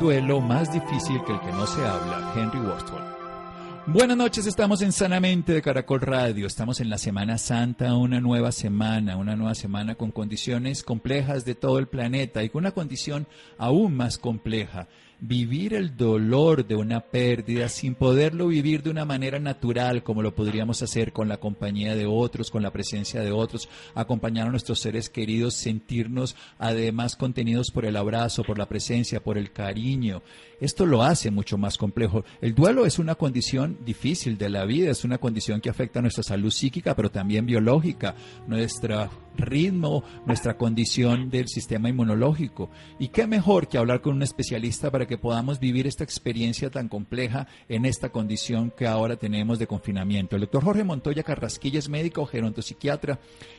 Duelo 0.00 0.40
más 0.40 0.72
difícil 0.72 1.22
que 1.24 1.32
el 1.32 1.40
que 1.40 1.52
no 1.52 1.66
se 1.66 1.86
habla, 1.86 2.32
Henry 2.34 2.58
Worthwell. 2.58 3.19
Buenas 3.92 4.16
noches, 4.16 4.46
estamos 4.46 4.82
en 4.82 4.92
Sanamente 4.92 5.52
de 5.52 5.62
Caracol 5.62 6.00
Radio, 6.00 6.46
estamos 6.46 6.78
en 6.78 6.88
la 6.88 6.96
Semana 6.96 7.38
Santa, 7.38 7.96
una 7.96 8.20
nueva 8.20 8.52
semana, 8.52 9.16
una 9.16 9.34
nueva 9.34 9.56
semana 9.56 9.96
con 9.96 10.12
condiciones 10.12 10.84
complejas 10.84 11.44
de 11.44 11.56
todo 11.56 11.80
el 11.80 11.88
planeta 11.88 12.44
y 12.44 12.50
con 12.50 12.60
una 12.60 12.70
condición 12.70 13.26
aún 13.58 13.96
más 13.96 14.16
compleja, 14.16 14.86
vivir 15.18 15.74
el 15.74 15.96
dolor 15.96 16.66
de 16.66 16.76
una 16.76 17.00
pérdida 17.00 17.68
sin 17.68 17.94
poderlo 17.96 18.46
vivir 18.46 18.82
de 18.82 18.90
una 18.90 19.04
manera 19.04 19.38
natural 19.38 20.02
como 20.02 20.22
lo 20.22 20.34
podríamos 20.36 20.82
hacer 20.82 21.12
con 21.12 21.28
la 21.28 21.38
compañía 21.38 21.94
de 21.94 22.06
otros, 22.06 22.50
con 22.50 22.62
la 22.62 22.72
presencia 22.72 23.20
de 23.20 23.32
otros, 23.32 23.68
acompañar 23.94 24.46
a 24.46 24.50
nuestros 24.50 24.80
seres 24.80 25.10
queridos, 25.10 25.54
sentirnos 25.54 26.36
además 26.58 27.16
contenidos 27.16 27.70
por 27.70 27.84
el 27.84 27.96
abrazo, 27.96 28.44
por 28.44 28.56
la 28.56 28.68
presencia, 28.68 29.20
por 29.20 29.36
el 29.36 29.52
cariño. 29.52 30.22
Esto 30.60 30.86
lo 30.86 31.02
hace 31.02 31.30
mucho 31.30 31.58
más 31.58 31.76
complejo. 31.76 32.24
El 32.40 32.54
duelo 32.54 32.86
es 32.86 32.98
una 32.98 33.14
condición 33.14 33.78
difícil 33.84 34.38
de 34.38 34.50
la 34.50 34.64
vida, 34.64 34.90
es 34.90 35.04
una 35.04 35.18
condición 35.18 35.60
que 35.60 35.70
afecta 35.70 35.98
a 35.98 36.02
nuestra 36.02 36.22
salud 36.22 36.50
psíquica, 36.50 36.94
pero 36.94 37.10
también 37.10 37.46
biológica, 37.46 38.14
nuestro 38.46 39.10
ritmo, 39.36 40.04
nuestra 40.26 40.56
condición 40.56 41.30
del 41.30 41.48
sistema 41.48 41.88
inmunológico. 41.88 42.70
Y 42.98 43.08
qué 43.08 43.26
mejor 43.26 43.68
que 43.68 43.78
hablar 43.78 44.00
con 44.00 44.14
un 44.14 44.22
especialista 44.22 44.90
para 44.90 45.06
que 45.06 45.18
podamos 45.18 45.58
vivir 45.58 45.86
esta 45.86 46.04
experiencia 46.04 46.70
tan 46.70 46.88
compleja 46.88 47.46
en 47.68 47.86
esta 47.86 48.10
condición 48.10 48.72
que 48.76 48.86
ahora 48.86 49.16
tenemos 49.16 49.58
de 49.58 49.66
confinamiento. 49.66 50.36
El 50.36 50.42
doctor 50.42 50.64
Jorge 50.64 50.84
Montoya 50.84 51.22
Carrasquilla 51.22 51.78
es 51.78 51.88
médico 51.88 52.26
gerontopsiquiatra, 52.26 53.18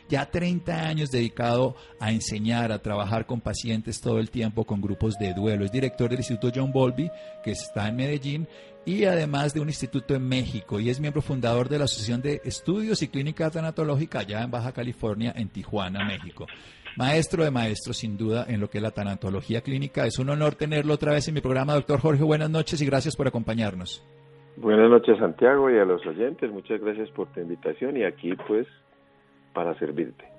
ya 0.10 0.30
30 0.30 0.88
años 0.88 1.10
dedicado 1.10 1.76
a 2.00 2.12
enseñar, 2.12 2.72
a 2.72 2.82
trabajar 2.82 3.26
con 3.26 3.42
pacientes 3.42 4.02
todo 4.02 4.20
el 4.20 4.30
tiempo 4.30 4.66
con 4.66 4.82
grupos 4.82 5.18
de 5.18 5.34
duelo. 5.34 5.66
Es 5.66 5.72
director 5.72 6.10
del 6.10 6.20
Instituto 6.20 6.52
John 6.54 6.72
Bowlby, 6.72 7.10
que 7.44 7.52
está 7.52 7.88
en 7.88 7.96
Medellín, 7.96 8.48
y 8.86 9.06
además 9.06 9.54
de 9.54 9.60
un 9.60 9.68
instituto 9.68 10.16
en 10.16 10.28
México 10.28 10.80
y 10.80 10.90
es 10.90 11.00
miembro 11.00 11.22
fundador 11.22 11.70
de 11.70 11.78
la 11.78 11.86
Asociación 11.86 12.22
de 12.22 12.42
Estudios 12.44 13.02
y 13.02 13.08
Clínica 13.08 13.50
Tanatológica 13.50 14.20
allá 14.20 14.44
en 14.44 14.52
Baja 14.52 14.72
California, 14.72 15.34
en 15.36 15.50
Tijuana, 15.50 16.06
México. 16.06 16.48
Maestro 16.98 17.44
de 17.44 17.52
maestros, 17.52 17.98
sin 17.98 18.18
duda, 18.18 18.46
en 18.50 18.60
lo 18.60 18.70
que 18.70 18.80
es 18.80 18.82
la 18.82 18.92
tanatología 18.92 19.62
clínica. 19.62 20.06
Es 20.06 20.20
un 20.20 20.30
honor 20.30 20.56
tenerlo 20.56 20.94
otra 20.94 21.14
vez 21.14 21.26
en 21.28 21.36
mi 21.36 21.42
programa, 21.42 21.74
doctor 21.74 22.02
Jorge. 22.02 22.24
Buenas 22.24 22.50
noches 22.50 22.82
y 22.82 22.86
gracias 22.86 23.16
por 23.16 23.28
acompañarnos. 23.28 24.06
Buenas 24.58 24.90
noches, 24.90 25.18
Santiago, 25.18 25.70
y 25.70 25.78
a 25.78 25.86
los 25.86 26.06
oyentes. 26.06 26.52
Muchas 26.52 26.82
gracias 26.82 27.10
por 27.12 27.28
tu 27.30 27.40
invitación 27.40 27.96
y 27.96 28.04
aquí, 28.04 28.34
pues, 28.48 28.68
para 29.54 29.74
servirte 29.80 30.31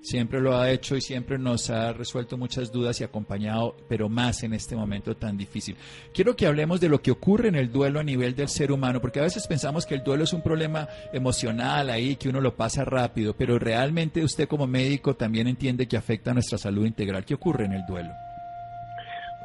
siempre 0.00 0.40
lo 0.40 0.56
ha 0.56 0.70
hecho 0.70 0.96
y 0.96 1.00
siempre 1.00 1.38
nos 1.38 1.70
ha 1.70 1.92
resuelto 1.92 2.36
muchas 2.36 2.72
dudas 2.72 3.00
y 3.00 3.04
acompañado, 3.04 3.76
pero 3.88 4.08
más 4.08 4.42
en 4.42 4.54
este 4.54 4.76
momento 4.76 5.16
tan 5.16 5.36
difícil. 5.36 5.76
Quiero 6.12 6.36
que 6.36 6.46
hablemos 6.46 6.80
de 6.80 6.88
lo 6.88 7.00
que 7.00 7.10
ocurre 7.10 7.48
en 7.48 7.56
el 7.56 7.70
duelo 7.72 8.00
a 8.00 8.04
nivel 8.04 8.34
del 8.34 8.48
ser 8.48 8.72
humano, 8.72 9.00
porque 9.00 9.20
a 9.20 9.24
veces 9.24 9.46
pensamos 9.46 9.86
que 9.86 9.94
el 9.94 10.02
duelo 10.02 10.24
es 10.24 10.32
un 10.32 10.42
problema 10.42 10.88
emocional 11.12 11.90
ahí, 11.90 12.16
que 12.16 12.28
uno 12.28 12.40
lo 12.40 12.54
pasa 12.54 12.84
rápido, 12.84 13.34
pero 13.36 13.58
realmente 13.58 14.22
usted 14.22 14.48
como 14.48 14.66
médico 14.66 15.14
también 15.14 15.46
entiende 15.46 15.88
que 15.88 15.96
afecta 15.96 16.30
a 16.30 16.34
nuestra 16.34 16.58
salud 16.58 16.86
integral. 16.86 17.24
¿Qué 17.24 17.34
ocurre 17.34 17.64
en 17.64 17.72
el 17.72 17.86
duelo? 17.86 18.10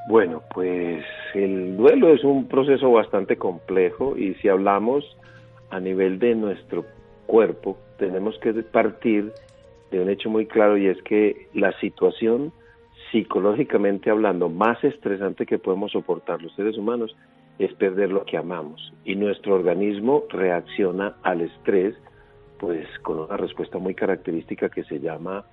Bueno, 0.07 0.41
pues 0.53 1.03
el 1.33 1.77
duelo 1.77 2.13
es 2.13 2.23
un 2.23 2.47
proceso 2.47 2.91
bastante 2.91 3.37
complejo 3.37 4.17
y 4.17 4.33
si 4.35 4.49
hablamos 4.49 5.05
a 5.69 5.79
nivel 5.79 6.19
de 6.19 6.35
nuestro 6.35 6.85
cuerpo, 7.25 7.77
tenemos 7.97 8.37
que 8.39 8.51
partir 8.53 9.31
de 9.93 10.01
un 10.01 10.09
hecho 10.09 10.29
muy 10.29 10.47
claro 10.47 10.77
y 10.77 10.87
es 10.87 11.01
que 11.03 11.47
la 11.53 11.71
situación 11.79 12.51
psicológicamente 13.11 14.09
hablando 14.09 14.49
más 14.49 14.83
estresante 14.83 15.45
que 15.45 15.59
podemos 15.59 15.91
soportar 15.91 16.41
los 16.41 16.53
seres 16.55 16.77
humanos 16.77 17.15
es 17.59 17.71
perder 17.75 18.11
lo 18.11 18.25
que 18.25 18.37
amamos 18.37 18.91
y 19.05 19.15
nuestro 19.15 19.53
organismo 19.53 20.23
reacciona 20.29 21.15
al 21.21 21.41
estrés 21.41 21.95
pues 22.57 22.87
con 23.03 23.19
una 23.19 23.37
respuesta 23.37 23.77
muy 23.77 23.93
característica 23.93 24.69
que 24.69 24.83
se 24.85 24.99
llama 24.99 25.45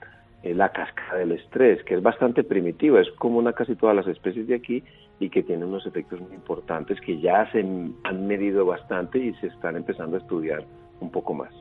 eh, 0.42 0.54
la 0.54 0.70
cascada 0.70 1.18
del 1.18 1.32
estrés, 1.32 1.82
que 1.84 1.94
es 1.94 2.02
bastante 2.02 2.42
primitiva, 2.42 3.00
es 3.00 3.10
como 3.18 3.38
una 3.38 3.52
casi 3.52 3.74
todas 3.74 3.94
las 3.94 4.06
especies 4.06 4.46
de 4.46 4.54
aquí 4.54 4.82
y 5.18 5.28
que 5.28 5.42
tiene 5.42 5.66
unos 5.66 5.84
efectos 5.86 6.18
muy 6.18 6.34
importantes 6.34 6.98
que 7.00 7.20
ya 7.20 7.50
se 7.52 7.60
han 7.60 8.26
medido 8.26 8.64
bastante 8.64 9.18
y 9.18 9.34
se 9.34 9.48
están 9.48 9.76
empezando 9.76 10.16
a 10.16 10.20
estudiar 10.20 10.64
un 11.00 11.10
poco 11.10 11.34
más. 11.34 11.52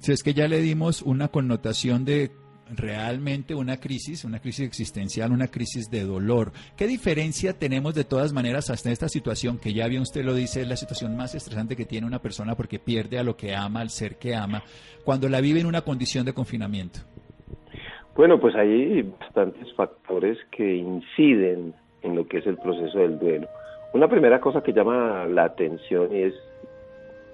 Si 0.00 0.12
es 0.12 0.22
que 0.22 0.32
ya 0.32 0.48
le 0.48 0.60
dimos 0.62 1.02
una 1.02 1.28
connotación 1.28 2.06
de 2.06 2.30
realmente 2.74 3.54
una 3.54 3.78
crisis, 3.78 4.24
una 4.24 4.40
crisis 4.40 4.66
existencial, 4.66 5.30
una 5.30 5.48
crisis 5.48 5.90
de 5.90 6.04
dolor. 6.04 6.52
¿Qué 6.74 6.86
diferencia 6.86 7.58
tenemos 7.58 7.94
de 7.94 8.04
todas 8.04 8.32
maneras 8.32 8.70
hasta 8.70 8.90
esta 8.90 9.08
situación 9.08 9.58
que 9.58 9.74
ya 9.74 9.88
bien 9.88 10.00
usted 10.00 10.24
lo 10.24 10.32
dice, 10.32 10.62
es 10.62 10.68
la 10.68 10.76
situación 10.76 11.16
más 11.16 11.34
estresante 11.34 11.76
que 11.76 11.84
tiene 11.84 12.06
una 12.06 12.20
persona 12.20 12.54
porque 12.54 12.78
pierde 12.78 13.18
a 13.18 13.24
lo 13.24 13.36
que 13.36 13.54
ama, 13.54 13.80
al 13.80 13.90
ser 13.90 14.16
que 14.16 14.34
ama, 14.34 14.62
cuando 15.04 15.28
la 15.28 15.42
vive 15.42 15.60
en 15.60 15.66
una 15.66 15.82
condición 15.82 16.24
de 16.24 16.32
confinamiento? 16.32 17.00
Bueno, 18.16 18.40
pues 18.40 18.54
hay 18.54 19.02
bastantes 19.02 19.70
factores 19.74 20.38
que 20.50 20.76
inciden 20.76 21.74
en 22.00 22.16
lo 22.16 22.26
que 22.26 22.38
es 22.38 22.46
el 22.46 22.56
proceso 22.56 22.98
del 22.98 23.18
duelo. 23.18 23.48
Una 23.92 24.08
primera 24.08 24.40
cosa 24.40 24.62
que 24.62 24.72
llama 24.72 25.26
la 25.26 25.44
atención 25.44 26.08
es 26.14 26.32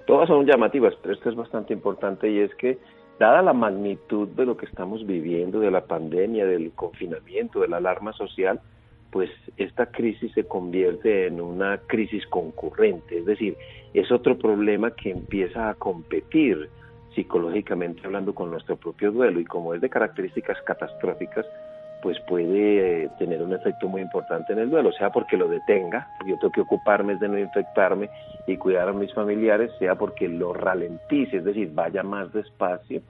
Todas 0.07 0.29
son 0.29 0.45
llamativas, 0.45 0.95
pero 1.01 1.13
esta 1.13 1.29
es 1.29 1.35
bastante 1.35 1.73
importante 1.73 2.31
y 2.31 2.39
es 2.39 2.55
que, 2.55 2.77
dada 3.19 3.41
la 3.41 3.51
magnitud 3.51 4.29
de 4.29 4.45
lo 4.45 4.55
que 4.55 4.65
estamos 4.65 5.05
viviendo, 5.05 5.59
de 5.59 5.69
la 5.69 5.85
pandemia, 5.85 6.45
del 6.45 6.71
confinamiento, 6.71 7.59
de 7.59 7.67
la 7.67 7.77
alarma 7.77 8.13
social, 8.13 8.61
pues 9.11 9.29
esta 9.57 9.87
crisis 9.87 10.31
se 10.31 10.45
convierte 10.45 11.27
en 11.27 11.41
una 11.41 11.79
crisis 11.87 12.25
concurrente, 12.27 13.19
es 13.19 13.25
decir, 13.25 13.57
es 13.93 14.09
otro 14.09 14.37
problema 14.37 14.91
que 14.91 15.11
empieza 15.11 15.69
a 15.69 15.73
competir 15.73 16.69
psicológicamente 17.13 18.01
hablando 18.05 18.33
con 18.33 18.49
nuestro 18.49 18.77
propio 18.77 19.11
duelo 19.11 19.41
y 19.41 19.45
como 19.45 19.73
es 19.73 19.81
de 19.81 19.89
características 19.89 20.57
catastróficas, 20.61 21.45
pues 22.01 22.19
puede 22.21 23.05
eh, 23.05 23.09
tener 23.17 23.41
un 23.41 23.53
efecto 23.53 23.87
muy 23.87 24.01
importante 24.01 24.53
en 24.53 24.59
el 24.59 24.69
duelo, 24.69 24.91
sea 24.91 25.09
porque 25.09 25.37
lo 25.37 25.47
detenga, 25.47 26.07
yo 26.25 26.37
tengo 26.37 26.51
que 26.51 26.61
ocuparme 26.61 27.15
de 27.15 27.27
no 27.27 27.37
infectarme 27.37 28.09
y 28.45 28.57
cuidar 28.57 28.89
a 28.89 28.93
mis 28.93 29.13
familiares, 29.13 29.71
sea 29.79 29.95
porque 29.95 30.27
lo 30.27 30.53
ralentice, 30.53 31.37
es 31.37 31.43
decir, 31.43 31.71
vaya 31.73 32.03
más 32.03 32.31
despacio 32.33 33.01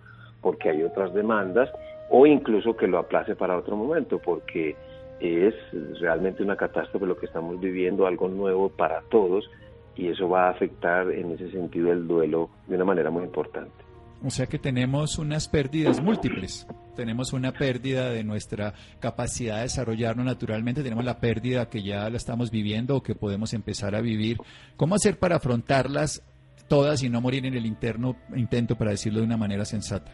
porque 0.42 0.70
hay 0.70 0.84
otras 0.84 1.14
demandas, 1.14 1.70
o 2.10 2.26
incluso 2.26 2.78
que 2.78 2.88
lo 2.88 3.00
aplace 3.00 3.36
para 3.36 3.58
otro 3.58 3.76
momento, 3.76 4.20
porque 4.20 4.76
es 5.20 5.56
realmente 6.00 6.44
una 6.44 6.56
catástrofe 6.56 7.06
lo 7.06 7.18
que 7.18 7.26
estamos 7.26 7.60
viviendo, 7.60 8.08
algo 8.08 8.28
nuevo 8.30 8.70
para 8.70 9.02
todos, 9.10 9.50
y 9.96 10.10
eso 10.10 10.30
va 10.30 10.48
a 10.48 10.52
afectar 10.52 11.12
en 11.12 11.32
ese 11.32 11.50
sentido 11.52 11.92
el 11.92 12.08
duelo 12.08 12.50
de 12.68 12.76
una 12.76 12.86
manera 12.86 13.10
muy 13.10 13.24
importante. 13.24 13.87
O 14.24 14.32
sea 14.32 14.48
que 14.48 14.58
tenemos 14.58 15.20
unas 15.20 15.48
pérdidas 15.48 16.02
múltiples. 16.02 16.68
Tenemos 16.96 17.34
una 17.34 17.52
pérdida 17.52 18.10
de 18.10 18.24
nuestra 18.24 18.74
capacidad 19.00 19.58
de 19.58 19.64
desarrollarnos 19.64 20.26
naturalmente, 20.26 20.82
tenemos 20.82 21.06
la 21.06 21.20
pérdida 21.20 21.70
que 21.70 21.84
ya 21.84 22.10
la 22.10 22.18
estamos 22.18 22.50
viviendo 22.50 22.96
o 22.96 23.04
que 23.04 23.14
podemos 23.14 23.54
empezar 23.54 23.94
a 23.94 24.02
vivir. 24.02 24.38
¿Cómo 24.76 24.96
hacer 24.96 25.20
para 25.20 25.36
afrontarlas 25.36 26.24
todas 26.68 27.04
y 27.04 27.10
no 27.10 27.22
morir 27.22 27.46
en 27.46 27.54
el 27.54 27.68
interno 27.68 28.16
intento, 28.36 28.76
para 28.76 28.92
decirlo 28.92 29.20
de 29.20 29.26
una 29.26 29.38
manera 29.38 29.64
sensata? 29.66 30.12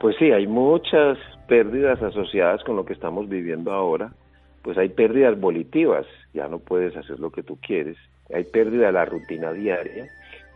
Pues 0.00 0.16
sí, 0.18 0.32
hay 0.32 0.46
muchas 0.46 1.18
pérdidas 1.46 2.02
asociadas 2.02 2.64
con 2.64 2.76
lo 2.76 2.86
que 2.86 2.94
estamos 2.94 3.28
viviendo 3.28 3.72
ahora. 3.72 4.12
Pues 4.62 4.78
hay 4.78 4.88
pérdidas 4.88 5.38
volitivas, 5.38 6.06
ya 6.32 6.48
no 6.48 6.58
puedes 6.58 6.96
hacer 6.96 7.20
lo 7.20 7.30
que 7.30 7.42
tú 7.42 7.58
quieres. 7.60 7.98
Hay 8.34 8.44
pérdida 8.44 8.86
de 8.86 8.92
la 8.92 9.04
rutina 9.04 9.52
diaria, 9.52 10.06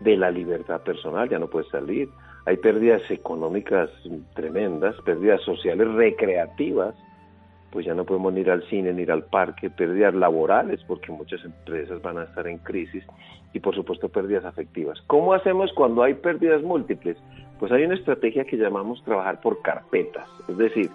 de 0.01 0.17
la 0.17 0.31
libertad 0.31 0.81
personal, 0.81 1.29
ya 1.29 1.39
no 1.39 1.49
puedes 1.49 1.69
salir 1.69 2.09
hay 2.47 2.57
pérdidas 2.57 3.03
económicas 3.11 3.91
tremendas, 4.35 4.97
pérdidas 5.05 5.41
sociales 5.43 5.89
recreativas, 5.89 6.95
pues 7.71 7.87
ya 7.87 7.95
no 7.95 8.05
podemos 8.05 8.37
ir 8.37 8.51
al 8.51 8.63
cine 8.69 8.93
ni 8.93 9.03
ir 9.03 9.13
al 9.13 9.25
parque, 9.25 9.71
pérdidas 9.71 10.15
laborales 10.15 10.81
porque 10.87 11.13
muchas 11.13 11.45
empresas 11.45 12.03
van 12.03 12.19
a 12.19 12.25
estar 12.25 12.47
en 12.47 12.59
crisis 12.59 13.05
y 13.53 13.61
por 13.61 13.75
supuesto 13.75 14.09
pérdidas 14.09 14.45
afectivas. 14.45 15.01
¿Cómo 15.07 15.35
hacemos 15.35 15.73
cuando 15.75 16.03
hay 16.03 16.15
pérdidas 16.15 16.63
múltiples? 16.63 17.17
Pues 17.59 17.71
hay 17.73 17.85
una 17.85 17.95
estrategia 17.95 18.45
que 18.45 18.57
llamamos 18.57 19.03
trabajar 19.05 19.41
por 19.41 19.63
carpetas, 19.63 20.29
es 20.49 20.57
decir, 20.57 20.91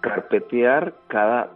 carpetear 0.00 0.94
cada 1.08 1.50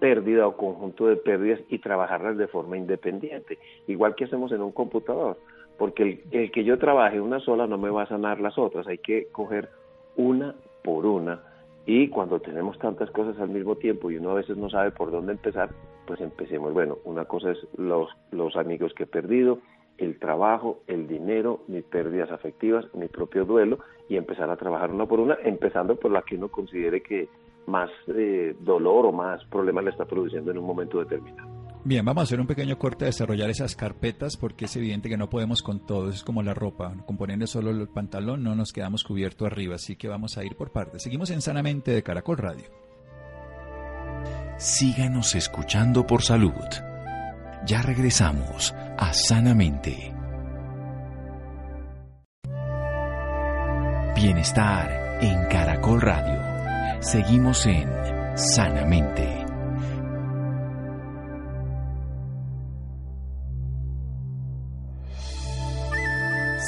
pérdida 0.00 0.46
o 0.46 0.56
conjunto 0.56 1.06
de 1.06 1.16
pérdidas 1.16 1.60
y 1.68 1.78
trabajarlas 1.78 2.36
de 2.36 2.48
forma 2.48 2.76
independiente, 2.76 3.58
igual 3.86 4.14
que 4.14 4.24
hacemos 4.24 4.52
en 4.52 4.60
un 4.60 4.72
computador, 4.72 5.38
porque 5.78 6.22
el, 6.30 6.50
que 6.50 6.64
yo 6.64 6.78
trabaje 6.78 7.20
una 7.20 7.40
sola 7.40 7.66
no 7.66 7.78
me 7.78 7.90
va 7.90 8.02
a 8.02 8.08
sanar 8.08 8.40
las 8.40 8.58
otras, 8.58 8.86
hay 8.86 8.98
que 8.98 9.28
coger 9.32 9.68
una 10.16 10.54
por 10.82 11.06
una 11.06 11.42
y 11.84 12.08
cuando 12.08 12.40
tenemos 12.40 12.78
tantas 12.78 13.10
cosas 13.10 13.38
al 13.38 13.50
mismo 13.50 13.76
tiempo 13.76 14.10
y 14.10 14.16
uno 14.16 14.30
a 14.30 14.34
veces 14.34 14.56
no 14.56 14.68
sabe 14.70 14.90
por 14.90 15.10
dónde 15.10 15.32
empezar, 15.32 15.70
pues 16.06 16.20
empecemos. 16.20 16.72
Bueno, 16.72 16.98
una 17.04 17.26
cosa 17.26 17.52
es 17.52 17.58
los, 17.76 18.08
los 18.32 18.56
amigos 18.56 18.92
que 18.94 19.04
he 19.04 19.06
perdido, 19.06 19.60
el 19.98 20.18
trabajo, 20.18 20.80
el 20.86 21.06
dinero, 21.06 21.60
mis 21.68 21.84
pérdidas 21.84 22.30
afectivas, 22.30 22.84
mi 22.94 23.08
propio 23.08 23.44
duelo 23.44 23.78
y 24.08 24.16
empezar 24.16 24.50
a 24.50 24.56
trabajar 24.56 24.90
una 24.90 25.06
por 25.06 25.20
una, 25.20 25.36
empezando 25.44 25.96
por 25.96 26.10
la 26.10 26.22
que 26.22 26.36
uno 26.36 26.48
considere 26.48 27.02
que 27.02 27.28
más 27.66 27.90
eh, 28.08 28.54
dolor 28.60 29.06
o 29.06 29.12
más 29.12 29.44
problemas 29.46 29.84
le 29.84 29.90
está 29.90 30.04
produciendo 30.04 30.50
en 30.50 30.58
un 30.58 30.66
momento 30.66 30.98
determinado. 30.98 31.55
Bien, 31.86 32.04
vamos 32.04 32.22
a 32.22 32.24
hacer 32.24 32.40
un 32.40 32.48
pequeño 32.48 32.80
corte 32.80 33.04
a 33.04 33.06
desarrollar 33.06 33.48
esas 33.48 33.76
carpetas 33.76 34.36
porque 34.36 34.64
es 34.64 34.74
evidente 34.74 35.08
que 35.08 35.16
no 35.16 35.30
podemos 35.30 35.62
con 35.62 35.86
todo, 35.86 36.10
es 36.10 36.24
como 36.24 36.42
la 36.42 36.52
ropa, 36.52 36.96
componiendo 37.06 37.46
solo 37.46 37.70
el 37.70 37.86
pantalón 37.86 38.42
no 38.42 38.56
nos 38.56 38.72
quedamos 38.72 39.04
cubiertos 39.04 39.46
arriba, 39.46 39.76
así 39.76 39.94
que 39.94 40.08
vamos 40.08 40.36
a 40.36 40.44
ir 40.44 40.56
por 40.56 40.72
partes. 40.72 41.04
Seguimos 41.04 41.30
en 41.30 41.42
Sanamente 41.42 41.92
de 41.92 42.02
Caracol 42.02 42.38
Radio. 42.38 42.64
Síganos 44.58 45.36
escuchando 45.36 46.04
por 46.04 46.22
salud. 46.22 46.50
Ya 47.64 47.82
regresamos 47.82 48.74
a 48.98 49.12
Sanamente. 49.12 50.12
Bienestar 54.16 55.20
en 55.20 55.46
Caracol 55.48 56.00
Radio. 56.00 57.00
Seguimos 57.00 57.64
en 57.66 57.88
Sanamente. 58.34 59.35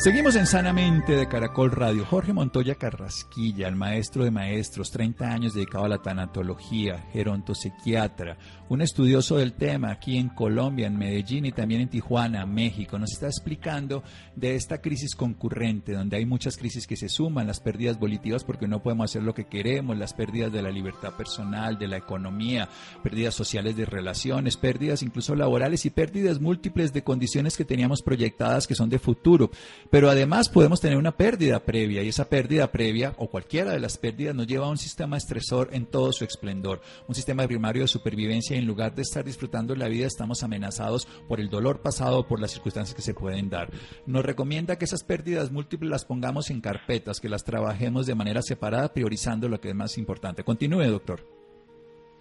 Seguimos 0.01 0.37
en 0.37 0.47
Sanamente 0.47 1.17
de 1.17 1.27
Caracol 1.27 1.73
Radio. 1.73 2.05
Jorge 2.05 2.33
Montoya 2.33 2.77
Carrasquilla, 2.77 3.67
el 3.67 3.75
maestro 3.75 4.23
de 4.23 4.31
maestros, 4.31 4.93
30 4.93 5.29
años 5.29 5.55
dedicado 5.55 5.87
a 5.87 5.89
la 5.89 5.99
tanatología, 5.99 7.09
gerontopsiquiatra, 7.13 8.39
un 8.69 8.81
estudioso 8.81 9.39
del 9.39 9.55
tema 9.55 9.91
aquí 9.91 10.17
en 10.17 10.29
Colombia, 10.29 10.87
en 10.87 10.97
Medellín 10.97 11.47
y 11.47 11.51
también 11.51 11.81
en 11.81 11.89
Tijuana, 11.89 12.47
México. 12.47 12.97
Nos 12.97 13.13
está 13.13 13.27
explicando 13.27 14.05
de 14.37 14.55
esta 14.55 14.81
crisis 14.81 15.17
concurrente, 15.17 15.95
donde 15.95 16.17
hay 16.17 16.27
muchas 16.27 16.57
crisis 16.57 16.87
que 16.87 16.97
se 16.97 17.09
suman, 17.09 17.49
las 17.49 17.59
pérdidas 17.59 17.99
volitivas 17.99 18.45
porque 18.45 18.69
no 18.69 18.81
podemos 18.81 19.11
hacer 19.11 19.25
lo 19.25 19.35
que 19.35 19.49
queremos, 19.49 19.99
las 19.99 20.15
pérdidas 20.15 20.53
de 20.53 20.63
la 20.63 20.71
libertad 20.71 21.15
personal, 21.17 21.77
de 21.77 21.89
la 21.89 21.97
economía, 21.97 22.69
pérdidas 23.03 23.35
sociales 23.35 23.77
de 23.77 23.85
relaciones, 23.85 24.59
pérdidas 24.59 25.03
incluso 25.03 25.35
laborales 25.35 25.85
y 25.87 25.91
pérdidas 25.91 26.41
múltiples 26.41 26.93
de 26.93 27.03
condiciones 27.03 27.57
que 27.57 27.65
teníamos 27.65 28.01
proyectadas 28.01 28.69
que 28.69 28.77
son 28.77 28.91
de 28.91 29.01
futuro 29.01 29.51
pero 29.91 30.11
además 30.11 30.49
podemos 30.49 30.81
tener 30.81 30.99
una 30.99 31.13
pérdida 31.13 31.61
previa 31.61 32.03
y 32.03 32.09
esa 32.09 32.29
pérdida 32.29 32.71
previa 32.71 33.15
o 33.19 33.29
cualquiera 33.29 33.73
de 33.73 33.81
las 33.81 33.99
pérdidas 33.99 34.35
nos 34.35 34.47
lleva 34.47 34.67
a 34.67 34.71
un 34.71 34.77
sistema 34.77 35.17
estresor 35.17 35.69
en 35.73 35.87
todo 35.87 36.13
su 36.13 36.25
esplendor, 36.25 36.81
un 37.07 37.15
sistema 37.15 37.47
primario 37.47 37.83
de 37.83 37.89
supervivencia 37.89 38.57
y 38.57 38.61
en 38.61 38.67
lugar 38.67 38.95
de 38.95 39.03
estar 39.03 39.25
disfrutando 39.25 39.75
la 39.75 39.89
vida 39.89 40.07
estamos 40.07 40.43
amenazados 40.43 41.07
por 41.27 41.41
el 41.41 41.49
dolor 41.49 41.81
pasado 41.81 42.21
o 42.21 42.27
por 42.27 42.41
las 42.41 42.51
circunstancias 42.51 42.95
que 42.95 43.03
se 43.03 43.15
pueden 43.15 43.49
dar. 43.49 43.69
Nos 44.07 44.25
recomienda 44.25 44.77
que 44.77 44.85
esas 44.85 45.05
pérdidas 45.05 45.51
múltiples 45.51 45.91
las 45.91 46.05
pongamos 46.05 46.51
en 46.51 46.61
carpetas, 46.61 47.21
que 47.21 47.29
las 47.29 47.45
trabajemos 47.45 48.07
de 48.07 48.15
manera 48.15 48.43
separada, 48.43 48.93
priorizando 48.93 49.49
lo 49.49 49.61
que 49.61 49.69
es 49.69 49.75
más 49.75 49.99
importante. 49.99 50.45
Continúe, 50.45 50.85
doctor. 50.85 51.21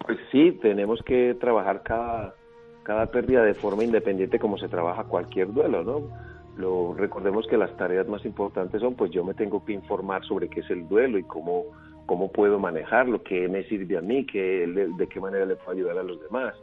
Pues 0.06 0.18
sí, 0.32 0.52
tenemos 0.62 1.02
que 1.06 1.36
trabajar 1.40 1.82
cada, 1.84 2.36
cada 2.84 3.08
pérdida 3.08 3.44
de 3.44 3.54
forma 3.54 3.84
independiente 3.84 4.40
como 4.40 4.58
se 4.58 4.68
trabaja 4.68 5.04
cualquier 5.04 5.52
duelo, 5.52 5.84
¿no? 5.84 6.37
Lo, 6.58 6.94
recordemos 6.94 7.46
que 7.48 7.58
las 7.58 7.76
tareas 7.78 8.08
más 8.08 8.26
importantes 8.26 8.82
son, 8.82 8.96
pues 8.96 9.12
yo 9.12 9.24
me 9.24 9.34
tengo 9.34 9.64
que 9.64 9.74
informar 9.74 10.26
sobre 10.26 10.50
qué 10.50 10.62
es 10.62 10.70
el 10.70 10.88
duelo 10.88 11.18
y 11.20 11.24
cómo, 11.24 11.66
cómo 12.06 12.32
puedo 12.32 12.58
manejarlo, 12.58 13.22
qué 13.22 13.48
me 13.48 13.64
sirve 13.66 13.98
a 13.98 14.02
mí, 14.02 14.26
qué, 14.26 14.66
de 14.98 15.08
qué 15.08 15.20
manera 15.20 15.46
le 15.46 15.56
puedo 15.56 15.72
ayudar 15.72 16.00
a 16.00 16.04
los 16.04 16.20
demás. 16.22 16.56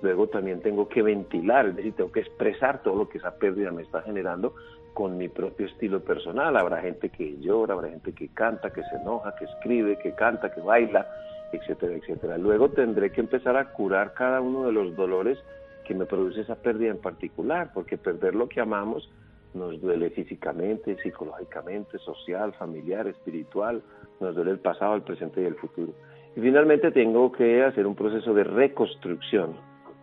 Luego 0.00 0.26
también 0.28 0.60
tengo 0.62 0.88
que 0.88 1.02
ventilar, 1.02 1.66
es 1.66 1.76
decir, 1.76 1.92
tengo 1.94 2.10
que 2.10 2.20
expresar 2.20 2.82
todo 2.82 2.96
lo 2.96 3.08
que 3.08 3.18
esa 3.18 3.36
pérdida 3.36 3.70
me 3.70 3.82
está 3.82 4.02
generando 4.02 4.54
con 4.94 5.16
mi 5.16 5.28
propio 5.28 5.66
estilo 5.66 6.00
personal. 6.00 6.56
Habrá 6.56 6.80
gente 6.80 7.10
que 7.10 7.38
llora, 7.38 7.74
habrá 7.74 7.90
gente 7.90 8.12
que 8.12 8.28
canta, 8.28 8.72
que 8.72 8.82
se 8.82 8.96
enoja, 8.96 9.34
que 9.36 9.44
escribe, 9.44 9.98
que 9.98 10.12
canta, 10.14 10.50
que 10.50 10.60
baila, 10.60 11.06
etcétera, 11.52 11.94
etcétera. 11.94 12.38
Luego 12.38 12.70
tendré 12.70 13.12
que 13.12 13.20
empezar 13.20 13.56
a 13.56 13.72
curar 13.72 14.14
cada 14.14 14.40
uno 14.40 14.64
de 14.66 14.72
los 14.72 14.96
dolores 14.96 15.38
que 15.84 15.94
me 15.94 16.06
produce 16.06 16.40
esa 16.40 16.56
pérdida 16.56 16.90
en 16.90 17.00
particular, 17.00 17.70
porque 17.74 17.98
perder 17.98 18.34
lo 18.34 18.48
que 18.48 18.60
amamos 18.60 19.08
nos 19.54 19.80
duele 19.80 20.10
físicamente, 20.10 20.96
psicológicamente, 21.02 21.98
social, 21.98 22.52
familiar, 22.54 23.06
espiritual, 23.06 23.82
nos 24.20 24.34
duele 24.34 24.52
el 24.52 24.58
pasado, 24.58 24.94
el 24.94 25.02
presente 25.02 25.42
y 25.42 25.46
el 25.46 25.56
futuro. 25.56 25.92
Y 26.36 26.40
finalmente 26.40 26.90
tengo 26.90 27.30
que 27.32 27.62
hacer 27.62 27.86
un 27.86 27.94
proceso 27.94 28.32
de 28.32 28.44
reconstrucción 28.44 29.54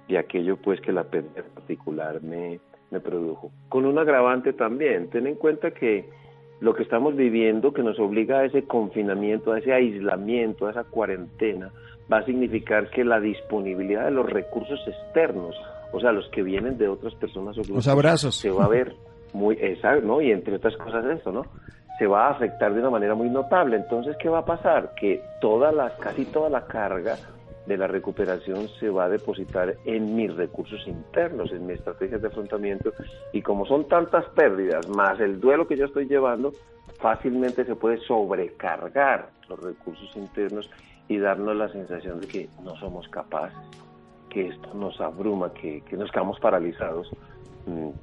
de 0.07 0.17
aquello 0.17 0.57
pues 0.57 0.79
que 0.81 0.91
la 0.91 1.03
pérdida 1.03 1.43
particular 1.55 2.21
me, 2.21 2.59
me 2.91 2.99
produjo. 2.99 3.51
Con 3.69 3.85
un 3.85 3.97
agravante 3.97 4.53
también, 4.53 5.09
ten 5.09 5.27
en 5.27 5.35
cuenta 5.35 5.71
que 5.71 6.09
lo 6.59 6.73
que 6.73 6.83
estamos 6.83 7.15
viviendo, 7.15 7.73
que 7.73 7.83
nos 7.83 7.99
obliga 7.99 8.39
a 8.39 8.45
ese 8.45 8.63
confinamiento, 8.63 9.53
a 9.53 9.59
ese 9.59 9.73
aislamiento, 9.73 10.67
a 10.67 10.71
esa 10.71 10.83
cuarentena, 10.83 11.71
va 12.11 12.17
a 12.17 12.25
significar 12.25 12.89
que 12.89 13.03
la 13.03 13.19
disponibilidad 13.19 14.05
de 14.05 14.11
los 14.11 14.29
recursos 14.29 14.79
externos, 14.87 15.55
o 15.93 15.99
sea, 15.99 16.11
los 16.11 16.27
que 16.29 16.43
vienen 16.43 16.77
de 16.77 16.87
otras 16.87 17.15
personas 17.15 17.57
o 17.57 17.61
grupos, 17.61 17.85
los 17.85 17.87
abrazos. 17.87 18.35
se 18.35 18.49
va 18.49 18.65
a 18.65 18.69
ver 18.69 18.95
muy 19.33 19.55
exacto, 19.59 20.05
¿no? 20.05 20.21
Y 20.21 20.31
entre 20.31 20.55
otras 20.55 20.75
cosas 20.77 21.05
eso, 21.05 21.31
¿no? 21.31 21.45
Se 21.97 22.07
va 22.07 22.27
a 22.27 22.31
afectar 22.31 22.73
de 22.73 22.79
una 22.79 22.89
manera 22.89 23.15
muy 23.15 23.29
notable. 23.29 23.75
Entonces, 23.75 24.15
¿qué 24.17 24.29
va 24.29 24.39
a 24.39 24.45
pasar? 24.45 24.93
Que 24.95 25.21
toda 25.41 25.71
la, 25.71 25.95
casi 25.97 26.25
toda 26.25 26.49
la 26.49 26.65
carga 26.65 27.17
de 27.65 27.77
la 27.77 27.87
recuperación 27.87 28.67
se 28.79 28.89
va 28.89 29.05
a 29.05 29.09
depositar 29.09 29.75
en 29.85 30.15
mis 30.15 30.35
recursos 30.35 30.85
internos, 30.87 31.51
en 31.51 31.67
mis 31.67 31.77
estrategias 31.77 32.21
de 32.21 32.27
afrontamiento. 32.27 32.91
Y 33.31 33.41
como 33.41 33.65
son 33.65 33.87
tantas 33.87 34.25
pérdidas, 34.29 34.89
más 34.89 35.19
el 35.19 35.39
duelo 35.39 35.67
que 35.67 35.77
yo 35.77 35.85
estoy 35.85 36.07
llevando, 36.07 36.51
fácilmente 36.99 37.65
se 37.65 37.75
puede 37.75 37.97
sobrecargar 37.99 39.29
los 39.47 39.61
recursos 39.61 40.09
internos 40.15 40.69
y 41.07 41.17
darnos 41.17 41.55
la 41.55 41.69
sensación 41.69 42.19
de 42.21 42.27
que 42.27 42.49
no 42.63 42.75
somos 42.77 43.07
capaces, 43.09 43.57
que 44.29 44.47
esto 44.47 44.73
nos 44.73 44.99
abruma, 44.99 45.53
que, 45.53 45.81
que 45.81 45.95
nos 45.95 46.11
quedamos 46.11 46.39
paralizados 46.39 47.09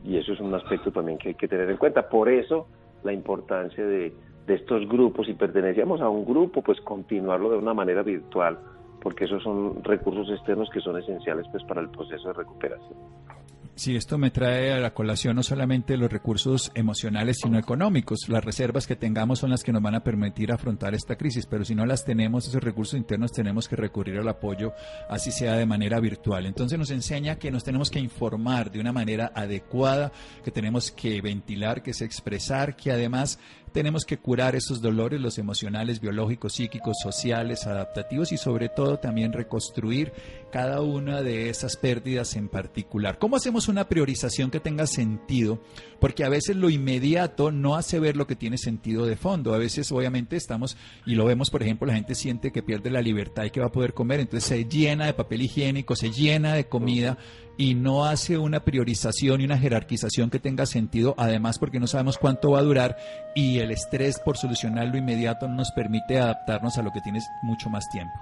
y 0.05 0.17
eso 0.17 0.33
es 0.33 0.41
un 0.41 0.55
aspecto 0.55 0.91
también 0.91 1.19
que 1.19 1.29
hay 1.29 1.35
que 1.35 1.49
tener 1.49 1.71
en 1.71 1.77
cuenta. 1.77 2.09
Por 2.09 2.29
eso 2.29 2.67
la 3.03 3.13
importancia 3.13 3.85
de, 3.85 4.13
de 4.47 4.55
estos 4.55 4.89
grupos, 4.89 5.27
si 5.27 5.35
pertenecíamos 5.35 6.01
a 6.01 6.09
un 6.09 6.25
grupo, 6.25 6.63
pues 6.63 6.81
continuarlo 6.81 7.51
de 7.51 7.59
una 7.59 7.75
manera 7.75 8.03
virtual, 8.03 8.59
porque 9.01 9.25
esos 9.25 9.43
son 9.43 9.83
recursos 9.85 10.29
externos 10.31 10.71
que 10.71 10.81
son 10.81 10.99
esenciales 10.99 11.47
pues 11.51 11.63
para 11.65 11.81
el 11.81 11.89
proceso 11.91 12.29
de 12.29 12.35
recuperación. 12.35 12.99
Sí, 13.77 13.95
esto 13.95 14.17
me 14.17 14.31
trae 14.31 14.73
a 14.73 14.79
la 14.79 14.95
colación 14.95 15.37
no 15.37 15.43
solamente 15.43 15.99
los 15.99 16.11
recursos 16.11 16.73
emocionales, 16.75 17.41
sino 17.43 17.59
económicos. 17.59 18.27
Las 18.27 18.43
reservas 18.43 18.87
que 18.87 18.97
tengamos 18.97 19.41
son 19.41 19.51
las 19.51 19.63
que 19.63 19.71
nos 19.71 19.83
van 19.83 19.95
a 19.95 20.03
permitir 20.03 20.51
afrontar 20.51 20.95
esta 20.95 21.17
crisis, 21.17 21.45
pero 21.45 21.63
si 21.63 21.75
no 21.75 21.85
las 21.85 22.03
tenemos, 22.03 22.49
esos 22.49 22.65
recursos 22.65 22.99
internos, 22.99 23.33
tenemos 23.33 23.69
que 23.69 23.77
recurrir 23.77 24.17
al 24.19 24.29
apoyo, 24.29 24.73
así 25.11 25.31
sea 25.31 25.57
de 25.57 25.67
manera 25.67 26.01
virtual. 26.01 26.47
Entonces 26.47 26.79
nos 26.79 26.91
enseña 26.91 27.37
que 27.37 27.51
nos 27.51 27.65
tenemos 27.65 27.91
que 27.91 28.01
informar 28.01 28.71
de 28.71 28.81
una 28.81 28.93
manera 28.93 29.31
adecuada, 29.35 30.11
que 30.43 30.51
tenemos 30.51 30.91
que 30.91 31.21
ventilar, 31.21 31.83
que 31.83 31.91
es 31.91 32.01
expresar, 32.01 32.77
que 32.77 32.93
además 32.93 33.39
tenemos 33.77 34.07
que 34.07 34.17
curar 34.17 34.57
esos 34.57 34.81
dolores, 34.81 35.21
los 35.21 35.37
emocionales, 35.37 36.01
biológicos, 36.01 36.55
psíquicos, 36.55 36.97
sociales, 37.03 37.67
adaptativos 37.67 38.33
y 38.33 38.39
sobre 38.39 38.71
todo 38.71 38.99
también 38.99 39.35
reconstruir 39.35 40.15
cada 40.51 40.81
una 40.81 41.21
de 41.21 41.51
esas 41.51 41.77
pérdidas 41.77 42.37
en 42.37 42.49
particular. 42.49 43.19
¿Cómo 43.19 43.37
hacemos 43.37 43.69
una 43.69 43.87
priorización 43.87 44.51
que 44.51 44.61
tenga 44.61 44.87
sentido? 44.87 45.61
Porque 46.01 46.25
a 46.25 46.31
veces 46.31 46.57
lo 46.57 46.71
inmediato 46.71 47.51
no 47.51 47.77
hace 47.77 48.01
ver 48.01 48.17
lo 48.17 48.27
que 48.27 48.35
tiene 48.35 48.57
sentido 48.57 49.05
de 49.05 49.17
fondo. 49.17 49.53
A 49.53 49.59
veces 49.59 49.93
obviamente 49.93 50.37
estamos, 50.37 50.79
y 51.05 51.15
lo 51.15 51.27
vemos 51.27 51.51
por 51.51 51.63
ejemplo, 51.63 51.87
la 51.87 51.97
gente 51.97 52.15
siente 52.15 52.53
que 52.53 52.63
pierde 52.63 52.91
la 52.91 53.03
libertad 53.03 53.45
y 53.45 53.51
que 53.51 53.61
va 53.61 53.67
a 53.67 53.73
poder 53.73 53.93
comer, 53.93 54.21
entonces 54.21 54.49
se 54.49 54.65
llena 54.65 55.05
de 55.05 55.13
papel 55.13 55.43
higiénico, 55.43 55.97
se 55.97 56.11
llena 56.11 56.55
de 56.55 56.67
comida 56.67 57.19
y 57.57 57.75
no 57.75 58.05
hace 58.05 58.39
una 58.39 58.61
priorización 58.61 59.41
y 59.41 59.45
una 59.45 59.59
jerarquización 59.59 60.31
que 60.31 60.39
tenga 60.39 60.67
sentido, 60.67 61.15
además 61.17 61.59
porque 61.59 61.81
no 61.81 61.87
sabemos 61.87 62.19
cuánto 62.19 62.53
va 62.53 62.59
a 62.59 62.63
durar 62.63 62.97
y 63.35 63.61
el 63.61 63.71
estrés 63.71 64.21
por 64.21 64.37
solucionar 64.37 64.89
lo 64.89 64.99
inmediato 64.99 65.49
no 65.49 65.57
nos 65.57 65.73
permite 65.73 66.19
adaptarnos 66.19 66.79
a 66.79 66.83
lo 66.83 66.93
que 66.93 67.01
tienes 67.01 67.29
mucho 67.43 67.71
más 67.71 67.89
tiempo. 67.91 68.15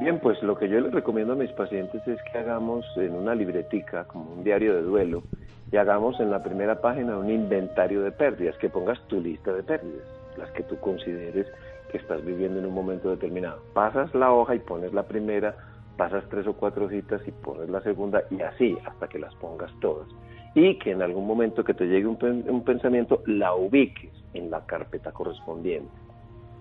Bien, 0.00 0.18
pues 0.18 0.42
lo 0.42 0.58
que 0.58 0.68
yo 0.68 0.80
les 0.80 0.92
recomiendo 0.92 1.34
a 1.34 1.36
mis 1.36 1.52
pacientes 1.52 2.06
es 2.06 2.18
que 2.30 2.38
hagamos 2.38 2.84
en 2.96 3.14
una 3.14 3.34
libretica, 3.34 4.04
como 4.04 4.32
un 4.32 4.42
diario 4.42 4.74
de 4.74 4.82
duelo, 4.82 5.22
y 5.70 5.76
hagamos 5.76 6.18
en 6.18 6.30
la 6.30 6.42
primera 6.42 6.80
página 6.80 7.16
un 7.16 7.30
inventario 7.30 8.02
de 8.02 8.10
pérdidas, 8.10 8.56
que 8.58 8.68
pongas 8.68 8.98
tu 9.06 9.20
lista 9.20 9.52
de 9.52 9.62
pérdidas, 9.62 10.04
las 10.36 10.50
que 10.50 10.64
tú 10.64 10.76
consideres 10.80 11.46
que 11.92 11.98
estás 11.98 12.24
viviendo 12.24 12.58
en 12.58 12.66
un 12.66 12.74
momento 12.74 13.10
determinado. 13.10 13.62
Pasas 13.72 14.12
la 14.14 14.32
hoja 14.32 14.56
y 14.56 14.58
pones 14.58 14.92
la 14.92 15.04
primera 15.04 15.54
pasas 15.96 16.24
tres 16.28 16.46
o 16.46 16.54
cuatro 16.54 16.88
citas 16.88 17.22
y 17.26 17.30
pones 17.30 17.68
la 17.68 17.80
segunda 17.82 18.22
y 18.30 18.40
así 18.42 18.76
hasta 18.84 19.08
que 19.08 19.18
las 19.18 19.34
pongas 19.36 19.72
todas. 19.80 20.08
Y 20.54 20.78
que 20.78 20.92
en 20.92 21.02
algún 21.02 21.26
momento 21.26 21.64
que 21.64 21.74
te 21.74 21.86
llegue 21.86 22.06
un, 22.06 22.64
pensamiento, 22.64 23.22
la 23.26 23.54
ubiques 23.54 24.12
en 24.34 24.50
la 24.50 24.64
carpeta 24.66 25.12
correspondiente. 25.12 25.90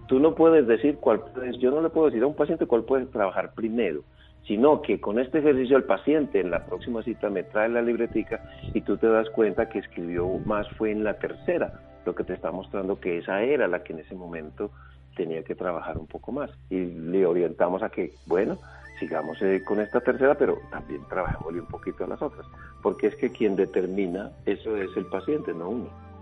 Tú 0.08 0.20
no 0.20 0.36
puedes 0.36 0.68
decir 0.68 0.98
cuál 0.98 1.22
puedes, 1.22 1.58
yo 1.60 1.72
no 1.72 1.82
le 1.82 1.90
puedo 1.90 2.08
decir 2.08 2.24
a 2.24 2.28
un 2.28 2.36
paciente 2.36 2.66
cuál 2.66 2.84
puedes 2.84 3.10
trabajar 3.12 3.54
primero, 3.54 4.04
sino 4.48 4.82
que 4.82 5.00
con 5.00 5.20
este 5.20 5.40
ejercicio 5.40 5.78
el 5.78 5.84
paciente 5.84 6.40
en 6.40 6.52
la 6.52 6.66
próxima 6.66 7.04
cita 7.04 7.30
me 7.30 7.44
trae 7.44 7.70
la 7.70 7.82
libretica 7.82 8.44
y 8.74 8.82
tú 8.82 8.98
te 8.98 9.08
das 9.08 9.30
cuenta 9.30 9.70
que 9.70 9.80
escribió 9.80 10.28
más 10.46 10.68
fue 10.72 10.92
en 10.92 11.04
la 11.04 11.14
tercera, 11.14 11.80
lo 12.06 12.14
que 12.14 12.24
te 12.24 12.34
está 12.34 12.52
mostrando 12.52 13.00
que 13.00 13.20
esa 13.20 13.42
era 13.44 13.68
la 13.68 13.84
que 13.84 13.94
en 13.94 14.00
ese 14.00 14.16
momento 14.16 14.72
tenía 15.16 15.44
que 15.44 15.56
trabajar 15.56 15.98
un 15.98 16.08
poco 16.08 16.32
más. 16.32 16.50
Y 16.70 16.86
le 16.86 17.26
orientamos 17.26 17.84
a 17.84 17.90
que, 17.90 18.14
bueno, 18.26 18.58
sigamos 19.04 19.42
eh, 19.42 19.62
con 19.66 19.82
esta 19.82 20.00
tercera, 20.00 20.36
pero 20.36 20.62
también 20.72 21.04
trabajémosle 21.10 21.60
un 21.60 21.68
poquito 21.68 22.06
a 22.06 22.08
las 22.08 22.22
otras, 22.22 22.46
porque 22.82 23.08
es 23.08 23.16
que 23.16 23.32
quien 23.32 23.56
determina 23.56 24.32
eso 24.46 24.78
es 24.78 24.96
el 24.96 25.06
paciente, 25.08 25.54
no 25.54 25.70
uno. 25.70 26.13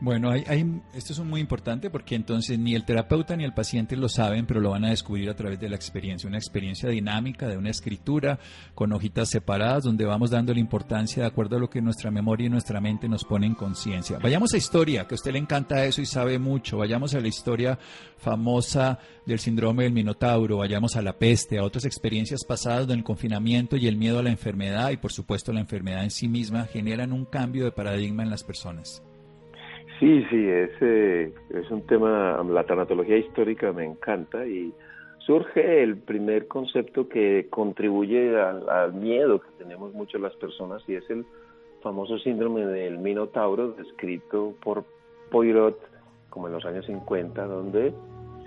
Bueno, 0.00 0.30
hay, 0.30 0.44
hay, 0.46 0.80
esto 0.94 1.12
es 1.12 1.18
muy 1.18 1.40
importante 1.40 1.90
porque 1.90 2.14
entonces 2.14 2.56
ni 2.56 2.76
el 2.76 2.84
terapeuta 2.84 3.34
ni 3.34 3.42
el 3.42 3.52
paciente 3.52 3.96
lo 3.96 4.08
saben, 4.08 4.46
pero 4.46 4.60
lo 4.60 4.70
van 4.70 4.84
a 4.84 4.90
descubrir 4.90 5.28
a 5.28 5.34
través 5.34 5.58
de 5.58 5.68
la 5.68 5.74
experiencia, 5.74 6.28
una 6.28 6.38
experiencia 6.38 6.88
dinámica 6.88 7.48
de 7.48 7.56
una 7.56 7.70
escritura 7.70 8.38
con 8.76 8.92
hojitas 8.92 9.28
separadas 9.28 9.82
donde 9.82 10.04
vamos 10.04 10.30
dando 10.30 10.54
la 10.54 10.60
importancia 10.60 11.24
de 11.24 11.28
acuerdo 11.28 11.56
a 11.56 11.58
lo 11.58 11.68
que 11.68 11.82
nuestra 11.82 12.12
memoria 12.12 12.46
y 12.46 12.50
nuestra 12.50 12.80
mente 12.80 13.08
nos 13.08 13.24
pone 13.24 13.46
en 13.46 13.56
conciencia. 13.56 14.20
Vayamos 14.22 14.54
a 14.54 14.56
historia, 14.56 15.04
que 15.08 15.14
a 15.14 15.16
usted 15.16 15.32
le 15.32 15.40
encanta 15.40 15.84
eso 15.84 16.00
y 16.00 16.06
sabe 16.06 16.38
mucho. 16.38 16.78
Vayamos 16.78 17.12
a 17.16 17.20
la 17.20 17.28
historia 17.28 17.76
famosa 18.18 19.00
del 19.26 19.40
síndrome 19.40 19.82
del 19.82 19.92
Minotauro, 19.92 20.58
vayamos 20.58 20.94
a 20.94 21.02
la 21.02 21.18
peste, 21.18 21.58
a 21.58 21.64
otras 21.64 21.84
experiencias 21.84 22.44
pasadas 22.44 22.86
donde 22.86 23.00
el 23.00 23.04
confinamiento 23.04 23.76
y 23.76 23.88
el 23.88 23.96
miedo 23.96 24.20
a 24.20 24.22
la 24.22 24.30
enfermedad 24.30 24.90
y 24.90 24.96
por 24.96 25.12
supuesto 25.12 25.52
la 25.52 25.60
enfermedad 25.60 26.04
en 26.04 26.12
sí 26.12 26.28
misma 26.28 26.66
generan 26.66 27.12
un 27.12 27.24
cambio 27.24 27.64
de 27.64 27.72
paradigma 27.72 28.22
en 28.22 28.30
las 28.30 28.44
personas. 28.44 29.02
Sí, 29.98 30.24
sí, 30.30 30.48
es, 30.48 30.80
es 30.80 31.70
un 31.70 31.84
tema, 31.86 32.40
la 32.48 32.64
tanatología 32.64 33.16
histórica 33.16 33.72
me 33.72 33.84
encanta 33.84 34.46
y 34.46 34.72
surge 35.28 35.82
el 35.82 35.98
primer 35.98 36.46
concepto 36.46 37.08
que 37.08 37.48
contribuye 37.50 38.40
al, 38.40 38.94
miedo 38.94 39.40
que 39.40 39.48
tenemos 39.58 39.92
mucho 39.92 40.18
las 40.18 40.34
personas 40.36 40.82
y 40.88 40.94
es 40.94 41.08
el 41.10 41.26
famoso 41.82 42.18
síndrome 42.18 42.64
del 42.64 42.98
Minotauro 42.98 43.72
descrito 43.72 44.54
por 44.62 44.84
Poirot 45.30 45.78
como 46.30 46.46
en 46.46 46.54
los 46.54 46.64
años 46.64 46.86
50, 46.86 47.44
donde 47.46 47.92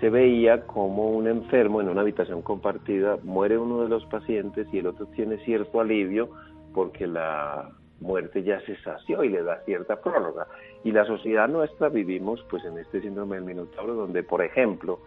se 0.00 0.10
veía 0.10 0.66
como 0.66 1.10
un 1.10 1.28
enfermo 1.28 1.80
en 1.80 1.88
una 1.88 2.00
habitación 2.00 2.42
compartida 2.42 3.18
muere 3.22 3.58
uno 3.58 3.82
de 3.82 3.88
los 3.88 4.04
pacientes 4.06 4.66
y 4.72 4.78
el 4.78 4.86
otro 4.88 5.06
tiene 5.06 5.36
cierto 5.44 5.80
alivio 5.80 6.30
porque 6.74 7.06
la 7.06 7.70
muerte 8.02 8.42
ya 8.42 8.60
se 8.62 8.76
sació 8.82 9.24
y 9.24 9.30
le 9.30 9.42
da 9.42 9.62
cierta 9.64 10.00
prórroga. 10.00 10.46
Y 10.84 10.92
la 10.92 11.04
sociedad 11.04 11.48
nuestra 11.48 11.88
vivimos 11.88 12.44
pues 12.50 12.64
en 12.64 12.78
este 12.78 13.00
síndrome 13.00 13.36
del 13.36 13.44
Minotauro 13.44 13.94
donde, 13.94 14.22
por 14.22 14.42
ejemplo, 14.42 14.98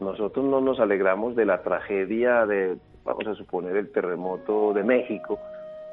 nosotros 0.00 0.44
no 0.44 0.60
nos 0.60 0.80
alegramos 0.80 1.34
de 1.34 1.46
la 1.46 1.62
tragedia 1.62 2.46
de, 2.46 2.76
vamos 3.04 3.26
a 3.26 3.34
suponer, 3.34 3.76
el 3.76 3.90
terremoto 3.90 4.72
de 4.72 4.84
México, 4.84 5.38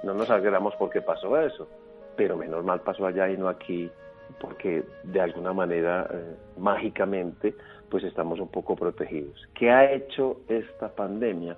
no 0.03 0.13
nos 0.13 0.29
alegramos 0.29 0.75
porque 0.77 1.01
pasó 1.01 1.39
eso, 1.39 1.67
pero 2.15 2.37
menos 2.37 2.63
mal 2.63 2.81
pasó 2.81 3.05
allá 3.05 3.29
y 3.29 3.37
no 3.37 3.47
aquí, 3.47 3.89
porque 4.39 4.83
de 5.03 5.21
alguna 5.21 5.53
manera, 5.53 6.07
eh, 6.11 6.35
mágicamente, 6.57 7.55
pues 7.89 8.03
estamos 8.03 8.39
un 8.39 8.49
poco 8.49 8.75
protegidos. 8.75 9.47
¿Qué 9.53 9.71
ha 9.71 9.91
hecho 9.91 10.41
esta 10.47 10.89
pandemia? 10.89 11.57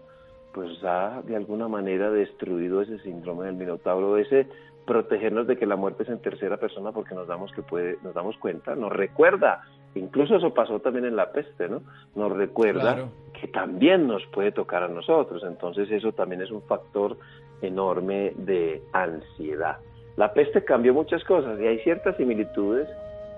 Pues 0.53 0.83
ha 0.83 1.21
de 1.25 1.35
alguna 1.35 1.67
manera 1.67 2.09
destruido 2.11 2.81
ese 2.81 2.99
síndrome 2.99 3.45
del 3.45 3.55
Minotauro, 3.55 4.17
ese 4.17 4.47
protegernos 4.85 5.47
de 5.47 5.57
que 5.57 5.65
la 5.65 5.75
muerte 5.75 6.03
es 6.03 6.09
en 6.09 6.19
tercera 6.19 6.57
persona 6.57 6.91
porque 6.91 7.15
nos 7.15 7.27
damos 7.27 7.51
que 7.51 7.61
puede, 7.61 7.97
nos 8.03 8.13
damos 8.13 8.37
cuenta, 8.37 8.75
nos 8.75 8.91
recuerda, 8.91 9.61
incluso 9.95 10.35
eso 10.35 10.53
pasó 10.53 10.79
también 10.79 11.05
en 11.05 11.15
la 11.15 11.31
peste, 11.31 11.69
¿no? 11.69 11.81
Nos 12.15 12.31
recuerda 12.31 13.09
que 13.39 13.47
también 13.47 14.07
nos 14.07 14.25
puede 14.27 14.51
tocar 14.51 14.83
a 14.83 14.87
nosotros, 14.87 15.43
entonces 15.45 15.89
eso 15.91 16.11
también 16.13 16.41
es 16.41 16.51
un 16.51 16.61
factor 16.63 17.17
enorme 17.61 18.33
de 18.35 18.81
ansiedad. 18.93 19.77
La 20.17 20.33
peste 20.33 20.63
cambió 20.63 20.93
muchas 20.93 21.23
cosas 21.23 21.59
y 21.59 21.67
hay 21.67 21.79
ciertas 21.79 22.17
similitudes 22.17 22.87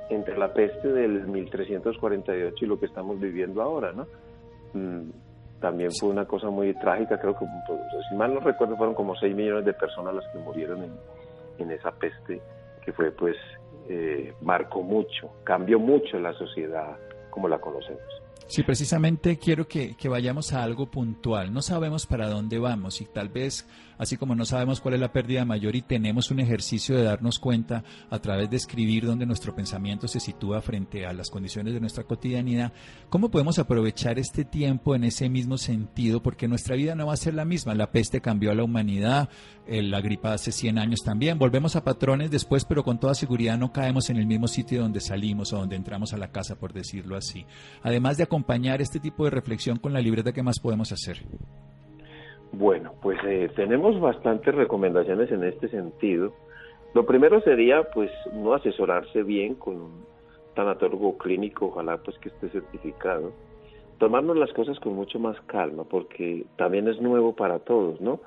entre 0.10 0.38
la 0.38 0.54
peste 0.54 0.88
del 0.88 1.28
1348 1.28 2.56
y 2.66 2.68
lo 2.68 2.80
que 2.80 2.86
estamos 2.86 3.20
viviendo 3.20 3.62
ahora, 3.62 3.92
¿no? 3.92 4.08
Mm, 4.74 5.10
también 5.60 5.92
fue 5.92 6.10
una 6.10 6.26
cosa 6.26 6.50
muy 6.50 6.74
trágica, 6.74 7.20
creo 7.20 7.38
que, 7.38 7.46
pues, 7.68 7.80
si 8.10 8.16
mal 8.16 8.34
no 8.34 8.42
recuerdo, 8.42 8.76
fueron 8.76 8.96
como 8.96 9.16
6 9.16 9.34
millones 9.34 9.66
de 9.66 9.74
personas 9.74 10.14
las 10.14 10.28
que 10.34 10.40
murieron 10.40 10.84
en, 10.84 10.92
en 11.58 11.72
esa 11.72 11.92
peste 11.92 12.42
que 12.84 12.94
fue 12.94 13.12
pues 13.12 13.36
eh, 13.90 14.34
marcó 14.42 14.82
mucho, 14.82 15.30
cambió 15.44 15.80
mucho 15.80 16.20
la 16.20 16.34
sociedad 16.34 16.98
como 17.30 17.48
la 17.48 17.60
conocemos. 17.60 18.23
Sí, 18.48 18.62
precisamente 18.64 19.38
quiero 19.38 19.68
que, 19.68 19.96
que, 19.96 20.10
vayamos 20.10 20.54
a 20.54 20.64
algo 20.64 20.92
puntual. 20.92 21.54
No 21.54 21.62
sabemos 21.62 22.06
para 22.06 22.30
dónde 22.30 22.60
vamos 22.60 23.02
y 23.02 23.06
tal 23.06 23.30
vez, 23.30 23.66
así 23.98 24.18
como 24.18 24.36
no 24.36 24.46
sabemos 24.46 24.80
cuál 24.80 24.96
es 24.96 25.00
la 25.00 25.12
pérdida 25.12 25.46
mayor 25.46 25.76
y 25.76 25.82
tenemos 25.82 26.30
un 26.30 26.40
ejercicio 26.40 26.96
de 26.96 27.04
darnos 27.04 27.40
cuenta 27.40 27.84
a 28.10 28.20
través 28.20 28.50
de 28.50 28.58
escribir 28.58 29.06
donde 29.06 29.26
nuestro 29.26 29.56
pensamiento 29.56 30.08
se 30.08 30.20
sitúa 30.20 30.62
frente 30.62 31.06
a 31.06 31.14
las 31.14 31.30
condiciones 31.30 31.74
de 31.74 31.80
nuestra 31.80 32.04
cotidianidad, 32.04 32.74
¿cómo 33.10 33.32
podemos 33.32 33.60
aprovechar 33.60 34.20
este 34.20 34.46
tiempo 34.46 34.94
en 34.94 35.06
ese 35.06 35.30
mismo 35.30 35.58
sentido? 35.58 36.22
Porque 36.22 36.48
nuestra 36.48 36.76
vida 36.76 36.96
no 36.96 37.08
va 37.08 37.14
a 37.14 37.18
ser 37.18 37.34
la 37.34 37.46
misma. 37.46 37.74
La 37.74 37.92
peste 37.92 38.22
cambió 38.22 38.52
a 38.52 38.56
la 38.56 38.64
humanidad, 38.64 39.30
eh, 39.66 39.82
la 39.82 40.02
gripa 40.02 40.34
hace 40.34 40.52
100 40.52 40.78
años 40.78 41.00
también. 41.04 41.40
Volvemos 41.40 41.76
a 41.76 41.84
patrones 41.84 42.30
después, 42.30 42.66
pero 42.66 42.84
con 42.84 43.00
toda 43.00 43.16
seguridad 43.16 43.58
no 43.58 43.72
caemos 43.72 44.10
en 44.10 44.18
el 44.18 44.26
mismo 44.26 44.48
sitio 44.48 44.82
donde 44.82 45.00
salimos 45.00 45.54
o 45.54 45.58
donde 45.58 45.76
entramos 45.76 46.14
a 46.14 46.18
la 46.18 46.32
casa, 46.32 46.56
por 46.56 46.74
decirlo 46.74 47.16
así. 47.16 47.46
Además 47.82 48.18
de 48.18 48.24
acompañar 48.34 48.82
este 48.82 49.00
tipo 49.00 49.26
de 49.26 49.30
reflexión 49.30 49.78
con 49.78 49.94
la 49.94 50.02
libreta, 50.02 50.32
¿qué 50.32 50.42
más 50.42 50.60
podemos 50.60 50.92
hacer? 50.92 51.18
Bueno, 52.52 52.94
pues 53.00 53.20
eh, 53.28 53.52
tenemos 53.56 54.00
bastantes 54.02 54.56
recomendaciones 54.56 55.32
en 55.32 55.44
este 55.44 55.70
sentido. 55.70 56.34
Lo 56.96 57.06
primero 57.06 57.42
sería, 57.42 57.84
pues, 57.94 58.10
no 58.34 58.56
asesorarse 58.56 59.22
bien 59.22 59.54
con 59.54 59.76
un 59.76 60.06
tanatólogo 60.56 61.16
clínico, 61.20 61.68
ojalá 61.68 61.98
pues 61.98 62.18
que 62.18 62.30
esté 62.30 62.50
certificado. 62.50 63.34
Tomarnos 64.00 64.36
las 64.36 64.52
cosas 64.54 64.80
con 64.80 64.96
mucho 64.96 65.20
más 65.20 65.40
calma, 65.42 65.84
porque 65.84 66.46
también 66.58 66.88
es 66.88 67.00
nuevo 67.00 67.36
para 67.36 67.60
todos, 67.60 68.02
¿no? 68.02 68.20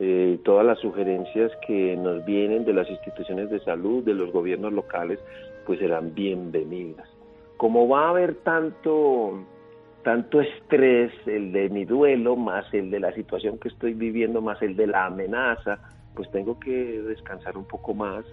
Eh, 0.00 0.40
todas 0.44 0.66
las 0.66 0.80
sugerencias 0.80 1.52
que 1.68 1.96
nos 1.96 2.24
vienen 2.24 2.64
de 2.64 2.72
las 2.72 2.90
instituciones 2.90 3.48
de 3.50 3.60
salud, 3.60 4.02
de 4.02 4.14
los 4.14 4.32
gobiernos 4.32 4.72
locales, 4.72 5.20
pues 5.66 5.78
serán 5.78 6.14
bienvenidas. 6.14 7.08
Como 7.56 7.88
va 7.88 8.06
a 8.06 8.10
haber 8.10 8.34
tanto, 8.42 9.44
tanto 10.02 10.40
estrés, 10.40 11.12
el 11.26 11.52
de 11.52 11.68
mi 11.68 11.84
duelo, 11.84 12.36
más 12.36 12.66
el 12.72 12.90
de 12.90 13.00
la 13.00 13.12
situación 13.12 13.58
que 13.58 13.68
estoy 13.68 13.94
viviendo, 13.94 14.40
más 14.40 14.60
el 14.62 14.76
de 14.76 14.86
la 14.86 15.06
amenaza, 15.06 15.78
pues 16.14 16.30
tengo 16.30 16.58
que 16.58 17.00
descansar 17.02 17.56
un 17.56 17.64
poco 17.64 17.94
más, 17.94 18.24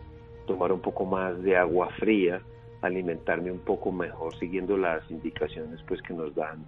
tomar 0.48 0.72
un 0.72 0.82
poco 0.82 1.06
más 1.06 1.42
de 1.44 1.56
agua 1.56 1.90
fría, 2.00 2.42
alimentarme 2.82 3.52
un 3.52 3.60
poco 3.60 3.92
mejor, 3.92 4.36
siguiendo 4.38 4.78
las 4.78 5.10
indicaciones 5.10 5.80
pues 5.88 6.02
que 6.02 6.14
nos 6.14 6.34
dan 6.36 6.66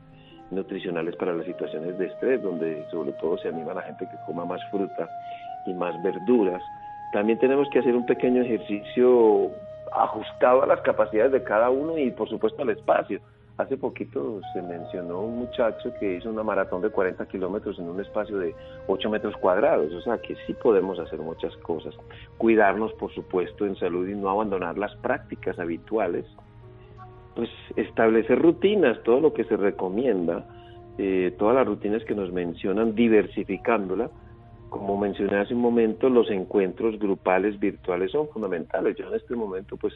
nutricionales 0.51 1.15
para 1.15 1.33
las 1.33 1.45
situaciones 1.45 1.97
de 1.97 2.07
estrés, 2.07 2.41
donde 2.41 2.85
sobre 2.91 3.13
todo 3.13 3.37
se 3.37 3.47
anima 3.47 3.71
a 3.71 3.75
la 3.75 3.81
gente 3.83 4.05
que 4.05 4.17
coma 4.25 4.45
más 4.45 4.61
fruta 4.69 5.09
y 5.65 5.73
más 5.73 6.01
verduras. 6.03 6.61
También 7.13 7.39
tenemos 7.39 7.67
que 7.71 7.79
hacer 7.79 7.95
un 7.95 8.05
pequeño 8.05 8.41
ejercicio 8.41 9.49
ajustado 9.93 10.63
a 10.63 10.67
las 10.67 10.81
capacidades 10.81 11.31
de 11.31 11.43
cada 11.43 11.69
uno 11.69 11.97
y 11.97 12.11
por 12.11 12.29
supuesto 12.29 12.61
al 12.61 12.69
espacio. 12.69 13.19
Hace 13.61 13.77
poquito 13.77 14.41
se 14.53 14.61
mencionó 14.63 15.21
un 15.21 15.37
muchacho 15.37 15.93
que 15.99 16.15
hizo 16.15 16.31
una 16.31 16.41
maratón 16.41 16.81
de 16.81 16.89
40 16.89 17.27
kilómetros 17.27 17.77
en 17.77 17.89
un 17.89 18.01
espacio 18.01 18.39
de 18.39 18.55
8 18.87 19.07
metros 19.11 19.37
cuadrados, 19.37 19.93
o 19.93 20.01
sea 20.01 20.17
que 20.17 20.35
sí 20.47 20.53
podemos 20.53 20.97
hacer 20.97 21.19
muchas 21.19 21.55
cosas. 21.57 21.93
Cuidarnos, 22.39 22.91
por 22.93 23.13
supuesto, 23.13 23.67
en 23.67 23.75
salud 23.75 24.07
y 24.07 24.15
no 24.15 24.31
abandonar 24.31 24.79
las 24.79 24.95
prácticas 24.95 25.59
habituales 25.59 26.25
pues 27.35 27.49
establecer 27.75 28.41
rutinas, 28.41 29.01
todo 29.03 29.19
lo 29.19 29.31
que 29.31 29.43
se 29.43 29.55
recomienda, 29.55 30.43
eh, 30.97 31.33
todas 31.37 31.55
las 31.55 31.67
rutinas 31.67 32.03
que 32.03 32.15
nos 32.15 32.31
mencionan, 32.31 32.95
diversificándola. 32.95 34.09
Como 34.69 34.97
mencioné 34.97 35.37
hace 35.37 35.53
un 35.53 35.61
momento, 35.61 36.09
los 36.09 36.31
encuentros 36.31 36.97
grupales 36.97 37.59
virtuales 37.59 38.11
son 38.11 38.27
fundamentales. 38.29 38.97
Yo 38.97 39.07
en 39.07 39.13
este 39.13 39.35
momento, 39.35 39.77
pues, 39.77 39.93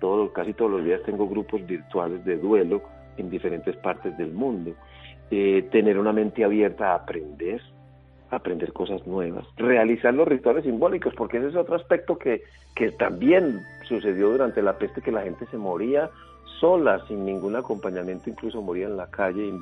todo, 0.00 0.32
casi 0.32 0.52
todos 0.52 0.72
los 0.72 0.84
días 0.84 1.00
tengo 1.04 1.28
grupos 1.28 1.64
virtuales 1.64 2.24
de 2.24 2.38
duelo 2.38 2.82
en 3.16 3.30
diferentes 3.30 3.76
partes 3.76 4.16
del 4.16 4.32
mundo. 4.32 4.72
Eh, 5.30 5.68
tener 5.72 5.98
una 5.98 6.12
mente 6.12 6.44
abierta 6.44 6.92
a 6.92 6.96
aprender, 6.96 7.60
aprender 8.30 8.72
cosas 8.72 9.06
nuevas, 9.06 9.46
realizar 9.56 10.12
los 10.12 10.28
rituales 10.28 10.64
simbólicos, 10.64 11.14
porque 11.14 11.38
ese 11.38 11.48
es 11.48 11.56
otro 11.56 11.76
aspecto 11.76 12.18
que, 12.18 12.42
que 12.74 12.90
también 12.92 13.62
sucedió 13.88 14.30
durante 14.30 14.62
la 14.62 14.76
peste, 14.76 15.00
que 15.00 15.12
la 15.12 15.22
gente 15.22 15.46
se 15.50 15.56
moría 15.56 16.10
sola, 16.60 17.04
sin 17.08 17.24
ningún 17.24 17.56
acompañamiento, 17.56 18.30
incluso 18.30 18.62
moría 18.62 18.86
en 18.86 18.96
la 18.96 19.10
calle 19.10 19.52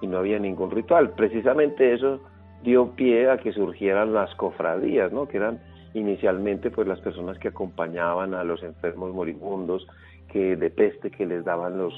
y, 0.00 0.06
no 0.06 0.18
había 0.18 0.38
ningún 0.38 0.70
ritual. 0.70 1.10
Precisamente 1.10 1.92
eso 1.92 2.20
dio 2.62 2.90
pie 2.90 3.30
a 3.30 3.38
que 3.38 3.52
surgieran 3.52 4.12
las 4.12 4.32
cofradías, 4.36 5.12
¿no? 5.12 5.26
Que 5.26 5.38
eran 5.38 5.58
inicialmente 5.94 6.70
pues 6.70 6.86
las 6.86 7.00
personas 7.00 7.38
que 7.38 7.48
acompañaban 7.48 8.34
a 8.34 8.44
los 8.44 8.62
enfermos 8.62 9.12
moribundos 9.12 9.86
que 10.28 10.54
de 10.54 10.70
peste 10.70 11.10
que 11.10 11.26
les 11.26 11.44
daban 11.44 11.78
los 11.78 11.94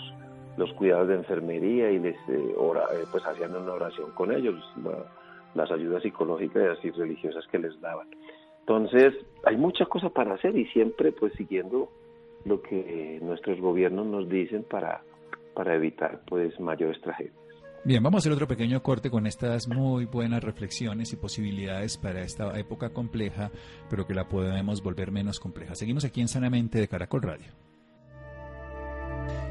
los 0.58 0.72
cuidados 0.72 1.08
de 1.08 1.14
enfermería 1.14 1.90
y 1.90 1.98
les 1.98 2.16
eh, 2.28 2.54
eh, 2.54 3.04
pues 3.10 3.24
hacían 3.24 3.54
una 3.56 3.72
oración 3.72 4.10
con 4.12 4.32
ellos 4.32 4.56
las 5.54 5.70
ayudas 5.70 6.02
psicológicas 6.02 6.78
y 6.84 6.90
religiosas 6.90 7.46
que 7.46 7.58
les 7.58 7.80
daban 7.80 8.08
entonces 8.60 9.14
hay 9.44 9.56
muchas 9.56 9.88
cosas 9.88 10.12
para 10.12 10.34
hacer 10.34 10.56
y 10.56 10.66
siempre 10.66 11.12
pues 11.12 11.32
siguiendo 11.34 11.88
lo 12.44 12.60
que 12.60 13.18
nuestros 13.22 13.60
gobiernos 13.60 14.06
nos 14.06 14.28
dicen 14.28 14.64
para 14.64 15.02
para 15.54 15.74
evitar 15.74 16.20
pues 16.28 16.58
mayores 16.60 17.00
tragedias 17.00 17.34
Bien, 17.84 18.02
vamos 18.02 18.18
a 18.18 18.20
hacer 18.22 18.32
otro 18.32 18.48
pequeño 18.48 18.82
corte 18.82 19.08
con 19.08 19.26
estas 19.26 19.68
muy 19.68 20.04
buenas 20.04 20.42
reflexiones 20.42 21.12
y 21.12 21.16
posibilidades 21.16 21.96
para 21.96 22.22
esta 22.22 22.58
época 22.58 22.90
compleja, 22.90 23.50
pero 23.88 24.04
que 24.06 24.14
la 24.14 24.28
podemos 24.28 24.82
volver 24.82 25.12
menos 25.12 25.38
compleja. 25.38 25.76
Seguimos 25.76 26.04
aquí 26.04 26.20
en 26.20 26.28
Sanamente 26.28 26.80
de 26.80 26.88
Caracol 26.88 27.22
Radio. 27.22 27.67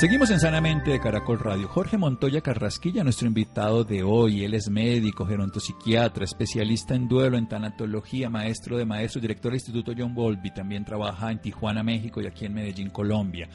Seguimos 0.00 0.30
en 0.30 0.40
Sanamente 0.40 0.92
de 0.92 0.98
Caracol 0.98 1.38
Radio. 1.38 1.68
Jorge 1.68 1.98
Montoya 1.98 2.40
Carrasquilla, 2.40 3.04
nuestro 3.04 3.28
invitado 3.28 3.84
de 3.84 4.02
hoy. 4.02 4.44
Él 4.44 4.54
es 4.54 4.70
médico, 4.70 5.26
gerontopsiquiatra, 5.26 6.24
especialista 6.24 6.94
en 6.94 7.06
duelo, 7.06 7.36
en 7.36 7.46
tanatología, 7.46 8.30
maestro 8.30 8.78
de 8.78 8.86
maestros, 8.86 9.20
director 9.20 9.52
del 9.52 9.60
Instituto 9.60 9.92
John 9.94 10.14
Bolby. 10.14 10.54
También 10.54 10.86
trabaja 10.86 11.30
en 11.30 11.42
Tijuana, 11.42 11.82
México 11.82 12.22
y 12.22 12.26
aquí 12.26 12.46
en 12.46 12.54
Medellín, 12.54 12.88
Colombia 12.88 13.50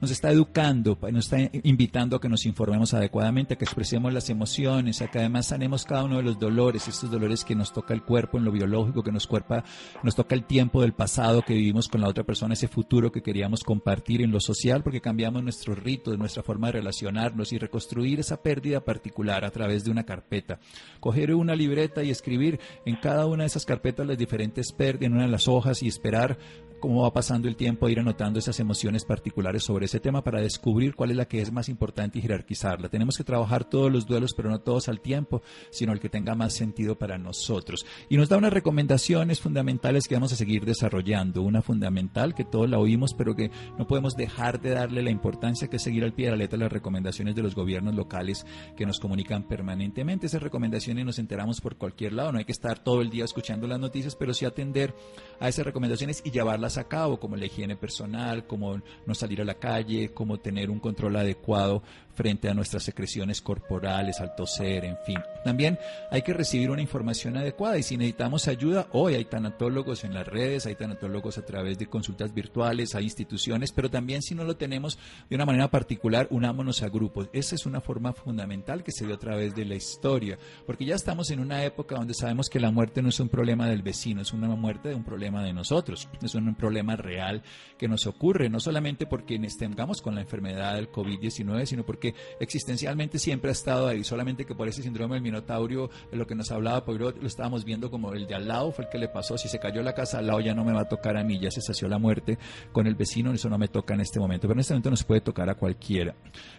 nos 0.00 0.10
está 0.10 0.30
educando, 0.30 0.98
nos 1.12 1.32
está 1.32 1.50
invitando 1.62 2.16
a 2.16 2.20
que 2.20 2.28
nos 2.28 2.46
informemos 2.46 2.94
adecuadamente, 2.94 3.54
a 3.54 3.58
que 3.58 3.64
expresemos 3.64 4.12
las 4.12 4.30
emociones, 4.30 5.02
a 5.02 5.08
que 5.08 5.18
además 5.18 5.46
sanemos 5.46 5.84
cada 5.84 6.04
uno 6.04 6.18
de 6.18 6.22
los 6.22 6.38
dolores, 6.38 6.88
estos 6.88 7.10
dolores 7.10 7.44
que 7.44 7.54
nos 7.54 7.72
toca 7.72 7.94
el 7.94 8.02
cuerpo 8.02 8.38
en 8.38 8.44
lo 8.44 8.52
biológico, 8.52 9.02
que 9.02 9.12
nos, 9.12 9.26
cuerpa, 9.26 9.64
nos 10.02 10.14
toca 10.14 10.34
el 10.34 10.44
tiempo 10.44 10.82
del 10.82 10.92
pasado 10.92 11.42
que 11.42 11.54
vivimos 11.54 11.88
con 11.88 12.00
la 12.00 12.08
otra 12.08 12.24
persona, 12.24 12.54
ese 12.54 12.68
futuro 12.68 13.10
que 13.12 13.22
queríamos 13.22 13.64
compartir 13.64 14.22
en 14.22 14.30
lo 14.30 14.40
social, 14.40 14.82
porque 14.82 15.00
cambiamos 15.00 15.42
nuestros 15.42 15.78
ritos, 15.78 16.18
nuestra 16.18 16.42
forma 16.42 16.68
de 16.68 16.74
relacionarnos 16.74 17.52
y 17.52 17.58
reconstruir 17.58 18.20
esa 18.20 18.42
pérdida 18.42 18.80
particular 18.80 19.44
a 19.44 19.50
través 19.50 19.84
de 19.84 19.90
una 19.90 20.04
carpeta. 20.04 20.58
Coger 21.00 21.34
una 21.34 21.54
libreta 21.54 22.02
y 22.02 22.10
escribir 22.10 22.60
en 22.84 22.96
cada 22.96 23.26
una 23.26 23.42
de 23.42 23.48
esas 23.48 23.64
carpetas 23.64 24.06
las 24.06 24.18
diferentes 24.18 24.72
pérdidas, 24.72 25.06
en 25.06 25.14
una 25.14 25.24
de 25.24 25.30
las 25.30 25.48
hojas 25.48 25.82
y 25.82 25.88
esperar 25.88 26.38
cómo 26.78 27.02
va 27.02 27.12
pasando 27.12 27.48
el 27.48 27.56
tiempo, 27.56 27.88
ir 27.88 28.00
anotando 28.00 28.38
esas 28.38 28.60
emociones 28.60 29.04
particulares 29.04 29.64
sobre 29.64 29.86
ese 29.86 30.00
tema 30.00 30.22
para 30.22 30.40
descubrir 30.40 30.94
cuál 30.94 31.10
es 31.10 31.16
la 31.16 31.26
que 31.26 31.40
es 31.40 31.52
más 31.52 31.68
importante 31.68 32.18
y 32.18 32.22
jerarquizarla. 32.22 32.88
Tenemos 32.88 33.16
que 33.16 33.24
trabajar 33.24 33.64
todos 33.64 33.90
los 33.90 34.06
duelos, 34.06 34.34
pero 34.34 34.50
no 34.50 34.60
todos 34.60 34.88
al 34.88 35.00
tiempo, 35.00 35.42
sino 35.70 35.92
el 35.92 36.00
que 36.00 36.08
tenga 36.08 36.34
más 36.34 36.54
sentido 36.54 36.98
para 36.98 37.18
nosotros. 37.18 37.84
Y 38.08 38.16
nos 38.16 38.28
da 38.28 38.36
unas 38.36 38.52
recomendaciones 38.52 39.40
fundamentales 39.40 40.06
que 40.06 40.14
vamos 40.14 40.32
a 40.32 40.36
seguir 40.36 40.64
desarrollando. 40.64 41.42
Una 41.42 41.62
fundamental 41.62 42.34
que 42.34 42.44
todos 42.44 42.68
la 42.68 42.78
oímos, 42.78 43.14
pero 43.14 43.34
que 43.34 43.50
no 43.78 43.86
podemos 43.86 44.14
dejar 44.14 44.60
de 44.60 44.70
darle 44.70 45.02
la 45.02 45.10
importancia 45.10 45.68
que 45.68 45.76
es 45.76 45.82
seguir 45.82 46.04
al 46.04 46.12
pie 46.12 46.26
de 46.26 46.32
la 46.32 46.36
letra 46.38 46.58
las 46.58 46.72
recomendaciones 46.72 47.34
de 47.34 47.42
los 47.42 47.54
gobiernos 47.54 47.94
locales 47.94 48.46
que 48.76 48.86
nos 48.86 48.98
comunican 48.98 49.44
permanentemente. 49.44 50.26
Esas 50.26 50.42
recomendaciones 50.42 51.04
nos 51.04 51.18
enteramos 51.18 51.60
por 51.60 51.76
cualquier 51.76 52.12
lado. 52.12 52.32
No 52.32 52.38
hay 52.38 52.44
que 52.44 52.52
estar 52.52 52.78
todo 52.78 53.00
el 53.00 53.10
día 53.10 53.24
escuchando 53.24 53.66
las 53.66 53.80
noticias, 53.80 54.16
pero 54.16 54.34
sí 54.34 54.44
atender 54.44 54.94
a 55.40 55.48
esas 55.48 55.64
recomendaciones 55.64 56.22
y 56.24 56.30
llevarlas 56.30 56.67
a 56.76 56.88
cabo, 56.88 57.18
como 57.18 57.36
la 57.36 57.46
higiene 57.46 57.76
personal, 57.76 58.46
como 58.46 58.82
no 59.06 59.14
salir 59.14 59.40
a 59.40 59.44
la 59.44 59.54
calle, 59.54 60.12
como 60.12 60.38
tener 60.38 60.70
un 60.70 60.80
control 60.80 61.16
adecuado 61.16 61.82
frente 62.18 62.48
a 62.48 62.54
nuestras 62.54 62.82
secreciones 62.82 63.40
corporales, 63.40 64.20
al 64.20 64.34
toser, 64.34 64.84
en 64.84 64.98
fin. 65.06 65.18
También 65.44 65.78
hay 66.10 66.22
que 66.22 66.34
recibir 66.34 66.68
una 66.68 66.82
información 66.82 67.36
adecuada 67.36 67.78
y 67.78 67.84
si 67.84 67.96
necesitamos 67.96 68.48
ayuda, 68.48 68.88
hoy 68.90 69.14
hay 69.14 69.24
tanatólogos 69.24 70.02
en 70.02 70.14
las 70.14 70.26
redes, 70.26 70.66
hay 70.66 70.74
tanatólogos 70.74 71.38
a 71.38 71.46
través 71.46 71.78
de 71.78 71.86
consultas 71.86 72.34
virtuales, 72.34 72.96
hay 72.96 73.04
instituciones, 73.04 73.70
pero 73.70 73.88
también 73.88 74.20
si 74.22 74.34
no 74.34 74.42
lo 74.42 74.56
tenemos 74.56 74.98
de 75.30 75.36
una 75.36 75.46
manera 75.46 75.70
particular, 75.70 76.26
unámonos 76.30 76.82
a 76.82 76.88
grupos. 76.88 77.28
Esa 77.32 77.54
es 77.54 77.66
una 77.66 77.80
forma 77.80 78.12
fundamental 78.12 78.82
que 78.82 78.90
se 78.90 79.06
dio 79.06 79.14
a 79.14 79.18
través 79.20 79.54
de 79.54 79.64
la 79.64 79.76
historia, 79.76 80.38
porque 80.66 80.86
ya 80.86 80.96
estamos 80.96 81.30
en 81.30 81.38
una 81.38 81.62
época 81.64 81.94
donde 81.94 82.14
sabemos 82.14 82.48
que 82.48 82.58
la 82.58 82.72
muerte 82.72 83.00
no 83.00 83.10
es 83.10 83.20
un 83.20 83.28
problema 83.28 83.68
del 83.68 83.82
vecino, 83.82 84.22
es 84.22 84.32
una 84.32 84.48
muerte 84.48 84.88
de 84.88 84.96
un 84.96 85.04
problema 85.04 85.44
de 85.44 85.52
nosotros, 85.52 86.08
es 86.20 86.34
un 86.34 86.56
problema 86.56 86.96
real 86.96 87.44
que 87.78 87.86
nos 87.86 88.08
ocurre, 88.08 88.48
no 88.48 88.58
solamente 88.58 89.06
porque 89.06 89.38
tengamos 89.56 90.02
con 90.02 90.14
la 90.14 90.22
enfermedad 90.22 90.74
del 90.74 90.90
COVID-19, 90.90 91.64
sino 91.66 91.86
porque 91.86 92.07
existencialmente 92.40 93.18
siempre 93.18 93.50
ha 93.50 93.52
estado 93.52 93.88
ahí, 93.88 94.04
solamente 94.04 94.44
que 94.44 94.54
por 94.54 94.68
ese 94.68 94.82
síndrome 94.82 95.14
del 95.14 95.22
Minotaurio, 95.22 95.90
lo 96.12 96.26
que 96.26 96.34
nos 96.34 96.50
hablaba 96.50 96.84
Poirot, 96.84 97.20
lo 97.20 97.26
estábamos 97.26 97.64
viendo 97.64 97.90
como 97.90 98.12
el 98.12 98.26
de 98.26 98.34
al 98.34 98.48
lado 98.48 98.72
fue 98.72 98.84
el 98.84 98.90
que 98.90 98.98
le 98.98 99.08
pasó, 99.08 99.38
si 99.38 99.48
se 99.48 99.58
cayó 99.58 99.82
la 99.82 99.94
casa 99.94 100.18
al 100.18 100.26
lado 100.26 100.40
ya 100.40 100.54
no 100.54 100.64
me 100.64 100.72
va 100.72 100.82
a 100.82 100.88
tocar 100.88 101.16
a 101.16 101.24
mí, 101.24 101.38
ya 101.38 101.50
se 101.50 101.60
sació 101.60 101.88
la 101.88 101.98
muerte 101.98 102.38
con 102.72 102.86
el 102.86 102.94
vecino, 102.94 103.32
eso 103.32 103.48
no 103.48 103.58
me 103.58 103.68
toca 103.68 103.94
en 103.94 104.00
este 104.00 104.18
momento, 104.18 104.48
pero 104.48 104.54
en 104.54 104.60
este 104.60 104.74
momento 104.74 104.90
nos 104.90 105.04
puede 105.04 105.20
tocar 105.20 105.48
a 105.50 105.54
cualquiera. 105.54 106.14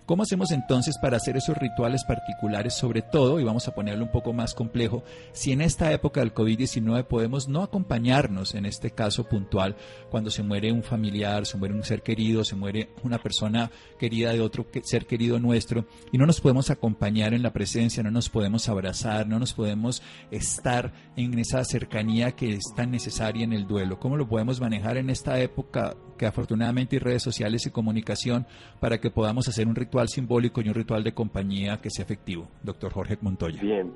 ¿Cómo 0.06 0.24
hacemos 0.24 0.52
entonces 0.52 0.98
para 1.02 1.18
hacer 1.18 1.38
esos 1.38 1.58
rituales 1.58 2.04
particulares, 2.04 2.74
sobre 2.74 3.02
todo, 3.02 3.40
y 3.40 3.44
vamos 3.44 3.68
a 3.68 3.74
ponerlo 3.74 4.06
un 4.06 4.12
poco 4.12 4.34
más 4.34 4.54
complejo, 4.54 5.04
si 5.32 5.52
en 5.52 5.62
esta 5.62 5.92
época 5.92 6.22
del 6.22 6.34
COVID-19 6.34 7.06
podemos 7.06 7.48
no 7.48 7.62
acompañarnos, 7.62 8.56
en 8.56 8.66
este 8.66 8.92
caso 8.92 9.24
puntual, 9.26 9.76
cuando 10.10 10.32
se 10.32 10.44
muere 10.44 10.72
un 10.72 10.84
familiar, 10.84 11.46
se 11.46 11.58
muere 11.58 11.74
un 11.74 11.84
ser 11.84 12.02
querido, 12.02 12.44
se 12.44 12.56
muere 12.56 12.90
una 13.04 13.20
persona 13.20 13.72
querida 13.98 14.32
de 14.32 14.42
otro 14.42 14.66
ser 14.84 15.06
querido 15.06 15.38
nuestro 15.39 15.86
y 16.12 16.17
no 16.17 16.25
nos 16.25 16.41
podemos 16.41 16.69
acompañar 16.69 17.34
en 17.34 17.43
la 17.43 17.54
presencia, 17.54 18.04
no 18.04 18.12
nos 18.12 18.30
podemos 18.30 18.69
abrazar, 18.69 19.28
no 19.28 19.39
nos 19.39 19.54
podemos 19.54 20.02
estar 20.32 20.91
en 21.15 21.38
esa 21.39 21.63
cercanía 21.63 22.32
que 22.34 22.54
es 22.54 22.73
tan 22.75 22.91
necesaria 22.91 23.43
en 23.43 23.54
el 23.54 23.67
duelo. 23.67 23.99
¿Cómo 23.99 24.17
lo 24.17 24.28
podemos 24.28 24.62
manejar 24.62 24.97
en 24.97 25.10
esta 25.10 25.39
época 25.39 25.95
que 26.17 26.25
afortunadamente 26.25 26.95
hay 26.95 26.99
redes 26.99 27.23
sociales 27.23 27.65
y 27.65 27.71
comunicación 27.71 28.45
para 28.80 28.99
que 28.99 29.12
podamos 29.12 29.47
hacer 29.47 29.67
un 29.67 29.75
ritual 29.75 30.10
simbólico 30.10 30.62
y 30.62 30.67
un 30.67 30.75
ritual 30.75 31.04
de 31.04 31.13
compañía 31.13 31.80
que 31.82 31.89
sea 31.89 32.06
efectivo? 32.06 32.47
Doctor 32.63 32.91
Jorge 32.91 33.17
Montoya. 33.21 33.62
Bien, 33.62 33.93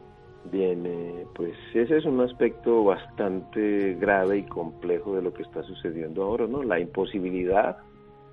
Bien, 0.51 0.85
eh, 0.85 1.25
pues 1.35 1.53
ese 1.73 1.97
es 1.97 2.05
un 2.05 2.19
aspecto 2.19 2.83
bastante 2.83 3.95
grave 3.95 4.39
y 4.39 4.43
complejo 4.43 5.15
de 5.15 5.21
lo 5.21 5.33
que 5.33 5.41
está 5.41 5.63
sucediendo 5.63 6.23
ahora, 6.23 6.47
¿no? 6.47 6.63
La 6.63 6.81
imposibilidad 6.81 7.77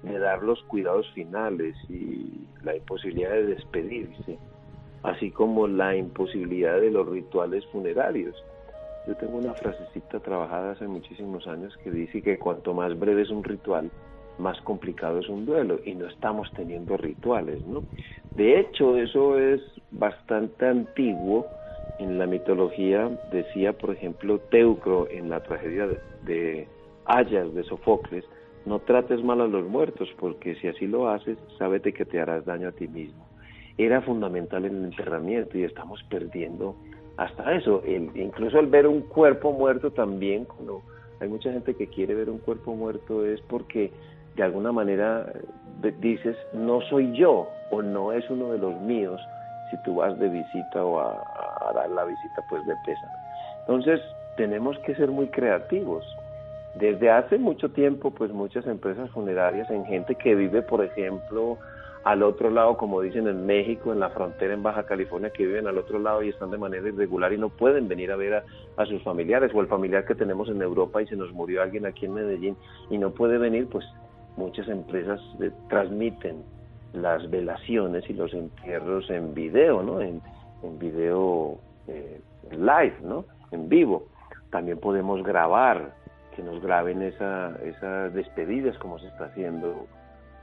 de 0.02 0.18
dar 0.18 0.42
los 0.42 0.62
cuidados 0.64 1.10
finales 1.12 1.76
y 1.88 2.46
la 2.62 2.76
imposibilidad 2.76 3.30
de 3.30 3.46
despedirse, 3.46 4.38
así 5.02 5.30
como 5.30 5.66
la 5.66 5.96
imposibilidad 5.96 6.80
de 6.80 6.90
los 6.90 7.08
rituales 7.08 7.64
funerarios. 7.66 8.36
Yo 9.06 9.14
tengo 9.16 9.38
una 9.38 9.54
frasecita 9.54 10.20
trabajada 10.20 10.72
hace 10.72 10.86
muchísimos 10.86 11.46
años 11.46 11.76
que 11.82 11.90
dice 11.90 12.22
que 12.22 12.38
cuanto 12.38 12.74
más 12.74 12.98
breve 12.98 13.22
es 13.22 13.30
un 13.30 13.42
ritual, 13.42 13.90
más 14.38 14.60
complicado 14.62 15.18
es 15.18 15.28
un 15.28 15.46
duelo 15.46 15.80
y 15.84 15.94
no 15.94 16.06
estamos 16.06 16.52
teniendo 16.54 16.96
rituales, 16.96 17.64
¿no? 17.66 17.82
De 18.34 18.60
hecho, 18.60 18.96
eso 18.96 19.38
es 19.38 19.60
bastante 19.90 20.66
antiguo. 20.66 21.46
En 21.98 22.18
la 22.18 22.26
mitología 22.26 23.10
decía, 23.32 23.72
por 23.72 23.90
ejemplo, 23.90 24.38
Teucro 24.50 25.08
en 25.10 25.28
la 25.28 25.42
tragedia 25.42 25.86
de, 25.86 25.98
de 26.24 26.68
Ayas 27.04 27.52
de 27.54 27.64
Sofocles, 27.64 28.24
no 28.66 28.80
trates 28.80 29.22
mal 29.22 29.40
a 29.40 29.46
los 29.46 29.66
muertos, 29.66 30.08
porque 30.18 30.54
si 30.56 30.68
así 30.68 30.86
lo 30.86 31.08
haces, 31.08 31.38
sábete 31.58 31.92
que 31.92 32.04
te 32.04 32.20
harás 32.20 32.44
daño 32.44 32.68
a 32.68 32.72
ti 32.72 32.88
mismo. 32.88 33.24
Era 33.78 34.02
fundamental 34.02 34.64
en 34.64 34.76
el 34.76 34.84
enterramiento 34.84 35.56
y 35.56 35.64
estamos 35.64 36.02
perdiendo 36.04 36.76
hasta 37.16 37.54
eso. 37.54 37.82
incluso 37.86 38.58
el 38.58 38.66
ver 38.66 38.86
un 38.86 39.02
cuerpo 39.02 39.52
muerto 39.52 39.90
también, 39.90 40.44
cuando 40.44 40.82
hay 41.20 41.28
mucha 41.28 41.52
gente 41.52 41.74
que 41.74 41.86
quiere 41.86 42.14
ver 42.14 42.30
un 42.30 42.38
cuerpo 42.38 42.74
muerto 42.74 43.26
es 43.26 43.40
porque 43.42 43.90
de 44.36 44.42
alguna 44.42 44.72
manera 44.72 45.30
eh, 45.82 45.94
dices, 46.00 46.36
no 46.54 46.80
soy 46.82 47.12
yo 47.12 47.48
o 47.70 47.82
no 47.82 48.12
es 48.12 48.28
uno 48.30 48.52
de 48.52 48.58
los 48.58 48.80
míos 48.80 49.20
si 49.70 49.76
tú 49.82 49.96
vas 49.96 50.18
de 50.18 50.28
visita 50.28 50.84
o 50.84 50.98
a, 50.98 51.72
dar 51.74 51.90
la 51.90 52.04
visita 52.04 52.42
pues 52.48 52.64
de 52.66 52.74
pésame. 52.84 53.12
Entonces 53.60 54.00
tenemos 54.36 54.78
que 54.80 54.94
ser 54.94 55.10
muy 55.10 55.28
creativos 55.28 56.04
desde 56.74 57.11
hace 57.11 57.38
mucho 57.38 57.70
tiempo, 57.70 58.12
pues 58.12 58.33
muchas 58.33 58.66
empresas 58.66 59.11
funerarias 59.11 59.70
en 59.70 59.85
gente 59.87 60.14
que 60.14 60.35
vive, 60.35 60.62
por 60.62 60.85
ejemplo, 60.85 61.59
al 62.04 62.22
otro 62.22 62.48
lado, 62.48 62.76
como 62.76 63.02
dicen 63.02 63.26
en 63.28 63.44
México, 63.44 63.92
en 63.92 64.00
la 64.00 64.11
frontera 64.11 64.54
en 64.54 64.62
Baja 64.62 64.85
California, 64.85 65.30
que 65.30 65.44
viven 65.44 65.66
al 65.66 65.76
otro 65.76 65.98
lado 65.98 66.22
y 66.22 66.30
están 66.30 66.50
de 66.50 66.59
manera 66.59 66.88
irregular 66.88 67.33
y 67.33 67.38
no 67.38 67.50
pueden 67.50 67.88
venir 67.88 68.11
a 68.11 68.16
ver 68.16 68.42
a, 68.76 68.87
sus 68.87 69.02
familiares, 69.02 69.50
o 69.54 69.61
el 69.61 69.66
familiar 69.66 70.06
que 70.06 70.14
tenemos 70.14 70.48
en 70.48 70.62
Europa 70.62 71.02
y 71.02 71.06
se 71.06 71.16
nos 71.16 71.33
murió 71.33 71.62
alguien 71.62 71.85
aquí 71.85 72.06
en 72.06 72.14
Medellín 72.14 72.56
y 72.88 72.96
no 72.96 73.11
puede 73.11 73.37
venir, 73.37 73.68
pues 73.68 73.85
muchas 74.37 74.68
empresas 74.68 75.20
eh, 75.42 75.50
transmiten 75.68 76.42
las 76.94 77.28
velaciones 77.30 78.09
y 78.09 78.14
los 78.14 78.33
entierros 78.33 79.11
en 79.11 79.35
video, 79.35 79.83
¿no? 79.83 80.00
En, 80.00 80.22
en 80.62 80.78
video 80.78 81.59
eh, 81.87 82.20
live, 82.50 82.96
¿no? 83.02 83.26
En 83.50 83.68
vivo. 83.68 84.06
También 84.50 84.78
podemos 84.78 85.22
grabar, 85.22 85.94
que 86.40 86.46
nos 86.46 86.62
graben 86.62 87.03
esa, 87.03 87.55
esas 87.62 88.14
despedidas 88.14 88.76
como 88.79 88.98
se 88.98 89.09
está 89.09 89.26
haciendo, 89.26 89.87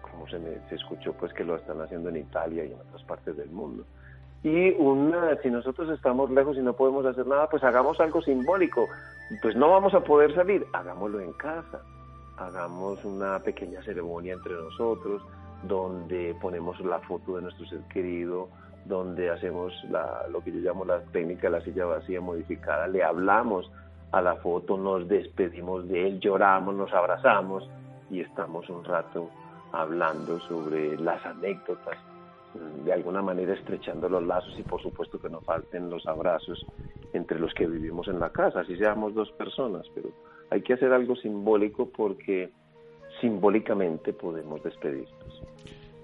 como 0.02 0.28
se, 0.28 0.38
me, 0.38 0.60
se 0.70 0.76
escuchó 0.76 1.14
pues 1.14 1.34
que 1.34 1.44
lo 1.44 1.56
están 1.56 1.82
haciendo 1.82 2.10
en 2.10 2.18
Italia 2.18 2.66
y 2.66 2.72
en 2.72 2.80
otras 2.80 3.04
partes 3.04 3.36
del 3.36 3.50
mundo. 3.50 3.84
Y 4.44 4.72
una, 4.74 5.36
si 5.42 5.50
nosotros 5.50 5.90
estamos 5.90 6.30
lejos 6.30 6.56
y 6.56 6.62
no 6.62 6.74
podemos 6.74 7.04
hacer 7.06 7.26
nada, 7.26 7.50
pues 7.50 7.64
hagamos 7.64 8.00
algo 8.00 8.22
simbólico. 8.22 8.88
Pues 9.42 9.56
no 9.56 9.72
vamos 9.72 9.96
a 9.96 10.02
poder 10.02 10.36
salir, 10.36 10.68
hagámoslo 10.72 11.20
en 11.20 11.34
casa. 11.34 11.82
Hagamos 12.38 13.04
una 13.04 13.40
pequeña 13.40 13.82
ceremonia 13.82 14.34
entre 14.34 14.54
nosotros, 14.54 15.24
donde 15.64 16.36
ponemos 16.40 16.80
la 16.82 17.00
foto 17.00 17.38
de 17.38 17.42
nuestro 17.42 17.66
ser 17.66 17.80
querido, 17.92 18.50
donde 18.86 19.32
hacemos 19.32 19.74
la, 19.90 20.28
lo 20.32 20.42
que 20.42 20.52
yo 20.52 20.60
llamo 20.60 20.86
la 20.86 21.02
técnica 21.06 21.50
de 21.50 21.58
la 21.58 21.62
silla 21.62 21.86
vacía 21.86 22.22
modificada, 22.22 22.88
le 22.88 23.04
hablamos 23.04 23.72
a 24.12 24.22
la 24.22 24.36
foto, 24.38 24.78
nos 24.78 25.08
despedimos 25.08 25.88
de 25.88 26.08
él, 26.08 26.20
lloramos, 26.20 26.76
nos 26.76 26.93
abrazamos 26.93 27.70
y 28.10 28.22
estamos 28.22 28.70
un 28.70 28.84
rato 28.84 29.30
hablando 29.72 30.39
sobre 30.41 30.98
las 30.98 31.26
anécdotas, 31.26 31.98
de 32.86 32.93
alguna 32.93 33.22
manera 33.22 33.54
estrechando 33.54 34.08
los 34.10 34.26
lazos 34.26 34.58
y 34.58 34.63
por 34.63 34.82
supuesto 34.82 35.20
que 35.20 35.30
no 35.30 35.41
falten 35.41 35.89
los 35.89 36.08
abrazos 36.08 36.65
entre 37.13 37.39
los 37.39 37.54
que 37.54 37.67
vivimos 37.67 38.08
en 38.08 38.20
la 38.20 38.32
casa, 38.32 38.62
así 38.62 38.76
seamos 38.78 39.13
dos 39.13 39.32
personas, 39.34 39.86
pero 39.93 40.10
hay 40.50 40.62
que 40.62 40.74
hacer 40.74 40.93
algo 40.93 41.15
simbólico 41.15 41.89
porque 41.89 42.50
simbólicamente 43.20 44.13
podemos 44.13 44.63
despedirnos. 44.63 45.43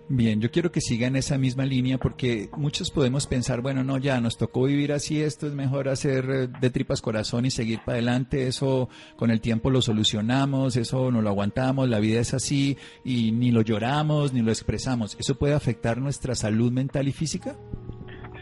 Bien, 0.10 0.42
yo 0.42 0.52
quiero 0.52 0.70
que 0.70 0.82
siga 0.82 1.08
en 1.08 1.16
esa 1.16 1.38
misma 1.38 1.66
línea 1.66 1.98
porque 1.98 2.50
muchos 2.58 2.92
podemos 2.92 3.26
pensar, 3.26 3.62
bueno, 3.62 3.86
no, 3.86 3.98
ya 3.98 4.20
nos 4.20 4.38
tocó 4.38 4.66
vivir 4.66 4.92
así, 4.92 5.22
esto 5.24 5.48
es 5.48 5.54
mejor 5.54 5.88
hacer 5.88 6.26
eh, 6.30 6.48
de 6.60 6.70
tripas 6.70 7.02
corazón 7.02 7.46
y 7.46 7.52
seguir 7.52 7.80
para 7.86 7.94
adelante, 7.94 8.48
eso 8.48 8.90
con 9.16 9.32
el 9.32 9.40
tiempo 9.40 9.70
lo 9.70 9.82
solucionamos, 9.82 10.76
eso 10.76 11.10
no 11.10 11.22
lo 11.22 11.30
aguantamos, 11.30 11.88
la 11.88 12.02
vida 12.02 12.20
es 12.20 12.34
así 12.34 12.78
y 13.06 13.32
ni 13.32 13.52
lo 13.52 13.62
lloramos 13.62 14.34
ni 14.34 14.42
lo 14.42 14.52
expresamos. 14.52 15.18
¿Eso 15.20 15.36
puede 15.36 15.54
afectar 15.54 15.98
nuestra 16.00 16.36
salud 16.36 16.72
mental 16.72 17.08
y 17.08 17.14
física? 17.14 17.56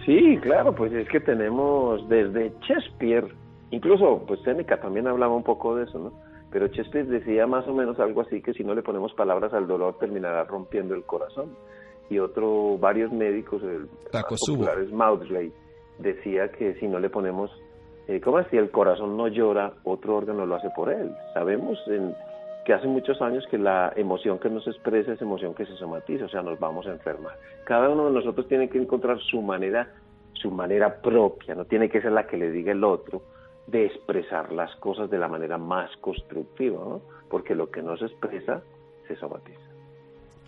Sí, 0.06 0.40
claro, 0.42 0.74
pues 0.74 0.92
es 0.94 1.08
que 1.10 1.20
tenemos 1.20 2.10
desde 2.10 2.52
Shakespeare, 2.68 3.28
incluso 3.70 4.24
pues 4.28 4.42
Seneca 4.42 4.82
también 4.82 5.06
hablaba 5.06 5.36
un 5.36 5.44
poco 5.44 5.76
de 5.76 5.84
eso, 5.84 6.00
¿no? 6.00 6.31
Pero 6.52 6.68
Shakespeare 6.68 7.06
decía 7.06 7.48
más 7.48 7.68
o 7.68 7.74
menos 7.74 8.00
algo 8.00 8.22
así 8.22 8.42
que 8.42 8.54
si 8.54 8.64
no 8.64 8.76
le 8.76 8.84
ponemos 8.84 9.14
palabras 9.14 9.54
al 9.54 9.68
dolor 9.68 9.98
terminará 10.00 10.44
rompiendo 10.44 10.94
el 10.94 11.04
corazón. 11.04 11.56
Y 12.10 12.20
otro, 12.20 12.78
varios 12.78 13.12
médicos, 13.12 13.64
el 13.64 13.88
más 14.12 14.92
Maudsley, 14.92 15.54
decía 16.00 16.52
que 16.52 16.74
si 16.76 16.88
no 16.88 17.00
le 17.00 17.10
ponemos, 17.10 17.50
eh, 18.08 18.20
como 18.20 18.44
si 18.44 18.58
el 18.58 18.70
corazón 18.70 19.16
no 19.16 19.30
llora, 19.30 19.72
otro 19.86 20.18
órgano 20.18 20.46
lo 20.46 20.56
hace 20.56 20.70
por 20.76 20.92
él. 20.92 21.16
Sabemos 21.34 21.80
en, 21.88 22.14
que 22.66 22.74
hace 22.74 22.88
muchos 22.88 23.22
años 23.22 23.46
que 23.50 23.58
la 23.58 23.94
emoción 23.96 24.40
que 24.40 24.50
nos 24.50 24.68
expresa 24.68 25.14
es 25.14 25.22
emoción 25.22 25.54
que 25.54 25.66
se 25.66 25.76
somatiza, 25.78 26.26
o 26.26 26.30
sea, 26.30 26.42
nos 26.42 26.60
vamos 26.60 26.86
a 26.86 26.92
enfermar. 26.92 27.36
Cada 27.64 27.90
uno 27.90 28.08
de 28.08 28.12
nosotros 28.12 28.48
tiene 28.48 28.70
que 28.70 28.78
encontrar 28.78 29.20
su 29.20 29.42
manera, 29.42 29.88
su 30.34 30.52
manera 30.52 31.02
propia, 31.02 31.56
no 31.56 31.66
tiene 31.66 31.90
que 31.90 32.02
ser 32.02 32.12
la 32.12 32.28
que 32.28 32.36
le 32.36 32.52
diga 32.52 32.72
el 32.74 32.84
otro, 32.84 33.22
de 33.72 33.86
expresar 33.86 34.52
las 34.52 34.76
cosas 34.76 35.10
de 35.10 35.18
la 35.18 35.28
manera 35.28 35.58
más 35.58 35.90
constructiva, 35.98 37.00
porque 37.30 37.56
lo 37.56 37.72
que 37.72 37.82
no 37.82 37.98
se 37.98 38.06
expresa 38.06 38.62
se 39.08 39.16
somatiza. 39.16 39.60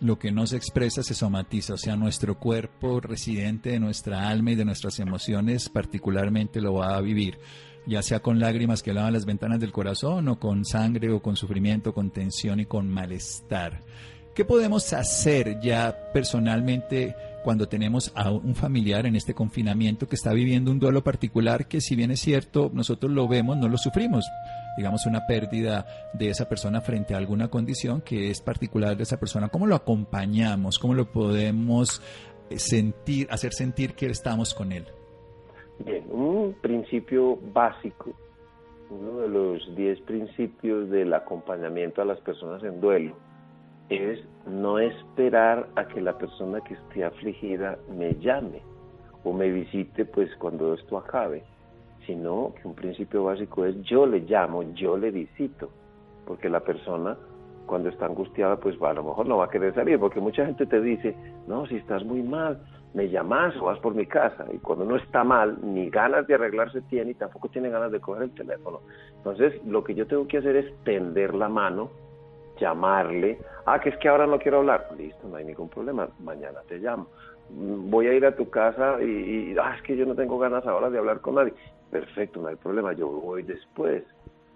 Lo 0.00 0.18
que 0.18 0.30
no 0.30 0.46
se 0.46 0.56
expresa 0.56 1.02
se 1.02 1.14
somatiza, 1.14 1.74
o 1.74 1.78
sea, 1.78 1.96
nuestro 1.96 2.38
cuerpo 2.38 3.00
residente 3.00 3.70
de 3.70 3.80
nuestra 3.80 4.28
alma 4.28 4.50
y 4.50 4.54
de 4.54 4.64
nuestras 4.64 4.98
emociones 5.00 5.68
particularmente 5.70 6.60
lo 6.60 6.74
va 6.74 6.96
a 6.96 7.00
vivir, 7.00 7.38
ya 7.86 8.02
sea 8.02 8.20
con 8.20 8.38
lágrimas 8.38 8.82
que 8.82 8.92
lavan 8.92 9.14
las 9.14 9.24
ventanas 9.24 9.60
del 9.60 9.72
corazón 9.72 10.28
o 10.28 10.38
con 10.38 10.64
sangre 10.64 11.10
o 11.10 11.22
con 11.22 11.36
sufrimiento, 11.36 11.94
con 11.94 12.10
tensión 12.10 12.60
y 12.60 12.66
con 12.66 12.90
malestar. 12.90 13.80
¿Qué 14.34 14.44
podemos 14.44 14.92
hacer 14.92 15.60
ya 15.60 16.10
personalmente 16.12 17.14
cuando 17.44 17.68
tenemos 17.68 18.10
a 18.16 18.32
un 18.32 18.56
familiar 18.56 19.06
en 19.06 19.14
este 19.14 19.34
confinamiento 19.34 20.08
que 20.08 20.16
está 20.16 20.32
viviendo 20.32 20.72
un 20.72 20.80
duelo 20.80 21.04
particular 21.04 21.68
que 21.68 21.80
si 21.80 21.94
bien 21.94 22.10
es 22.10 22.20
cierto, 22.20 22.70
nosotros 22.72 23.12
lo 23.12 23.28
vemos, 23.28 23.56
no 23.56 23.68
lo 23.68 23.78
sufrimos? 23.78 24.24
digamos, 24.76 25.06
una 25.06 25.26
pérdida 25.26 25.86
de 26.12 26.30
esa 26.30 26.48
persona 26.48 26.80
frente 26.80 27.14
a 27.14 27.18
alguna 27.18 27.48
condición 27.48 28.00
que 28.00 28.30
es 28.30 28.40
particular 28.40 28.96
de 28.96 29.04
esa 29.04 29.18
persona. 29.18 29.48
¿Cómo 29.48 29.66
lo 29.66 29.74
acompañamos? 29.74 30.78
¿Cómo 30.78 30.94
lo 30.94 31.06
podemos 31.06 32.02
eh, 32.50 32.58
sentir, 32.58 33.28
hacer 33.30 33.52
sentir 33.52 33.94
que 33.94 34.06
estamos 34.06 34.54
con 34.54 34.72
él? 34.72 34.84
Bien, 35.84 36.04
un 36.10 36.54
principio 36.60 37.38
básico, 37.52 38.12
uno 38.90 39.20
de 39.20 39.28
los 39.28 39.76
diez 39.76 40.00
principios 40.02 40.90
del 40.90 41.12
acompañamiento 41.14 42.02
a 42.02 42.04
las 42.04 42.20
personas 42.20 42.62
en 42.62 42.80
duelo, 42.80 43.16
es 43.88 44.20
no 44.46 44.78
esperar 44.78 45.68
a 45.76 45.86
que 45.86 46.00
la 46.00 46.16
persona 46.16 46.60
que 46.60 46.74
esté 46.74 47.04
afligida 47.04 47.78
me 47.96 48.14
llame 48.14 48.62
o 49.24 49.32
me 49.32 49.50
visite 49.50 50.04
pues 50.04 50.34
cuando 50.36 50.74
esto 50.74 50.98
acabe, 50.98 51.44
sino 52.06 52.52
que 52.60 52.68
un 52.68 52.74
principio 52.74 53.24
básico 53.24 53.64
es 53.64 53.80
yo 53.82 54.06
le 54.06 54.20
llamo, 54.20 54.62
yo 54.74 54.96
le 54.96 55.10
visito, 55.10 55.70
porque 56.26 56.48
la 56.48 56.60
persona 56.60 57.16
cuando 57.66 57.88
está 57.88 58.06
angustiada 58.06 58.56
pues 58.56 58.80
a 58.82 58.92
lo 58.92 59.04
mejor 59.04 59.26
no 59.26 59.38
va 59.38 59.46
a 59.46 59.50
querer 59.50 59.74
salir, 59.74 59.98
porque 59.98 60.20
mucha 60.20 60.44
gente 60.44 60.66
te 60.66 60.80
dice, 60.80 61.16
no, 61.46 61.66
si 61.66 61.76
estás 61.76 62.04
muy 62.04 62.22
mal, 62.22 62.60
me 62.92 63.08
llamas 63.08 63.56
o 63.56 63.64
vas 63.64 63.78
por 63.80 63.94
mi 63.94 64.06
casa, 64.06 64.46
y 64.52 64.58
cuando 64.58 64.84
uno 64.84 64.96
está 64.96 65.24
mal, 65.24 65.58
ni 65.62 65.88
ganas 65.90 66.26
de 66.26 66.34
arreglarse 66.34 66.82
tiene 66.82 67.12
y 67.12 67.14
tampoco 67.14 67.48
tiene 67.48 67.70
ganas 67.70 67.90
de 67.90 68.00
coger 68.00 68.24
el 68.24 68.34
teléfono. 68.34 68.80
Entonces, 69.16 69.54
lo 69.64 69.82
que 69.82 69.94
yo 69.94 70.06
tengo 70.06 70.28
que 70.28 70.38
hacer 70.38 70.56
es 70.56 70.84
tender 70.84 71.34
la 71.34 71.48
mano 71.48 71.90
llamarle, 72.58 73.38
ah, 73.66 73.80
que 73.80 73.90
es 73.90 73.96
que 73.98 74.08
ahora 74.08 74.26
no 74.26 74.38
quiero 74.38 74.58
hablar, 74.58 74.88
listo, 74.96 75.28
no 75.28 75.36
hay 75.36 75.44
ningún 75.44 75.68
problema, 75.68 76.08
mañana 76.20 76.60
te 76.68 76.78
llamo. 76.78 77.06
Mm, 77.50 77.90
voy 77.90 78.06
a 78.06 78.14
ir 78.14 78.24
a 78.26 78.34
tu 78.34 78.48
casa 78.50 79.02
y, 79.02 79.54
ah, 79.60 79.74
es 79.76 79.82
que 79.82 79.96
yo 79.96 80.06
no 80.06 80.14
tengo 80.14 80.38
ganas 80.38 80.66
ahora 80.66 80.90
de 80.90 80.98
hablar 80.98 81.20
con 81.20 81.36
nadie. 81.36 81.54
Perfecto, 81.90 82.40
no 82.40 82.48
hay 82.48 82.56
problema, 82.56 82.92
yo 82.92 83.08
voy 83.08 83.42
después. 83.42 84.04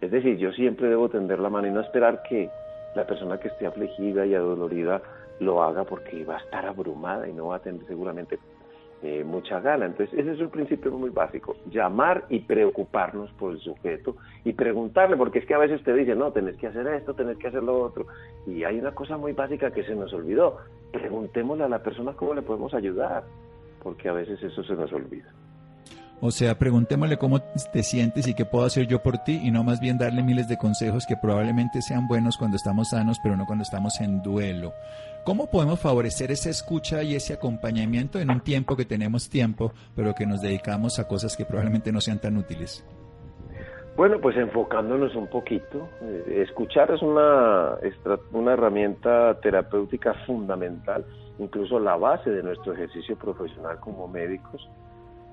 Es 0.00 0.10
decir, 0.10 0.36
yo 0.38 0.52
siempre 0.52 0.88
debo 0.88 1.08
tender 1.08 1.38
la 1.38 1.50
mano 1.50 1.68
y 1.68 1.70
no 1.70 1.80
esperar 1.80 2.22
que 2.22 2.48
la 2.94 3.06
persona 3.06 3.38
que 3.38 3.48
esté 3.48 3.66
afligida 3.66 4.26
y 4.26 4.34
adolorida 4.34 5.02
lo 5.40 5.62
haga 5.62 5.84
porque 5.84 6.24
va 6.24 6.36
a 6.36 6.40
estar 6.40 6.66
abrumada 6.66 7.28
y 7.28 7.32
no 7.32 7.48
va 7.48 7.56
a 7.56 7.60
tener 7.60 7.84
seguramente 7.86 8.38
eh, 9.02 9.22
mucha 9.24 9.60
gana. 9.60 9.86
Entonces, 9.86 10.18
ese 10.18 10.32
es 10.32 10.40
un 10.40 10.50
principio 10.50 10.90
muy 10.90 11.10
básico, 11.10 11.56
llamar 11.70 12.24
y 12.28 12.40
preocuparnos 12.40 13.30
por 13.32 13.52
el 13.52 13.60
sujeto 13.60 14.16
y 14.44 14.52
preguntarle, 14.52 15.16
porque 15.16 15.38
es 15.38 15.46
que 15.46 15.54
a 15.54 15.58
veces 15.58 15.82
te 15.84 15.94
dicen, 15.94 16.18
no, 16.18 16.32
tenés 16.32 16.56
que 16.56 16.66
hacer 16.66 16.86
esto, 16.88 17.14
tenés 17.14 17.38
que 17.38 17.48
hacer 17.48 17.62
lo 17.62 17.80
otro, 17.80 18.06
y 18.46 18.64
hay 18.64 18.78
una 18.78 18.92
cosa 18.92 19.16
muy 19.16 19.32
básica 19.32 19.70
que 19.70 19.84
se 19.84 19.94
nos 19.94 20.12
olvidó, 20.12 20.58
preguntémosle 20.92 21.64
a 21.64 21.68
la 21.68 21.82
persona 21.82 22.12
cómo 22.14 22.34
le 22.34 22.42
podemos 22.42 22.74
ayudar, 22.74 23.24
porque 23.82 24.08
a 24.08 24.12
veces 24.12 24.42
eso 24.42 24.64
se 24.64 24.74
nos 24.74 24.92
olvida. 24.92 25.32
O 26.20 26.32
sea, 26.32 26.56
preguntémosle 26.56 27.16
cómo 27.16 27.40
te 27.40 27.84
sientes 27.84 28.26
y 28.26 28.34
qué 28.34 28.44
puedo 28.44 28.64
hacer 28.64 28.88
yo 28.88 29.00
por 29.00 29.18
ti 29.18 29.40
y 29.40 29.52
no 29.52 29.62
más 29.62 29.78
bien 29.78 29.98
darle 29.98 30.24
miles 30.24 30.48
de 30.48 30.58
consejos 30.58 31.06
que 31.06 31.16
probablemente 31.16 31.80
sean 31.80 32.08
buenos 32.08 32.36
cuando 32.36 32.56
estamos 32.56 32.90
sanos, 32.90 33.18
pero 33.22 33.36
no 33.36 33.46
cuando 33.46 33.62
estamos 33.62 34.00
en 34.00 34.20
duelo. 34.20 34.72
¿Cómo 35.24 35.48
podemos 35.48 35.78
favorecer 35.78 36.32
esa 36.32 36.50
escucha 36.50 37.04
y 37.04 37.14
ese 37.14 37.34
acompañamiento 37.34 38.18
en 38.18 38.30
un 38.30 38.40
tiempo 38.40 38.76
que 38.76 38.84
tenemos 38.84 39.30
tiempo, 39.30 39.72
pero 39.94 40.12
que 40.14 40.26
nos 40.26 40.40
dedicamos 40.40 40.98
a 40.98 41.06
cosas 41.06 41.36
que 41.36 41.44
probablemente 41.44 41.92
no 41.92 42.00
sean 42.00 42.18
tan 42.18 42.36
útiles? 42.36 42.84
Bueno, 43.96 44.18
pues 44.20 44.36
enfocándonos 44.36 45.14
un 45.14 45.28
poquito, 45.28 45.88
eh, 46.00 46.44
escuchar 46.48 46.90
es 46.90 47.02
una, 47.02 47.76
una 48.32 48.52
herramienta 48.54 49.38
terapéutica 49.40 50.14
fundamental, 50.26 51.04
incluso 51.38 51.78
la 51.78 51.96
base 51.96 52.30
de 52.30 52.42
nuestro 52.42 52.72
ejercicio 52.72 53.16
profesional 53.16 53.78
como 53.80 54.08
médicos 54.08 54.68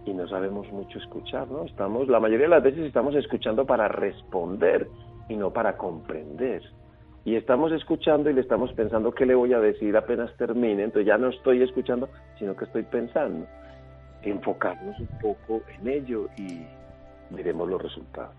y 0.05 0.13
no 0.13 0.27
sabemos 0.27 0.71
mucho 0.71 0.99
escuchar, 0.99 1.49
¿no? 1.49 1.63
Estamos, 1.63 2.07
la 2.07 2.19
mayoría 2.19 2.45
de 2.45 2.51
las 2.51 2.63
veces 2.63 2.81
estamos 2.81 3.15
escuchando 3.15 3.65
para 3.65 3.87
responder 3.87 4.87
y 5.27 5.35
no 5.35 5.51
para 5.51 5.77
comprender. 5.77 6.61
Y 7.23 7.35
estamos 7.35 7.71
escuchando 7.71 8.29
y 8.29 8.33
le 8.33 8.41
estamos 8.41 8.71
pensando 8.73 9.11
qué 9.11 9.25
le 9.25 9.33
voy 9.33 9.53
a 9.53 9.59
decir 9.59 9.97
apenas 9.97 10.35
termine, 10.37 10.83
entonces 10.83 11.07
ya 11.07 11.17
no 11.17 11.29
estoy 11.29 11.63
escuchando, 11.63 12.07
sino 12.37 12.55
que 12.55 12.65
estoy 12.65 12.83
pensando. 12.83 13.47
Enfocarnos 14.21 14.99
un 14.99 15.09
poco 15.19 15.61
en 15.79 15.87
ello 15.87 16.27
y 16.37 16.61
veremos 17.31 17.67
los 17.67 17.81
resultados. 17.81 18.35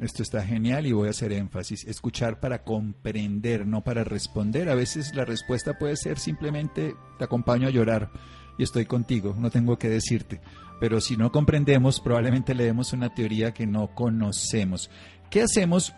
Esto 0.00 0.22
está 0.22 0.42
genial 0.42 0.86
y 0.86 0.92
voy 0.92 1.06
a 1.06 1.10
hacer 1.10 1.32
énfasis. 1.32 1.86
Escuchar 1.86 2.38
para 2.38 2.64
comprender, 2.64 3.66
no 3.66 3.82
para 3.82 4.04
responder. 4.04 4.68
A 4.68 4.74
veces 4.74 5.14
la 5.14 5.24
respuesta 5.24 5.78
puede 5.78 5.96
ser 5.96 6.18
simplemente 6.18 6.94
te 7.18 7.24
acompaño 7.24 7.68
a 7.68 7.70
llorar 7.70 8.10
y 8.58 8.62
estoy 8.62 8.86
contigo, 8.86 9.34
no 9.38 9.50
tengo 9.50 9.78
que 9.78 9.88
decirte. 9.88 10.40
Pero 10.80 11.00
si 11.00 11.16
no 11.16 11.32
comprendemos, 11.32 12.00
probablemente 12.00 12.54
leemos 12.54 12.92
una 12.92 13.14
teoría 13.14 13.54
que 13.54 13.66
no 13.66 13.94
conocemos. 13.94 14.90
¿Qué 15.30 15.42
hacemos, 15.42 15.94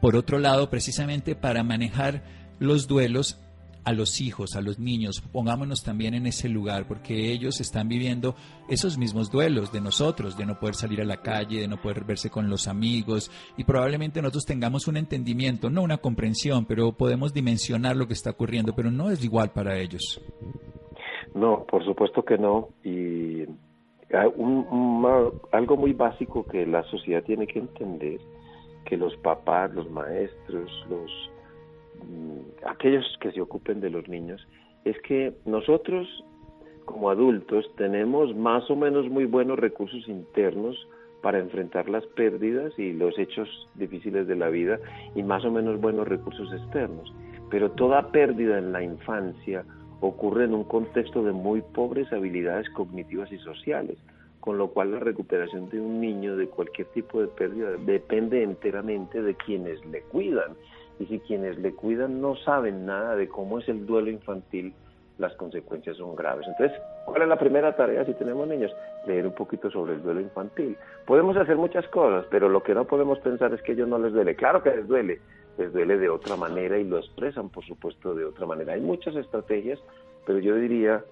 por 0.00 0.16
otro 0.16 0.38
lado, 0.38 0.70
precisamente 0.70 1.34
para 1.34 1.62
manejar 1.62 2.22
los 2.58 2.86
duelos 2.86 3.38
a 3.86 3.92
los 3.92 4.20
hijos, 4.20 4.56
a 4.56 4.60
los 4.60 4.80
niños, 4.80 5.22
pongámonos 5.30 5.84
también 5.84 6.14
en 6.14 6.26
ese 6.26 6.48
lugar, 6.48 6.88
porque 6.88 7.30
ellos 7.30 7.60
están 7.60 7.88
viviendo 7.88 8.34
esos 8.68 8.98
mismos 8.98 9.30
duelos 9.30 9.70
de 9.70 9.80
nosotros, 9.80 10.36
de 10.36 10.44
no 10.44 10.58
poder 10.58 10.74
salir 10.74 11.00
a 11.00 11.04
la 11.04 11.22
calle, 11.22 11.60
de 11.60 11.68
no 11.68 11.80
poder 11.80 12.02
verse 12.02 12.28
con 12.28 12.50
los 12.50 12.66
amigos, 12.66 13.30
y 13.56 13.62
probablemente 13.62 14.20
nosotros 14.20 14.44
tengamos 14.44 14.88
un 14.88 14.96
entendimiento, 14.96 15.70
no 15.70 15.82
una 15.82 15.98
comprensión, 15.98 16.64
pero 16.64 16.96
podemos 16.96 17.32
dimensionar 17.32 17.94
lo 17.94 18.08
que 18.08 18.14
está 18.14 18.30
ocurriendo, 18.30 18.74
pero 18.74 18.90
no 18.90 19.08
es 19.12 19.22
igual 19.22 19.52
para 19.52 19.78
ellos. 19.78 20.20
No, 21.36 21.64
por 21.64 21.84
supuesto 21.84 22.24
que 22.24 22.38
no, 22.38 22.70
y 22.82 23.44
algo 24.12 25.76
muy 25.76 25.92
básico 25.92 26.44
que 26.46 26.66
la 26.66 26.82
sociedad 26.84 27.22
tiene 27.22 27.46
que 27.46 27.60
entender, 27.60 28.20
que 28.84 28.96
los 28.96 29.16
papás, 29.18 29.72
los 29.74 29.90
maestros, 29.90 30.70
los 30.88 31.10
Mm, 32.04 32.68
aquellos 32.68 33.04
que 33.20 33.32
se 33.32 33.40
ocupen 33.40 33.80
de 33.80 33.90
los 33.90 34.08
niños, 34.08 34.46
es 34.84 35.00
que 35.02 35.34
nosotros 35.44 36.06
como 36.84 37.10
adultos 37.10 37.68
tenemos 37.76 38.34
más 38.36 38.70
o 38.70 38.76
menos 38.76 39.08
muy 39.08 39.24
buenos 39.24 39.58
recursos 39.58 40.06
internos 40.08 40.76
para 41.20 41.40
enfrentar 41.40 41.88
las 41.88 42.06
pérdidas 42.06 42.78
y 42.78 42.92
los 42.92 43.18
hechos 43.18 43.48
difíciles 43.74 44.28
de 44.28 44.36
la 44.36 44.48
vida 44.48 44.78
y 45.16 45.24
más 45.24 45.44
o 45.44 45.50
menos 45.50 45.80
buenos 45.80 46.06
recursos 46.06 46.52
externos. 46.52 47.12
Pero 47.50 47.72
toda 47.72 48.12
pérdida 48.12 48.58
en 48.58 48.72
la 48.72 48.82
infancia 48.82 49.64
ocurre 50.00 50.44
en 50.44 50.54
un 50.54 50.64
contexto 50.64 51.22
de 51.22 51.32
muy 51.32 51.62
pobres 51.62 52.12
habilidades 52.12 52.68
cognitivas 52.70 53.30
y 53.32 53.38
sociales, 53.38 53.98
con 54.40 54.58
lo 54.58 54.68
cual 54.68 54.92
la 54.92 55.00
recuperación 55.00 55.68
de 55.70 55.80
un 55.80 56.00
niño 56.00 56.36
de 56.36 56.48
cualquier 56.48 56.86
tipo 56.88 57.20
de 57.20 57.28
pérdida 57.28 57.70
depende 57.84 58.42
enteramente 58.42 59.22
de 59.22 59.34
quienes 59.34 59.84
le 59.86 60.02
cuidan 60.02 60.52
y 60.98 61.06
si 61.06 61.18
quienes 61.20 61.58
le 61.58 61.72
cuidan 61.72 62.20
no 62.20 62.36
saben 62.36 62.86
nada 62.86 63.16
de 63.16 63.28
cómo 63.28 63.58
es 63.58 63.68
el 63.68 63.86
duelo 63.86 64.10
infantil, 64.10 64.72
las 65.18 65.34
consecuencias 65.34 65.96
son 65.96 66.14
graves. 66.14 66.46
Entonces, 66.46 66.78
¿cuál 67.06 67.22
es 67.22 67.28
la 67.28 67.38
primera 67.38 67.74
tarea 67.74 68.04
si 68.04 68.14
tenemos 68.14 68.46
niños? 68.46 68.70
Leer 69.06 69.26
un 69.26 69.34
poquito 69.34 69.70
sobre 69.70 69.94
el 69.94 70.02
duelo 70.02 70.20
infantil. 70.20 70.76
Podemos 71.06 71.36
hacer 71.36 71.56
muchas 71.56 71.86
cosas, 71.88 72.26
pero 72.30 72.48
lo 72.48 72.62
que 72.62 72.74
no 72.74 72.84
podemos 72.84 73.18
pensar 73.20 73.52
es 73.54 73.62
que 73.62 73.72
a 73.72 73.74
ellos 73.74 73.88
no 73.88 73.98
les 73.98 74.12
duele. 74.12 74.36
Claro 74.36 74.62
que 74.62 74.70
les 74.70 74.86
duele, 74.86 75.20
les 75.58 75.72
duele 75.72 75.98
de 75.98 76.08
otra 76.08 76.36
manera 76.36 76.78
y 76.78 76.84
lo 76.84 76.98
expresan, 76.98 77.48
por 77.48 77.64
supuesto, 77.64 78.14
de 78.14 78.24
otra 78.24 78.46
manera. 78.46 78.74
Hay 78.74 78.80
muchas 78.80 79.16
estrategias, 79.16 79.78
pero 80.26 80.38
yo 80.38 80.54
diría 80.56 81.04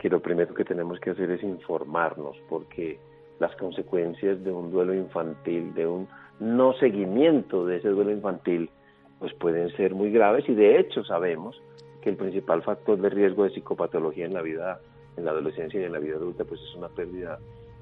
que 0.00 0.08
lo 0.08 0.20
primero 0.20 0.54
que 0.54 0.64
tenemos 0.64 1.00
que 1.00 1.10
hacer 1.10 1.30
es 1.30 1.42
informarnos, 1.42 2.36
porque 2.48 2.98
las 3.40 3.54
consecuencias 3.56 4.42
de 4.44 4.52
un 4.52 4.70
duelo 4.70 4.94
infantil, 4.94 5.74
de 5.74 5.86
un 5.86 6.08
no 6.40 6.72
seguimiento 6.74 7.66
de 7.66 7.78
ese 7.78 7.88
duelo 7.88 8.12
infantil, 8.12 8.70
pues 9.18 9.32
pueden 9.34 9.70
ser 9.76 9.94
muy 9.94 10.12
graves 10.12 10.48
y 10.48 10.54
de 10.54 10.78
hecho 10.78 11.04
sabemos 11.04 11.60
que 12.00 12.10
el 12.10 12.16
principal 12.16 12.62
factor 12.62 13.00
de 13.00 13.10
riesgo 13.10 13.44
de 13.44 13.50
psicopatología 13.50 14.26
en 14.26 14.34
la 14.34 14.42
vida, 14.42 14.80
en 15.16 15.24
la 15.24 15.32
adolescencia 15.32 15.80
y 15.80 15.84
en 15.84 15.92
la 15.92 15.98
vida 15.98 16.16
adulta, 16.16 16.44
pues 16.44 16.60
es 16.60 16.74
una 16.76 16.88
pérdida 16.88 17.38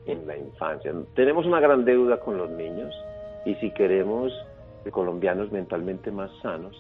en 0.07 0.27
la 0.27 0.37
infancia. 0.37 0.93
Tenemos 1.15 1.45
una 1.45 1.61
gran 1.61 1.85
deuda 1.85 2.21
con 2.21 2.39
los 2.39 2.51
niños 2.51 2.95
y 3.45 3.55
si 3.57 3.71
queremos 3.73 4.33
de 4.87 4.93
colombianos 4.93 5.51
mentalmente 5.51 6.13
más 6.13 6.31
sanos, 6.41 6.77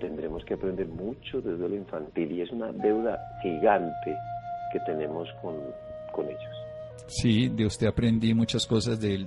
tendremos 0.00 0.42
que 0.46 0.54
aprender 0.54 0.88
mucho 0.88 1.42
desde 1.42 1.68
lo 1.68 1.76
infantil 1.76 2.32
y 2.32 2.40
es 2.40 2.50
una 2.50 2.72
deuda 2.72 3.20
gigante 3.42 4.16
que 4.72 4.80
tenemos 4.86 5.28
con, 5.42 5.56
con 6.14 6.24
ellos. 6.24 6.56
Sí, 7.06 7.50
de 7.50 7.66
usted 7.66 7.88
aprendí 7.88 8.32
muchas 8.32 8.66
cosas 8.66 8.98
del 8.98 9.26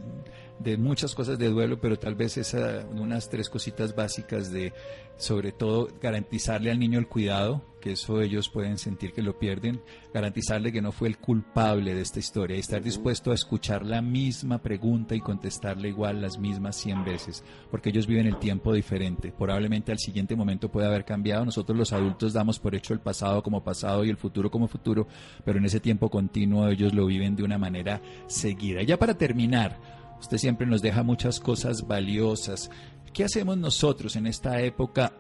de 0.60 0.78
muchas 0.78 1.14
cosas 1.16 1.38
de 1.38 1.50
duelo, 1.50 1.80
pero 1.80 1.98
tal 1.98 2.16
vez 2.16 2.38
esa, 2.38 2.86
unas 2.92 3.30
tres 3.30 3.50
cositas 3.50 3.96
básicas 3.96 4.52
de, 4.52 4.74
sobre 5.18 5.52
todo, 5.52 5.90
garantizarle 6.02 6.72
al 6.72 6.80
niño 6.80 6.98
el 7.00 7.08
cuidado, 7.08 7.62
que 7.82 7.92
eso 7.92 8.20
ellos 8.22 8.50
pueden 8.50 8.78
sentir 8.78 9.14
que 9.14 9.22
lo 9.22 9.38
pierden, 9.38 9.82
garantizarle 10.14 10.72
que 10.72 10.82
no 10.82 10.92
fue 10.92 11.08
el 11.08 11.18
culpable 11.20 11.94
de 11.94 12.02
esta 12.02 12.20
historia 12.20 12.56
y 12.56 12.60
estar 12.60 12.82
dispuesto 12.82 13.32
a 13.32 13.36
escuchar 13.36 13.86
la 13.86 14.02
misma 14.02 14.60
pregunta 14.60 15.14
y 15.14 15.20
contestarle 15.20 15.90
igual 15.90 16.22
las 16.22 16.40
mismas 16.40 16.78
100 16.78 17.04
veces, 17.04 17.44
porque 17.70 17.90
ellos 17.90 18.08
viven 18.08 18.26
el 18.26 18.40
tiempo 18.40 18.74
diferente. 18.74 19.32
Probablemente 19.38 19.92
al 19.92 20.00
siguiente 20.00 20.36
momento 20.36 20.72
puede 20.72 20.88
haber 20.88 21.06
cambiado. 21.06 21.46
Nosotros 21.46 21.78
los 21.78 21.94
adultos 21.94 22.34
damos 22.34 22.60
por 22.60 22.74
hecho 22.74 22.94
el 22.94 23.02
pasado 23.02 23.44
como 23.44 23.64
pasado 23.64 24.04
y 24.04 24.10
el 24.10 24.18
futuro 24.18 24.50
como 24.50 24.68
futuro, 24.68 25.08
pero 25.44 25.60
en 25.60 25.66
ese 25.66 25.80
tiempo 25.80 26.10
continuo 26.10 26.68
ellos 26.68 26.94
lo 26.94 27.06
viven 27.06 27.36
de 27.36 27.44
una 27.44 27.60
manera 27.60 28.02
seguida. 28.26 28.82
ya 28.82 28.98
para 28.98 29.16
terminar, 29.16 29.78
Usted 30.26 30.40
siempre 30.40 30.66
nos 30.66 30.82
deja 30.82 31.04
muchas 31.04 31.40
cosas 31.40 31.86
valiosas. 31.86 32.72
¿Qué 33.14 33.26
hacemos 33.26 33.60
nosotros 33.60 34.16
en 34.16 34.26
esta 34.26 34.60
época 34.60 35.14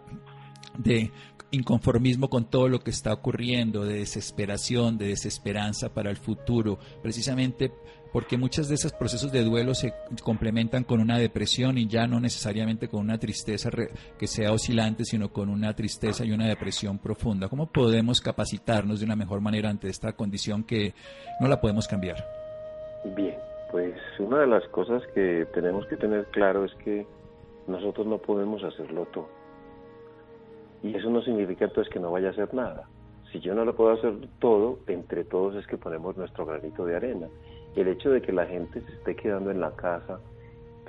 de 0.79 1.11
inconformismo 1.51 2.27
con 2.27 2.49
todo 2.49 2.67
lo 2.69 2.79
que 2.79 2.89
está 2.89 3.13
ocurriendo, 3.13 3.85
de 3.85 3.99
desesperación, 3.99 4.97
de 4.97 5.09
desesperanza 5.09 5.93
para 5.93 6.09
el 6.09 6.17
futuro, 6.17 6.79
precisamente 7.03 7.71
porque 8.11 8.35
muchos 8.35 8.67
de 8.67 8.73
esos 8.73 8.93
procesos 8.93 9.31
de 9.31 9.43
duelo 9.43 9.75
se 9.75 9.93
complementan 10.23 10.83
con 10.83 10.99
una 10.99 11.19
depresión 11.19 11.77
y 11.77 11.85
ya 11.85 12.07
no 12.07 12.19
necesariamente 12.19 12.87
con 12.87 13.01
una 13.01 13.19
tristeza 13.19 13.69
que 14.17 14.25
sea 14.25 14.53
oscilante, 14.53 15.05
sino 15.05 15.31
con 15.31 15.49
una 15.49 15.75
tristeza 15.75 16.25
y 16.25 16.31
una 16.31 16.47
depresión 16.47 16.97
profunda. 16.97 17.47
¿Cómo 17.47 17.71
podemos 17.71 18.21
capacitarnos 18.21 19.01
de 19.01 19.05
una 19.05 19.15
mejor 19.15 19.39
manera 19.39 19.69
ante 19.69 19.87
esta 19.87 20.13
condición 20.13 20.63
que 20.63 20.95
no 21.39 21.47
la 21.47 21.61
podemos 21.61 21.87
cambiar? 21.87 22.25
Bien, 23.15 23.35
pues 23.75 23.93
una 24.19 24.39
de 24.39 24.47
las 24.47 24.65
cosas 24.69 25.05
que 25.07 25.45
tenemos 25.53 25.85
que 25.87 25.97
tener 25.97 26.27
claro 26.27 26.63
es 26.63 26.73
que 26.75 27.05
nosotros 27.67 28.07
no 28.07 28.19
podemos 28.19 28.63
hacerlo 28.63 29.05
todo. 29.11 29.27
Y 30.81 30.95
eso 30.95 31.09
no 31.09 31.21
significa 31.21 31.65
entonces 31.65 31.91
que 31.91 31.99
no 31.99 32.09
vaya 32.09 32.29
a 32.29 32.31
hacer 32.31 32.53
nada. 32.53 32.87
Si 33.33 33.41
yo 33.41 33.53
no 33.53 33.65
lo 33.65 33.75
puedo 33.75 33.91
hacer 33.91 34.13
todo, 34.39 34.79
entre 34.87 35.25
todos 35.25 35.55
es 35.55 35.67
que 35.67 35.75
ponemos 35.75 36.15
nuestro 36.15 36.45
granito 36.45 36.85
de 36.85 36.95
arena. 36.95 37.27
El 37.75 37.89
hecho 37.89 38.11
de 38.11 38.21
que 38.21 38.31
la 38.31 38.45
gente 38.45 38.79
se 38.79 38.93
esté 38.93 39.13
quedando 39.13 39.51
en 39.51 39.59
la 39.59 39.71
casa, 39.71 40.21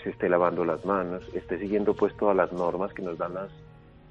se 0.05 0.11
esté 0.11 0.29
lavando 0.29 0.65
las 0.65 0.85
manos, 0.85 1.29
esté 1.35 1.59
siguiendo 1.59 1.93
pues 1.93 2.17
todas 2.17 2.37
las 2.37 2.53
normas 2.53 2.93
que 2.93 3.03
nos 3.03 3.19
dan 3.19 3.35
las, 3.35 3.51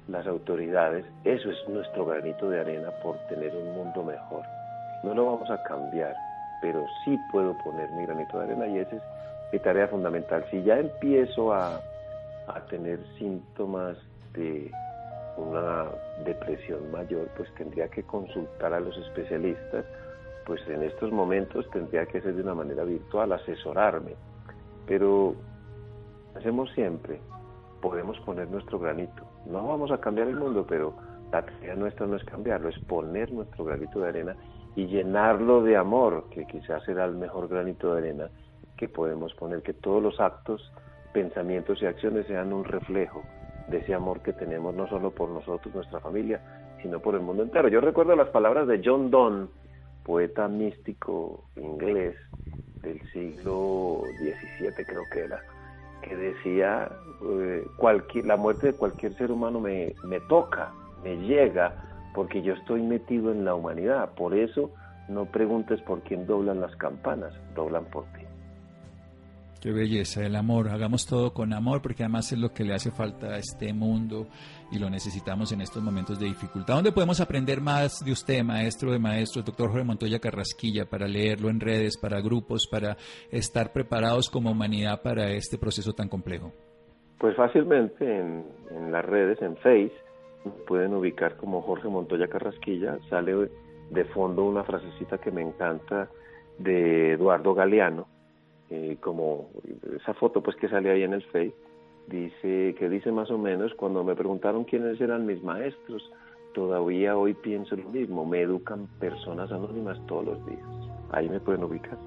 las 0.06 0.26
autoridades, 0.26 1.06
eso 1.24 1.50
es 1.50 1.56
nuestro 1.66 2.04
granito 2.04 2.50
de 2.50 2.60
arena 2.60 2.90
por 3.02 3.16
tener 3.30 3.56
un 3.56 3.74
mundo 3.74 4.04
mejor. 4.04 4.42
No 5.02 5.14
lo 5.14 5.24
vamos 5.24 5.48
a 5.48 5.62
cambiar 5.62 6.14
pero 6.60 6.84
sí 7.04 7.18
puedo 7.30 7.56
poner 7.58 7.90
mi 7.90 8.04
granito 8.04 8.38
de 8.38 8.44
arena 8.44 8.66
y 8.66 8.78
esa 8.78 8.96
es 8.96 9.02
mi 9.52 9.58
tarea 9.58 9.88
fundamental. 9.88 10.44
Si 10.50 10.62
ya 10.62 10.78
empiezo 10.78 11.52
a, 11.52 11.80
a 12.48 12.60
tener 12.68 12.98
síntomas 13.18 13.96
de 14.32 14.70
una 15.36 15.86
depresión 16.24 16.90
mayor, 16.90 17.28
pues 17.36 17.52
tendría 17.54 17.88
que 17.88 18.02
consultar 18.02 18.72
a 18.72 18.80
los 18.80 18.96
especialistas, 18.96 19.84
pues 20.46 20.60
en 20.68 20.82
estos 20.82 21.12
momentos 21.12 21.68
tendría 21.70 22.06
que 22.06 22.20
ser 22.20 22.34
de 22.34 22.42
una 22.42 22.54
manera 22.54 22.84
virtual, 22.84 23.32
asesorarme. 23.32 24.14
Pero 24.86 25.34
hacemos 26.36 26.70
siempre, 26.72 27.20
podemos 27.80 28.18
poner 28.20 28.48
nuestro 28.48 28.78
granito. 28.78 29.24
No 29.46 29.66
vamos 29.66 29.90
a 29.90 29.98
cambiar 29.98 30.28
el 30.28 30.36
mundo, 30.36 30.64
pero 30.68 30.94
la 31.32 31.44
tarea 31.44 31.74
nuestra 31.74 32.06
no 32.06 32.16
es 32.16 32.24
cambiarlo, 32.24 32.68
es 32.68 32.78
poner 32.84 33.30
nuestro 33.32 33.64
granito 33.64 34.00
de 34.00 34.08
arena 34.08 34.36
y 34.76 34.86
llenarlo 34.86 35.62
de 35.62 35.76
amor, 35.76 36.26
que 36.30 36.46
quizás 36.46 36.84
será 36.84 37.06
el 37.06 37.14
mejor 37.16 37.48
granito 37.48 37.92
de 37.92 37.98
arena 37.98 38.30
que 38.76 38.88
podemos 38.88 39.34
poner, 39.34 39.62
que 39.62 39.72
todos 39.72 40.02
los 40.02 40.20
actos, 40.20 40.70
pensamientos 41.14 41.80
y 41.80 41.86
acciones 41.86 42.26
sean 42.26 42.52
un 42.52 42.62
reflejo 42.62 43.22
de 43.68 43.78
ese 43.78 43.94
amor 43.94 44.20
que 44.20 44.34
tenemos 44.34 44.74
no 44.74 44.86
solo 44.86 45.10
por 45.10 45.30
nosotros, 45.30 45.74
nuestra 45.74 45.98
familia, 46.00 46.40
sino 46.82 47.00
por 47.00 47.14
el 47.14 47.22
mundo 47.22 47.42
entero. 47.42 47.68
Yo 47.68 47.80
recuerdo 47.80 48.14
las 48.14 48.28
palabras 48.28 48.68
de 48.68 48.82
John 48.84 49.10
Donne, 49.10 49.48
poeta 50.04 50.46
místico 50.46 51.44
inglés 51.56 52.14
del 52.82 53.00
siglo 53.12 54.02
XVII 54.18 54.84
creo 54.86 55.02
que 55.10 55.20
era, 55.20 55.40
que 56.02 56.14
decía, 56.14 56.88
eh, 57.24 57.64
la 58.24 58.36
muerte 58.36 58.68
de 58.68 58.72
cualquier 58.74 59.16
ser 59.16 59.32
humano 59.32 59.58
me, 59.58 59.94
me 60.04 60.20
toca, 60.20 60.70
me 61.02 61.16
llega, 61.16 61.74
porque 62.16 62.40
yo 62.40 62.54
estoy 62.54 62.80
metido 62.80 63.30
en 63.30 63.44
la 63.44 63.54
humanidad. 63.54 64.14
Por 64.14 64.34
eso 64.34 64.70
no 65.06 65.26
preguntes 65.26 65.82
por 65.82 66.00
quién 66.00 66.26
doblan 66.26 66.62
las 66.62 66.74
campanas, 66.76 67.34
doblan 67.54 67.84
por 67.84 68.04
ti. 68.06 68.22
Qué 69.60 69.70
belleza, 69.70 70.24
el 70.24 70.34
amor. 70.34 70.70
Hagamos 70.70 71.06
todo 71.06 71.34
con 71.34 71.52
amor 71.52 71.82
porque 71.82 72.04
además 72.04 72.32
es 72.32 72.38
lo 72.38 72.54
que 72.54 72.64
le 72.64 72.72
hace 72.72 72.90
falta 72.90 73.34
a 73.34 73.36
este 73.36 73.74
mundo 73.74 74.28
y 74.72 74.78
lo 74.78 74.88
necesitamos 74.88 75.52
en 75.52 75.60
estos 75.60 75.82
momentos 75.82 76.18
de 76.18 76.24
dificultad. 76.26 76.76
¿Dónde 76.76 76.92
podemos 76.92 77.20
aprender 77.20 77.60
más 77.60 78.02
de 78.02 78.12
usted, 78.12 78.42
maestro 78.42 78.92
de 78.92 78.98
maestros, 78.98 79.44
doctor 79.44 79.68
Jorge 79.68 79.84
Montoya 79.84 80.18
Carrasquilla, 80.18 80.86
para 80.86 81.06
leerlo 81.06 81.50
en 81.50 81.60
redes, 81.60 81.98
para 81.98 82.22
grupos, 82.22 82.66
para 82.66 82.96
estar 83.30 83.72
preparados 83.72 84.30
como 84.30 84.50
humanidad 84.50 85.02
para 85.02 85.32
este 85.32 85.58
proceso 85.58 85.92
tan 85.92 86.08
complejo? 86.08 86.50
Pues 87.18 87.36
fácilmente 87.36 88.04
en, 88.04 88.46
en 88.70 88.90
las 88.90 89.04
redes, 89.04 89.40
en 89.42 89.56
Facebook 89.58 90.05
pueden 90.66 90.94
ubicar 90.94 91.36
como 91.36 91.62
Jorge 91.62 91.88
Montoya 91.88 92.28
Carrasquilla, 92.28 92.98
sale 93.08 93.50
de 93.90 94.04
fondo 94.06 94.44
una 94.44 94.64
frasecita 94.64 95.18
que 95.18 95.30
me 95.30 95.42
encanta 95.42 96.08
de 96.58 97.12
Eduardo 97.12 97.54
Galeano, 97.54 98.06
eh, 98.70 98.96
como 99.00 99.50
esa 99.96 100.14
foto 100.14 100.42
pues 100.42 100.56
que 100.56 100.68
sale 100.68 100.90
ahí 100.90 101.02
en 101.02 101.14
el 101.14 101.22
Face, 101.24 101.54
dice, 102.06 102.74
que 102.78 102.88
dice 102.88 103.12
más 103.12 103.30
o 103.30 103.38
menos, 103.38 103.74
cuando 103.74 104.02
me 104.04 104.14
preguntaron 104.14 104.64
quiénes 104.64 105.00
eran 105.00 105.26
mis 105.26 105.42
maestros, 105.42 106.10
todavía 106.54 107.16
hoy 107.16 107.34
pienso 107.34 107.76
lo 107.76 107.88
mismo, 107.90 108.24
me 108.24 108.40
educan 108.40 108.88
personas 108.98 109.52
anónimas 109.52 109.98
todos 110.06 110.24
los 110.24 110.46
días. 110.46 110.66
Ahí 111.10 111.28
me 111.28 111.40
pueden 111.40 111.64
ubicar. 111.64 111.98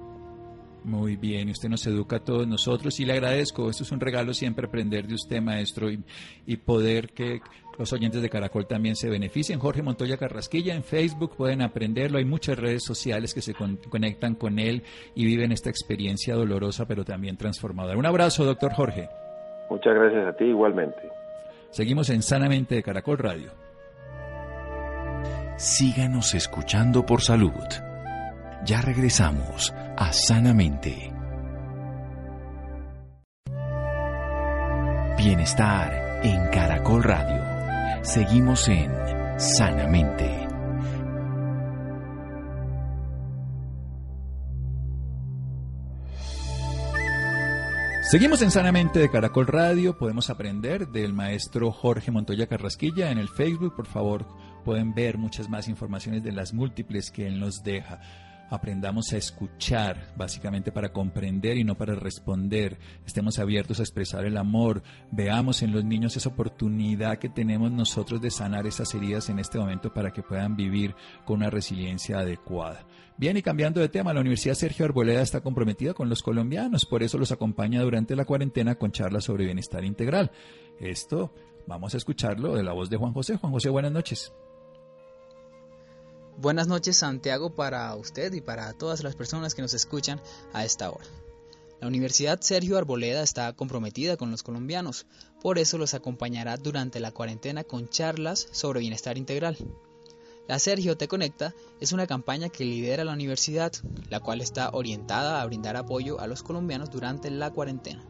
Muy 0.84 1.16
bien, 1.16 1.48
y 1.48 1.52
usted 1.52 1.68
nos 1.68 1.86
educa 1.86 2.16
a 2.16 2.24
todos 2.24 2.46
nosotros 2.46 2.98
y 3.00 3.04
le 3.04 3.12
agradezco. 3.12 3.68
Esto 3.68 3.82
es 3.82 3.92
un 3.92 4.00
regalo 4.00 4.32
siempre 4.32 4.66
aprender 4.66 5.06
de 5.06 5.14
usted, 5.14 5.40
maestro, 5.42 5.90
y, 5.90 6.02
y, 6.46 6.56
poder 6.56 7.10
que 7.10 7.40
los 7.78 7.92
oyentes 7.92 8.22
de 8.22 8.30
Caracol 8.30 8.66
también 8.66 8.96
se 8.96 9.10
beneficien. 9.10 9.58
Jorge 9.58 9.82
Montoya 9.82 10.16
Carrasquilla 10.16 10.74
en 10.74 10.82
Facebook 10.82 11.36
pueden 11.36 11.60
aprenderlo. 11.60 12.18
Hay 12.18 12.24
muchas 12.24 12.58
redes 12.58 12.82
sociales 12.84 13.34
que 13.34 13.42
se 13.42 13.52
con, 13.52 13.76
conectan 13.76 14.34
con 14.34 14.58
él 14.58 14.82
y 15.14 15.24
viven 15.26 15.52
esta 15.52 15.68
experiencia 15.68 16.34
dolorosa, 16.34 16.86
pero 16.86 17.04
también 17.04 17.36
transformadora. 17.36 17.98
Un 17.98 18.06
abrazo, 18.06 18.44
doctor 18.44 18.72
Jorge. 18.72 19.08
Muchas 19.68 19.94
gracias 19.94 20.26
a 20.26 20.32
ti 20.32 20.44
igualmente. 20.44 21.00
Seguimos 21.70 22.10
en 22.10 22.22
Sanamente 22.22 22.74
de 22.74 22.82
Caracol 22.82 23.18
Radio. 23.18 23.50
Síganos 25.56 26.34
escuchando 26.34 27.04
por 27.04 27.20
salud. 27.20 27.52
Ya 28.64 28.82
regresamos 28.82 29.72
a 29.96 30.12
Sanamente. 30.12 31.10
Bienestar 35.16 36.20
en 36.22 36.46
Caracol 36.50 37.02
Radio. 37.02 38.04
Seguimos 38.04 38.68
en 38.68 38.92
Sanamente. 39.38 40.46
Seguimos 48.10 48.42
en 48.42 48.50
Sanamente 48.50 48.98
de 48.98 49.10
Caracol 49.10 49.46
Radio. 49.46 49.96
Podemos 49.96 50.28
aprender 50.28 50.88
del 50.88 51.14
maestro 51.14 51.72
Jorge 51.72 52.10
Montoya 52.10 52.46
Carrasquilla 52.46 53.10
en 53.10 53.16
el 53.16 53.30
Facebook. 53.30 53.74
Por 53.74 53.86
favor, 53.86 54.26
pueden 54.66 54.92
ver 54.92 55.16
muchas 55.16 55.48
más 55.48 55.66
informaciones 55.66 56.22
de 56.22 56.32
las 56.32 56.52
múltiples 56.52 57.10
que 57.10 57.26
él 57.26 57.40
nos 57.40 57.62
deja 57.62 58.00
aprendamos 58.50 59.12
a 59.12 59.16
escuchar, 59.16 60.12
básicamente 60.16 60.72
para 60.72 60.92
comprender 60.92 61.56
y 61.56 61.64
no 61.64 61.76
para 61.76 61.94
responder. 61.94 62.78
Estemos 63.06 63.38
abiertos 63.38 63.78
a 63.78 63.84
expresar 63.84 64.24
el 64.24 64.36
amor. 64.36 64.82
Veamos 65.12 65.62
en 65.62 65.72
los 65.72 65.84
niños 65.84 66.16
esa 66.16 66.28
oportunidad 66.28 67.18
que 67.18 67.28
tenemos 67.28 67.70
nosotros 67.70 68.20
de 68.20 68.30
sanar 68.30 68.66
esas 68.66 68.92
heridas 68.94 69.28
en 69.28 69.38
este 69.38 69.58
momento 69.58 69.94
para 69.94 70.12
que 70.12 70.22
puedan 70.22 70.56
vivir 70.56 70.94
con 71.24 71.38
una 71.38 71.50
resiliencia 71.50 72.18
adecuada. 72.18 72.84
Bien, 73.16 73.36
y 73.36 73.42
cambiando 73.42 73.80
de 73.80 73.88
tema, 73.88 74.12
la 74.12 74.20
Universidad 74.20 74.54
Sergio 74.54 74.84
Arboleda 74.84 75.22
está 75.22 75.42
comprometida 75.42 75.94
con 75.94 76.08
los 76.08 76.22
colombianos, 76.22 76.86
por 76.86 77.02
eso 77.02 77.18
los 77.18 77.32
acompaña 77.32 77.82
durante 77.82 78.16
la 78.16 78.24
cuarentena 78.24 78.76
con 78.76 78.92
charlas 78.92 79.24
sobre 79.24 79.44
bienestar 79.44 79.84
integral. 79.84 80.30
Esto 80.78 81.34
vamos 81.66 81.94
a 81.94 81.98
escucharlo 81.98 82.54
de 82.54 82.62
la 82.62 82.72
voz 82.72 82.88
de 82.88 82.96
Juan 82.96 83.12
José. 83.12 83.36
Juan 83.36 83.52
José, 83.52 83.68
buenas 83.68 83.92
noches. 83.92 84.32
Buenas 86.40 86.68
noches 86.68 86.96
Santiago 86.96 87.50
para 87.50 87.94
usted 87.96 88.32
y 88.32 88.40
para 88.40 88.72
todas 88.72 89.02
las 89.02 89.14
personas 89.14 89.54
que 89.54 89.60
nos 89.60 89.74
escuchan 89.74 90.22
a 90.54 90.64
esta 90.64 90.90
hora. 90.90 91.04
La 91.82 91.86
Universidad 91.86 92.40
Sergio 92.40 92.78
Arboleda 92.78 93.22
está 93.22 93.52
comprometida 93.52 94.16
con 94.16 94.30
los 94.30 94.42
colombianos, 94.42 95.04
por 95.42 95.58
eso 95.58 95.76
los 95.76 95.92
acompañará 95.92 96.56
durante 96.56 96.98
la 96.98 97.12
cuarentena 97.12 97.62
con 97.62 97.90
charlas 97.90 98.48
sobre 98.52 98.80
bienestar 98.80 99.18
integral. 99.18 99.58
La 100.48 100.58
Sergio 100.58 100.96
Te 100.96 101.08
Conecta 101.08 101.54
es 101.78 101.92
una 101.92 102.06
campaña 102.06 102.48
que 102.48 102.64
lidera 102.64 103.04
la 103.04 103.12
universidad, 103.12 103.72
la 104.08 104.20
cual 104.20 104.40
está 104.40 104.70
orientada 104.70 105.42
a 105.42 105.46
brindar 105.46 105.76
apoyo 105.76 106.20
a 106.20 106.26
los 106.26 106.42
colombianos 106.42 106.88
durante 106.88 107.30
la 107.30 107.50
cuarentena, 107.50 108.02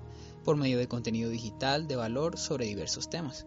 por 0.45 0.55
medio 0.55 0.79
de 0.79 0.87
contenido 0.87 1.31
digital 1.31 1.89
de 1.89 1.97
valor 1.97 2.39
sobre 2.39 2.67
diversos 2.67 3.11
temas. 3.11 3.45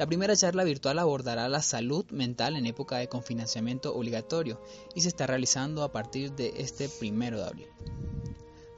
La 0.00 0.06
primera 0.06 0.34
charla 0.34 0.64
virtual 0.64 0.98
abordará 0.98 1.46
la 1.50 1.60
salud 1.60 2.06
mental 2.10 2.56
en 2.56 2.64
época 2.64 2.96
de 2.96 3.10
confinanciamiento 3.10 3.94
obligatorio 3.94 4.58
y 4.94 5.02
se 5.02 5.08
está 5.08 5.26
realizando 5.26 5.82
a 5.82 5.92
partir 5.92 6.32
de 6.32 6.54
este 6.56 6.88
primero 6.88 7.36
de 7.36 7.44
abril. 7.44 7.66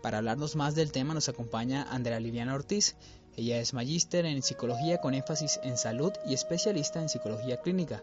Para 0.03 0.19
hablarnos 0.19 0.57
más 0.57 0.75
del 0.75 0.91
tema 0.91 1.15
nos 1.15 1.29
acompaña 1.29 1.87
Andrea 1.89 2.19
Liliana 2.19 2.57
Ortiz. 2.57 2.97
Ella 3.37 3.61
es 3.61 3.73
magíster 3.73 4.27
en 4.27 4.43
psicología 4.43 5.01
con 5.01 5.15
énfasis 5.15 5.61
en 5.63 5.77
salud 5.77 6.11
y 6.27 6.35
especialista 6.35 7.01
en 7.01 7.09
psicología 7.09 7.59
clínica, 7.59 8.03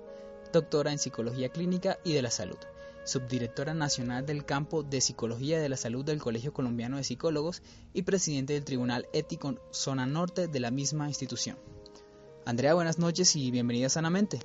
doctora 0.54 0.94
en 0.94 0.98
psicología 0.98 1.50
clínica 1.50 2.00
y 2.06 2.14
de 2.14 2.22
la 2.22 2.32
salud, 2.32 2.58
subdirectora 3.04 3.74
nacional 3.74 4.26
del 4.26 4.46
campo 4.46 4.82
de 4.82 5.02
psicología 5.02 5.60
de 5.60 5.68
la 5.68 5.76
salud 5.76 6.06
del 6.06 6.22
Colegio 6.22 6.54
Colombiano 6.54 6.96
de 6.96 7.04
Psicólogos 7.04 7.64
y 7.94 8.04
presidente 8.04 8.54
del 8.54 8.64
Tribunal 8.64 9.10
Ético 9.12 9.56
Zona 9.72 10.06
Norte 10.06 10.48
de 10.48 10.60
la 10.62 10.72
misma 10.72 11.10
institución. 11.10 11.58
Andrea, 12.46 12.74
buenas 12.74 12.98
noches 13.00 13.36
y 13.36 13.52
bienvenida 13.52 13.90
Sanamente. 13.90 14.40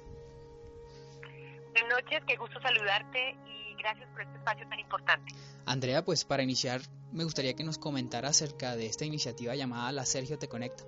Buenas 1.72 2.02
noches, 2.02 2.22
qué 2.26 2.36
gusto 2.36 2.60
saludarte 2.60 3.36
y 3.46 3.74
gracias 3.76 4.08
por 4.10 4.22
este 4.22 4.36
espacio 4.36 4.68
tan 4.68 4.78
importante. 4.78 5.32
Andrea, 5.66 6.04
pues 6.04 6.24
para 6.24 6.42
iniciar 6.42 6.80
me 7.14 7.22
gustaría 7.22 7.54
que 7.54 7.62
nos 7.62 7.78
comentara 7.78 8.28
acerca 8.28 8.74
de 8.74 8.86
esta 8.86 9.04
iniciativa 9.04 9.54
llamada 9.54 9.92
La 9.92 10.04
Sergio 10.04 10.36
Te 10.36 10.48
Conecta. 10.48 10.82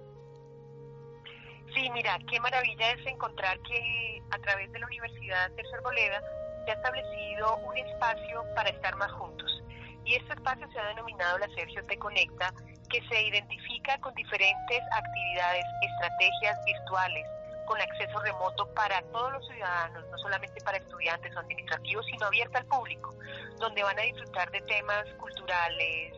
Sí, 1.72 1.88
mira, 1.94 2.18
qué 2.28 2.40
maravilla 2.40 2.92
es 2.92 3.06
encontrar 3.06 3.60
que 3.60 4.22
a 4.30 4.38
través 4.38 4.72
de 4.72 4.78
la 4.80 4.86
Universidad 4.86 5.54
Sergio 5.54 5.76
Arboleda 5.76 6.20
se 6.64 6.72
ha 6.72 6.74
establecido 6.74 7.56
un 7.58 7.76
espacio 7.76 8.44
para 8.56 8.70
estar 8.70 8.96
más 8.96 9.12
juntos. 9.12 9.62
Y 10.04 10.14
este 10.14 10.32
espacio 10.32 10.68
se 10.72 10.78
ha 10.80 10.88
denominado 10.88 11.38
La 11.38 11.48
Sergio 11.54 11.84
Te 11.86 11.96
Conecta 11.96 12.52
que 12.88 13.00
se 13.08 13.22
identifica 13.22 13.98
con 13.98 14.14
diferentes 14.14 14.82
actividades, 14.92 15.64
estrategias 15.82 16.58
virtuales, 16.64 17.26
con 17.66 17.80
acceso 17.80 18.18
remoto 18.20 18.72
para 18.74 19.02
todos 19.12 19.32
los 19.32 19.46
ciudadanos, 19.46 20.04
no 20.10 20.18
solamente 20.18 20.60
para 20.64 20.78
estudiantes 20.78 21.34
o 21.36 21.40
administrativos, 21.40 22.06
sino 22.06 22.26
abierta 22.26 22.58
al 22.58 22.66
público, 22.66 23.14
donde 23.58 23.82
van 23.82 23.98
a 23.98 24.02
disfrutar 24.02 24.50
de 24.50 24.60
temas 24.62 25.04
culturales, 25.18 26.14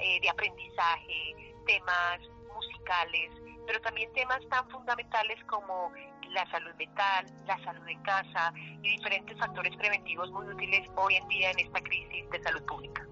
eh, 0.00 0.20
de 0.20 0.30
aprendizaje, 0.30 1.54
temas 1.66 2.20
musicales, 2.54 3.30
pero 3.66 3.80
también 3.80 4.12
temas 4.12 4.40
tan 4.48 4.68
fundamentales 4.70 5.38
como 5.44 5.92
la 6.30 6.48
salud 6.50 6.74
mental, 6.76 7.26
la 7.46 7.62
salud 7.62 7.86
en 7.88 8.02
casa 8.02 8.52
y 8.56 8.96
diferentes 8.96 9.38
factores 9.38 9.76
preventivos 9.76 10.30
muy 10.30 10.46
útiles 10.46 10.88
hoy 10.96 11.16
en 11.16 11.28
día 11.28 11.50
en 11.50 11.58
esta 11.58 11.80
crisis 11.80 12.28
de 12.30 12.42
salud 12.42 12.62
pública. 12.64 13.06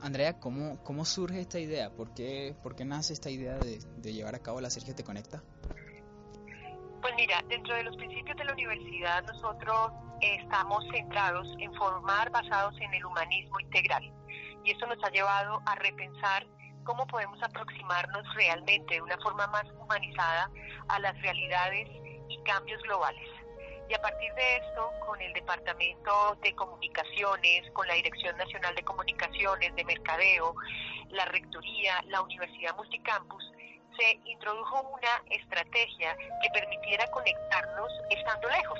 Andrea, 0.00 0.38
¿cómo, 0.38 0.82
¿cómo 0.84 1.04
surge 1.04 1.40
esta 1.40 1.58
idea? 1.58 1.90
¿Por 1.90 2.14
qué, 2.14 2.54
por 2.62 2.76
qué 2.76 2.84
nace 2.84 3.12
esta 3.12 3.30
idea 3.30 3.58
de, 3.58 3.78
de 3.96 4.12
llevar 4.12 4.34
a 4.34 4.38
cabo 4.38 4.60
la 4.60 4.70
Sergio 4.70 4.94
Te 4.94 5.04
Conecta? 5.04 5.42
Pues 7.00 7.14
mira, 7.16 7.42
dentro 7.48 7.74
de 7.74 7.84
los 7.84 7.96
principios 7.96 8.36
de 8.36 8.44
la 8.44 8.52
universidad 8.52 9.24
nosotros 9.24 9.92
estamos 10.20 10.84
centrados 10.92 11.48
en 11.58 11.72
formar 11.74 12.30
basados 12.30 12.74
en 12.80 12.92
el 12.94 13.04
humanismo 13.04 13.60
integral 13.60 14.12
y 14.64 14.70
esto 14.70 14.86
nos 14.86 15.02
ha 15.04 15.10
llevado 15.10 15.62
a 15.64 15.74
repensar 15.76 16.46
cómo 16.84 17.06
podemos 17.06 17.40
aproximarnos 17.42 18.22
realmente 18.34 18.94
de 18.94 19.02
una 19.02 19.18
forma 19.18 19.46
más 19.48 19.64
humanizada 19.78 20.50
a 20.88 20.98
las 21.00 21.20
realidades 21.20 21.88
y 22.28 22.42
cambios 22.44 22.82
globales. 22.82 23.28
Y 23.88 23.94
a 23.94 24.02
partir 24.02 24.32
de 24.34 24.56
esto, 24.56 24.92
con 25.06 25.18
el 25.20 25.32
Departamento 25.32 26.36
de 26.42 26.54
Comunicaciones, 26.54 27.70
con 27.72 27.86
la 27.88 27.94
Dirección 27.94 28.36
Nacional 28.36 28.74
de 28.74 28.82
Comunicaciones, 28.82 29.74
de 29.74 29.84
Mercadeo, 29.84 30.54
la 31.08 31.24
Rectoría, 31.24 32.02
la 32.08 32.20
Universidad 32.20 32.76
Multicampus, 32.76 33.42
se 33.98 34.20
introdujo 34.26 34.82
una 34.82 35.22
estrategia 35.30 36.16
que 36.42 36.50
permitiera 36.52 37.10
conectarnos 37.10 37.90
estando 38.10 38.48
lejos. 38.50 38.78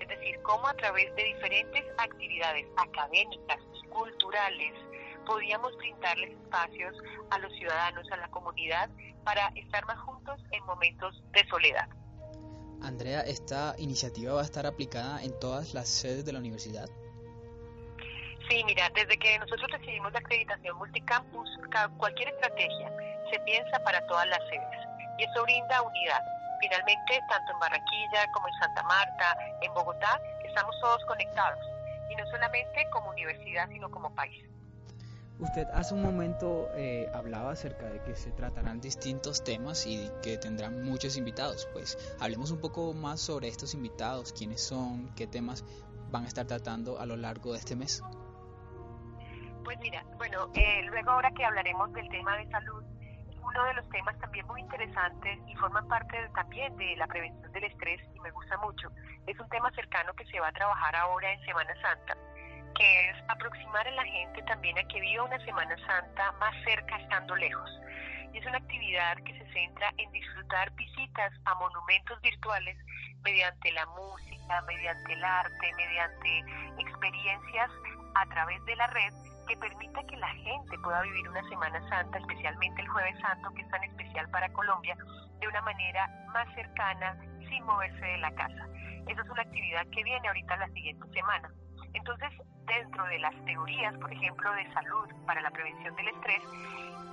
Es 0.00 0.08
decir, 0.08 0.40
cómo 0.42 0.66
a 0.66 0.74
través 0.74 1.14
de 1.16 1.24
diferentes 1.24 1.84
actividades 1.98 2.66
académicas 2.78 3.58
y 3.74 3.86
culturales 3.88 4.72
podíamos 5.26 5.76
brindarles 5.76 6.30
espacios 6.30 6.96
a 7.30 7.38
los 7.38 7.52
ciudadanos, 7.54 8.10
a 8.10 8.16
la 8.16 8.28
comunidad, 8.28 8.88
para 9.24 9.48
estar 9.54 9.84
más 9.84 9.98
juntos 10.00 10.40
en 10.52 10.64
momentos 10.64 11.22
de 11.32 11.46
soledad. 11.48 11.88
Andrea, 12.82 13.20
¿esta 13.20 13.74
iniciativa 13.78 14.34
va 14.34 14.40
a 14.40 14.44
estar 14.44 14.66
aplicada 14.66 15.22
en 15.22 15.38
todas 15.38 15.74
las 15.74 15.88
sedes 15.88 16.24
de 16.24 16.32
la 16.32 16.38
universidad? 16.38 16.88
Sí, 18.48 18.62
mira, 18.64 18.88
desde 18.94 19.16
que 19.18 19.38
nosotros 19.38 19.68
recibimos 19.72 20.12
la 20.12 20.20
acreditación 20.20 20.76
multicampus, 20.78 21.48
cualquier 21.98 22.28
estrategia 22.28 22.92
se 23.30 23.40
piensa 23.40 23.78
para 23.82 24.06
todas 24.06 24.26
las 24.28 24.38
sedes 24.48 24.86
y 25.18 25.24
eso 25.24 25.42
brinda 25.42 25.82
unidad. 25.82 26.22
Finalmente, 26.60 27.20
tanto 27.28 27.52
en 27.52 27.58
Barranquilla 27.58 28.30
como 28.32 28.48
en 28.48 28.54
Santa 28.54 28.82
Marta, 28.84 29.36
en 29.62 29.74
Bogotá, 29.74 30.20
estamos 30.44 30.74
todos 30.80 31.04
conectados 31.06 31.58
y 32.10 32.14
no 32.14 32.26
solamente 32.30 32.86
como 32.90 33.10
universidad, 33.10 33.68
sino 33.68 33.90
como 33.90 34.14
país. 34.14 34.42
Usted 35.38 35.66
hace 35.74 35.92
un 35.92 36.02
momento 36.02 36.70
eh, 36.74 37.10
hablaba 37.12 37.50
acerca 37.50 37.86
de 37.86 38.00
que 38.02 38.16
se 38.16 38.32
tratarán 38.32 38.80
distintos 38.80 39.44
temas 39.44 39.86
y 39.86 40.10
que 40.22 40.38
tendrán 40.38 40.82
muchos 40.82 41.18
invitados. 41.18 41.68
Pues 41.74 42.16
hablemos 42.20 42.50
un 42.50 42.60
poco 42.60 42.94
más 42.94 43.20
sobre 43.20 43.48
estos 43.48 43.74
invitados, 43.74 44.32
quiénes 44.32 44.66
son, 44.66 45.14
qué 45.14 45.26
temas 45.26 45.62
van 46.10 46.24
a 46.24 46.28
estar 46.28 46.46
tratando 46.46 46.98
a 46.98 47.04
lo 47.04 47.16
largo 47.16 47.52
de 47.52 47.58
este 47.58 47.76
mes. 47.76 48.02
Pues 49.62 49.78
mira, 49.80 50.04
bueno, 50.16 50.48
eh, 50.54 50.82
luego 50.84 51.10
ahora 51.10 51.30
que 51.32 51.44
hablaremos 51.44 51.92
del 51.92 52.08
tema 52.08 52.36
de 52.38 52.48
salud, 52.50 52.82
uno 53.42 53.64
de 53.64 53.74
los 53.74 53.88
temas 53.90 54.18
también 54.18 54.46
muy 54.46 54.60
interesantes 54.60 55.38
y 55.48 55.54
forman 55.56 55.86
parte 55.86 56.16
también 56.34 56.74
de 56.76 56.96
la 56.96 57.06
prevención 57.06 57.52
del 57.52 57.64
estrés 57.64 58.00
y 58.14 58.20
me 58.20 58.30
gusta 58.30 58.56
mucho. 58.58 58.88
Es 59.26 59.38
un 59.38 59.48
tema 59.50 59.70
cercano 59.72 60.14
que 60.14 60.24
se 60.26 60.40
va 60.40 60.48
a 60.48 60.52
trabajar 60.52 60.96
ahora 60.96 61.32
en 61.32 61.40
Semana 61.44 61.74
Santa, 61.82 62.16
que 62.76 63.10
es 63.10 63.16
aproximar 63.28 63.86
a 63.88 63.90
la 63.90 64.04
gente 64.04 64.42
también 64.42 64.78
a 64.78 64.84
que 64.84 65.00
viva 65.00 65.24
una 65.24 65.38
Semana 65.44 65.76
Santa 65.86 66.32
más 66.32 66.54
cerca 66.64 66.96
estando 66.96 67.34
lejos. 67.36 67.70
Y 68.32 68.38
es 68.38 68.46
una 68.46 68.58
actividad 68.58 69.16
que 69.24 69.32
se 69.38 69.52
centra 69.52 69.92
en 69.96 70.12
disfrutar 70.12 70.70
visitas 70.72 71.32
a 71.44 71.54
monumentos 71.54 72.20
virtuales 72.20 72.76
mediante 73.22 73.72
la 73.72 73.86
música, 73.86 74.62
mediante 74.66 75.12
el 75.12 75.24
arte, 75.24 75.72
mediante 75.76 76.44
experiencias 76.78 77.70
a 78.14 78.26
través 78.26 78.62
de 78.64 78.76
la 78.76 78.86
red 78.88 79.12
que 79.48 79.56
permita 79.56 80.02
que 80.04 80.16
la 80.16 80.28
gente 80.28 80.78
pueda 80.78 81.02
vivir 81.02 81.28
una 81.28 81.48
Semana 81.48 81.88
Santa, 81.88 82.18
especialmente 82.18 82.82
el 82.82 82.88
Jueves 82.88 83.18
Santo, 83.20 83.50
que 83.54 83.62
es 83.62 83.70
tan 83.70 83.84
especial 83.84 84.28
para 84.30 84.52
Colombia, 84.52 84.96
de 85.40 85.48
una 85.48 85.62
manera 85.62 86.08
más 86.32 86.52
cercana, 86.54 87.16
sin 87.48 87.64
moverse 87.64 88.04
de 88.04 88.18
la 88.18 88.34
casa. 88.34 88.66
Esa 89.06 89.22
es 89.22 89.30
una 89.30 89.42
actividad 89.42 89.86
que 89.92 90.02
viene 90.02 90.26
ahorita 90.26 90.56
la 90.56 90.68
siguiente 90.68 91.06
semana. 91.12 91.48
Entonces, 91.96 92.30
dentro 92.66 93.04
de 93.06 93.18
las 93.18 93.34
teorías, 93.46 93.96
por 93.96 94.12
ejemplo, 94.12 94.52
de 94.52 94.70
salud 94.74 95.08
para 95.24 95.40
la 95.40 95.50
prevención 95.50 95.96
del 95.96 96.08
estrés, 96.08 96.42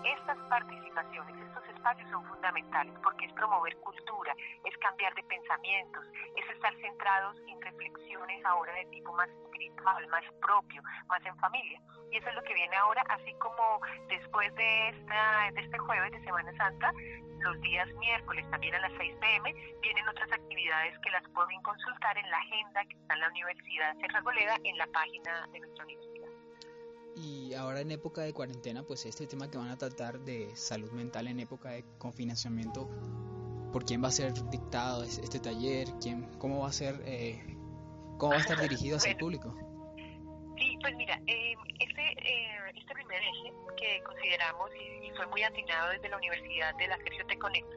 estas 0.04 0.38
participaciones, 0.50 1.36
estos 1.48 1.64
espacios 1.70 2.10
son 2.12 2.26
fundamentales 2.26 2.94
porque 3.02 3.26
es 3.26 3.32
promover 3.32 3.78
cultura, 3.78 4.36
es 4.66 4.78
cambiar 4.80 5.16
de 5.16 5.24
pensamientos, 5.24 6.04
es 6.36 6.50
estar 6.54 6.76
centrados 6.82 7.38
en 7.48 7.62
reflexiones 7.62 8.44
ahora 8.44 8.74
de 8.74 8.86
tipo 8.88 9.14
más 9.14 9.30
espiritual, 9.30 10.06
más 10.10 10.24
propio, 10.42 10.82
más 11.08 11.26
en 11.26 11.38
familia. 11.38 11.80
Y 12.12 12.18
eso 12.18 12.28
es 12.28 12.36
lo 12.36 12.44
que 12.44 12.54
viene 12.54 12.76
ahora, 12.76 13.04
así 13.08 13.34
como 13.36 13.80
después 14.10 14.54
de, 14.56 14.90
esta, 14.90 15.50
de 15.54 15.62
este 15.62 15.78
jueves 15.78 16.12
de 16.12 16.24
Semana 16.26 16.52
Santa, 16.58 16.92
los 17.44 17.60
días 17.62 17.88
miércoles 18.00 18.50
también 18.50 18.74
a 18.76 18.80
las 18.80 18.92
6 18.98 19.16
pm 19.20 19.54
vienen 19.82 20.08
otras 20.08 20.32
actividades 20.32 20.98
que 21.00 21.10
las 21.12 21.24
pueden 21.30 21.62
consultar 21.62 22.18
en 22.18 22.30
la 22.30 22.38
agenda 22.38 22.86
que 22.86 22.96
está 22.96 23.14
en 23.14 23.20
la 23.20 23.30
Universidad 23.30 23.98
Serra 24.00 24.22
Goleda 24.22 24.56
en 24.64 24.78
la 24.78 24.88
página 24.88 25.48
de 25.52 25.60
nuestra 25.60 25.86
universidad. 25.86 26.28
Y 27.16 27.54
ahora 27.54 27.82
en 27.82 27.92
época 27.92 28.22
de 28.22 28.34
cuarentena, 28.34 28.84
pues 28.84 29.06
este 29.06 29.28
tema 29.28 29.50
que 29.50 29.58
van 29.58 29.70
a 29.70 29.78
tratar 29.78 30.20
de 30.20 30.56
salud 30.56 30.92
mental 30.92 31.28
en 31.28 31.40
época 31.40 31.70
de 31.70 31.84
confinamiento, 32.00 32.90
¿por 33.72 33.86
quién 33.86 34.04
va 34.04 34.08
a 34.08 34.12
ser 34.12 34.34
dictado 34.50 35.04
este 35.04 35.40
taller? 35.40 35.88
¿Quién, 36.02 36.24
¿Cómo 36.40 36.62
va 36.62 36.70
a 36.70 36.72
ser, 36.72 37.02
eh, 37.06 37.40
cómo 38.18 38.32
va 38.32 38.38
a 38.38 38.42
estar 38.42 38.60
dirigido 38.60 38.98
hacia 38.98 39.12
el 39.12 39.18
público? 39.24 39.56
Sí, 40.58 40.78
pues 40.82 40.96
mira, 40.96 41.20
eh, 41.28 41.54
este, 42.76 42.92
eh, 42.92 42.96
primer 42.96 43.22
eje 43.22 43.54
que 43.78 44.04
consideramos 44.04 44.72
y, 44.76 45.12
fue 45.16 45.28
muy 45.28 45.44
atinado 45.44 45.92
desde 45.92 46.10
la 46.10 46.18
Universidad 46.18 46.74
de 46.76 46.88
la 46.88 46.98
Sergio 46.98 47.26
Te 47.28 47.38
Conecta, 47.38 47.76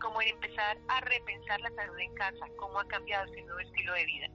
como 0.00 0.20
en 0.20 0.28
empezar 0.28 0.76
a 0.88 1.00
repensar 1.00 1.58
la 1.62 1.70
salud 1.70 1.98
en 1.98 2.14
casa, 2.14 2.46
cómo 2.56 2.78
ha 2.78 2.86
cambiado 2.86 3.24
ese 3.24 3.40
nuevo 3.42 3.60
estilo 3.60 3.94
de 3.94 4.04
vida. 4.04 4.26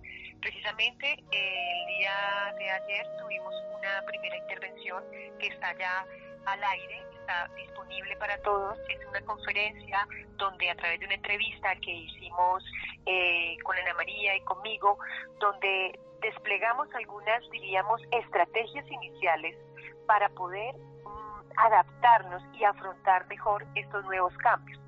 Precisamente 0.42 1.14
el 1.32 1.98
día 2.00 2.56
de 2.58 2.70
ayer 2.72 3.06
tuvimos 3.20 3.54
una 3.78 4.02
primera 4.08 4.38
intervención 4.38 5.04
que 5.40 5.48
está 5.48 5.78
ya 5.78 6.06
al 6.48 6.64
aire, 6.64 7.04
está 7.20 7.48
disponible 7.56 8.16
para 8.18 8.42
todos. 8.42 8.80
Es 8.90 9.06
una 9.06 9.22
conferencia 9.22 10.08
donde 10.38 10.72
a 10.72 10.76
través 10.76 11.00
de 11.02 11.06
una 11.06 11.16
entrevista 11.16 11.76
que 11.76 11.92
hicimos 11.92 12.64
eh, 13.06 13.58
con 13.64 13.78
Ana 13.78 13.94
María 13.94 14.36
y 14.38 14.42
conmigo, 14.42 14.98
donde 15.40 16.00
desplegamos 16.22 16.88
algunas, 16.96 17.48
diríamos, 17.52 18.02
estrategias 18.12 18.90
iniciales 18.90 19.56
para 20.10 20.28
poder 20.30 20.76
mm, 20.76 21.52
adaptarnos 21.56 22.42
y 22.60 22.64
afrontar 22.64 23.28
mejor 23.28 23.64
estos 23.76 24.04
nuevos 24.06 24.36
cambios. 24.38 24.82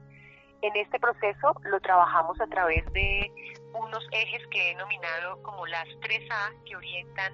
En 0.63 0.75
este 0.75 0.99
proceso 0.99 1.53
lo 1.63 1.79
trabajamos 1.79 2.41
a 2.41 2.47
través 2.47 2.83
de 2.93 3.31
unos 3.71 4.03
ejes 4.11 4.41
que 4.47 4.59
he 4.59 4.67
denominado 4.73 5.39
como 5.43 5.67
las 5.67 5.87
3A 5.99 6.63
que 6.65 6.75
orientan 6.75 7.33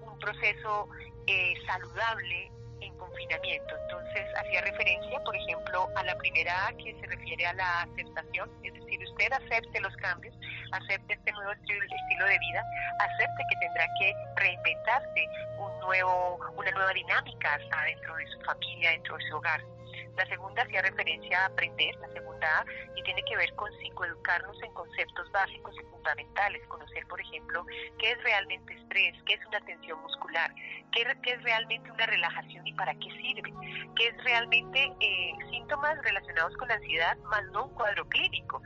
un 0.00 0.18
proceso 0.18 0.88
eh, 1.28 1.54
saludable 1.66 2.50
en 2.80 2.98
confinamiento. 2.98 3.76
Entonces 3.84 4.26
hacía 4.36 4.62
referencia, 4.62 5.22
por 5.24 5.36
ejemplo, 5.36 5.86
a 5.94 6.02
la 6.02 6.18
primera 6.18 6.66
A 6.66 6.72
que 6.72 6.96
se 7.00 7.06
refiere 7.06 7.46
a 7.46 7.52
la 7.54 7.82
aceptación, 7.82 8.50
es 8.64 8.74
decir, 8.74 9.00
usted 9.04 9.32
acepte 9.32 9.80
los 9.80 9.96
cambios, 9.98 10.34
acepte 10.72 11.14
este 11.14 11.32
nuevo 11.32 11.52
estilo 11.52 12.26
de 12.26 12.38
vida, 12.38 12.64
acepte 12.98 13.42
que 13.50 13.56
tendrá 13.60 13.86
que 13.98 14.14
reinventarse 14.36 15.26
un 15.58 15.80
nuevo, 15.80 16.38
una 16.56 16.70
nueva 16.70 16.92
dinámica 16.92 17.54
hasta 17.54 17.82
dentro 17.84 18.16
de 18.16 18.26
su 18.28 18.40
familia, 18.40 18.90
dentro 18.90 19.16
de 19.16 19.28
su 19.28 19.36
hogar. 19.36 19.60
La 20.16 20.26
segunda 20.26 20.62
hacía 20.62 20.82
referencia 20.82 21.42
a 21.42 21.46
aprender, 21.46 21.94
la 21.96 22.08
segunda 22.08 22.30
y 22.96 23.02
tiene 23.02 23.22
que 23.24 23.36
ver 23.36 23.52
con 23.54 23.70
psicoeducarnos 23.78 24.62
en 24.62 24.72
conceptos 24.72 25.30
básicos 25.32 25.74
y 25.76 25.84
fundamentales, 25.90 26.66
conocer, 26.68 27.06
por 27.06 27.20
ejemplo, 27.20 27.64
qué 27.98 28.12
es 28.12 28.22
realmente 28.22 28.74
estrés, 28.74 29.14
qué 29.26 29.34
es 29.34 29.46
una 29.46 29.60
tensión 29.60 30.00
muscular, 30.02 30.52
qué, 30.92 31.02
es 31.02 31.42
realmente 31.42 31.90
una 31.90 32.06
relajación 32.06 32.66
y 32.66 32.72
para 32.74 32.94
qué 32.94 33.10
sirve, 33.10 33.52
qué 33.96 34.08
es 34.08 34.24
realmente 34.24 34.92
eh, 35.00 35.32
síntomas 35.50 35.96
relacionados 36.02 36.56
con 36.56 36.68
la 36.68 36.74
ansiedad, 36.74 37.16
más 37.18 37.44
no 37.52 37.66
un 37.66 37.74
cuadro 37.74 38.08
clínico. 38.08 38.62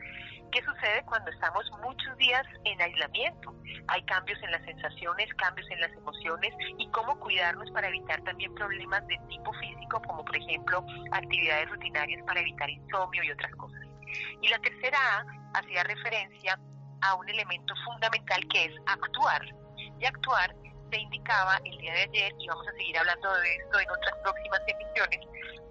¿Qué 0.55 0.62
sucede 0.62 1.02
cuando 1.07 1.32
estamos 1.32 1.68
muchos 1.82 2.16
días 2.16 2.46
en 2.64 2.80
aislamiento? 2.80 3.52
Hay 3.88 4.00
cambios 4.05 4.40
en 4.40 4.52
las 4.52 4.62
sensaciones, 4.64 5.26
cambios 5.34 5.68
en 5.68 5.80
las 5.80 5.90
emociones 5.94 6.55
y 6.78 6.88
cómo 6.90 7.18
cuidarnos 7.18 7.68
para 7.72 7.88
evitar 7.88 8.22
también 8.22 8.55
problemas 8.55 9.05
de 9.09 9.18
tipo 9.28 9.52
físico, 9.55 10.00
como 10.07 10.24
por 10.24 10.36
ejemplo 10.36 10.86
actividades 11.11 11.68
rutinarias 11.70 12.22
para 12.24 12.38
evitar 12.38 12.70
insomnio 12.70 13.24
y 13.24 13.32
otras 13.32 13.52
cosas. 13.57 13.80
Y 14.42 14.46
la 14.46 14.61
tercera 14.61 14.96
A 15.18 15.59
hacía 15.59 15.82
referencia 15.82 16.57
a 17.02 17.14
un 17.16 17.28
elemento 17.28 17.74
fundamental 17.84 18.40
que 18.46 18.66
es 18.66 18.74
actuar. 18.86 19.42
Y 19.98 20.05
actuar 20.05 20.55
se 20.95 21.01
indicaba 21.01 21.61
el 21.64 21.76
día 21.78 21.92
de 21.92 22.03
ayer, 22.03 22.32
y 22.38 22.47
vamos 22.47 22.68
a 22.68 22.72
seguir 22.72 22.97
hablando 22.97 23.34
de 23.40 23.57
esto 23.57 23.80
en 23.80 23.90
otras 23.90 24.14
próximas 24.22 24.61
emisiones, 24.68 25.20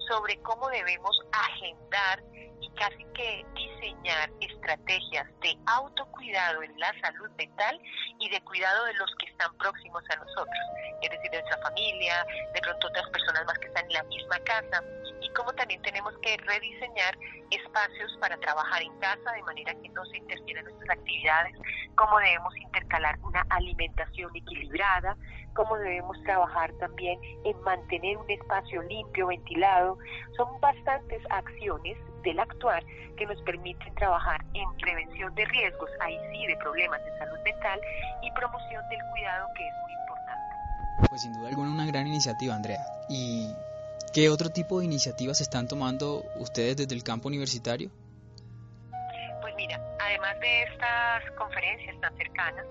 sobre 0.09 0.37
cómo 0.41 0.67
debemos 0.69 1.17
agendar 1.31 2.21
y 2.59 2.69
casi 2.75 3.05
que 3.15 3.45
diseñar 3.55 4.29
estrategias 4.41 5.27
de 5.39 5.57
autocuidado 5.67 6.61
en 6.63 6.77
la 6.77 6.91
salud 7.01 7.29
mental 7.37 7.79
y 8.19 8.29
de 8.29 8.41
cuidado 8.41 8.83
de 8.85 8.93
los 8.95 9.09
que 9.19 9.31
están 9.31 9.55
próximos 9.57 10.03
a 10.09 10.15
nosotros, 10.17 10.63
es 11.01 11.09
decir, 11.09 11.31
de 11.31 11.41
nuestra 11.41 11.61
familia, 11.63 12.25
de 12.53 12.61
pronto 12.61 12.87
otras 12.87 13.09
personas 13.09 13.45
más 13.45 13.57
que 13.59 13.67
están 13.67 13.85
en 13.85 13.93
la 13.93 14.03
misma 14.03 14.39
casa, 14.39 14.83
y 15.21 15.29
cómo 15.33 15.53
también 15.53 15.81
tenemos 15.83 16.13
que 16.21 16.35
rediseñar 16.35 17.17
espacios 17.49 18.17
para 18.19 18.35
trabajar 18.37 18.81
en 18.81 18.99
casa 18.99 19.31
de 19.31 19.43
manera 19.43 19.73
que 19.75 19.89
no 19.89 20.05
se 20.05 20.17
interfieran 20.17 20.65
nuestras 20.65 20.97
actividades, 20.97 21.55
cómo 21.95 22.19
debemos 22.19 22.55
intercalar 22.57 23.17
una 23.21 23.45
alimentación 23.49 24.35
equilibrada, 24.35 25.12
cómo 25.53 25.77
debemos 25.77 26.21
trabajar 26.23 26.71
también 26.73 27.19
en 27.43 27.59
mantener 27.61 28.17
un 28.17 28.29
espacio 28.29 28.81
limpio, 28.83 29.27
ventilado. 29.27 29.97
Son 30.35 30.59
bastantes 30.59 31.21
acciones 31.29 31.97
del 32.23 32.39
actuar 32.39 32.83
que 33.17 33.25
nos 33.25 33.39
permiten 33.41 33.93
trabajar 33.95 34.43
en 34.53 34.65
prevención 34.77 35.33
de 35.35 35.45
riesgos, 35.45 35.89
ahí 35.99 36.17
sí, 36.31 36.47
de 36.47 36.55
problemas 36.57 37.03
de 37.03 37.17
salud 37.19 37.39
mental 37.43 37.79
y 38.21 38.31
promoción 38.31 38.87
del 38.89 38.99
cuidado, 39.11 39.47
que 39.55 39.67
es 39.67 39.73
muy 39.83 39.93
importante. 39.93 41.09
Pues 41.09 41.21
sin 41.21 41.33
duda 41.33 41.49
alguna 41.49 41.71
una 41.71 41.85
gran 41.85 42.07
iniciativa, 42.07 42.55
Andrea. 42.55 42.83
¿Y 43.09 43.53
qué 44.13 44.29
otro 44.29 44.49
tipo 44.49 44.79
de 44.79 44.85
iniciativas 44.85 45.41
están 45.41 45.67
tomando 45.67 46.23
ustedes 46.39 46.77
desde 46.77 46.95
el 46.95 47.03
campo 47.03 47.27
universitario? 47.27 47.89
Pues 49.41 49.53
mira, 49.55 49.79
además 49.99 50.39
de 50.39 50.63
estas 50.63 51.31
conferencias 51.37 51.99
tan 51.99 52.15
cercanas, 52.17 52.65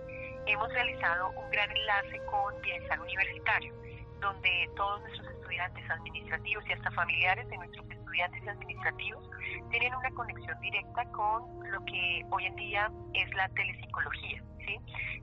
hemos 0.46 0.72
realizado 0.72 1.30
un 1.30 1.50
gran 1.50 1.70
enlace 1.70 2.20
con 2.26 2.60
Bienestar 2.62 3.00
Universitario, 3.00 3.74
donde 4.20 4.70
todos 4.76 5.00
nuestros 5.02 5.28
estudiantes 5.28 5.90
administrativos 5.90 6.66
y 6.66 6.72
hasta 6.72 6.90
familiares 6.92 7.48
de 7.48 7.56
nuestros 7.56 7.88
estudiantes 7.90 8.48
administrativos 8.48 9.28
tienen 9.70 9.94
una 9.94 10.10
conexión 10.10 10.60
directa 10.60 11.04
con 11.12 11.70
lo 11.70 11.84
que 11.84 12.24
hoy 12.30 12.46
en 12.46 12.56
día 12.56 12.90
es 13.14 13.34
la 13.34 13.48
telepsicología. 13.50 14.42
¿sí? 14.66 14.78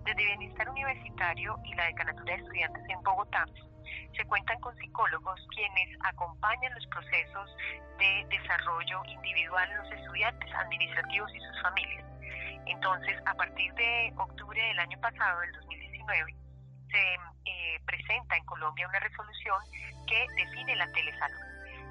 Desde 0.06 0.26
Bienestar 0.26 0.70
Universitario 0.70 1.56
y 1.66 1.74
la 1.76 1.86
Decanatura 1.86 2.36
de 2.36 2.42
Estudiantes 2.42 2.84
en 2.90 3.02
Bogotá, 3.04 3.46
se 4.16 4.26
cuentan 4.26 4.60
con 4.60 4.76
psicólogos 4.78 5.40
quienes 5.56 5.98
acompañan 6.04 6.74
los 6.74 6.86
procesos 6.88 7.56
de 7.98 8.26
desarrollo 8.30 9.04
individual 9.06 9.70
de 9.70 9.76
los 9.76 9.92
estudiantes 9.92 10.54
administrativos 10.54 11.34
y 11.34 11.40
sus 11.40 11.62
familias. 11.62 12.09
Entonces, 12.66 13.18
a 13.26 13.34
partir 13.34 13.74
de 13.74 14.14
octubre 14.18 14.62
del 14.62 14.80
año 14.80 15.00
pasado, 15.00 15.40
del 15.42 15.52
2019, 15.54 16.36
se 16.92 17.14
eh, 17.46 17.80
presenta 17.86 18.36
en 18.36 18.46
Colombia 18.46 18.88
una 18.88 19.00
resolución 19.00 19.58
que 20.08 20.28
define 20.36 20.76
la 20.76 20.92
telesalud. 20.92 21.40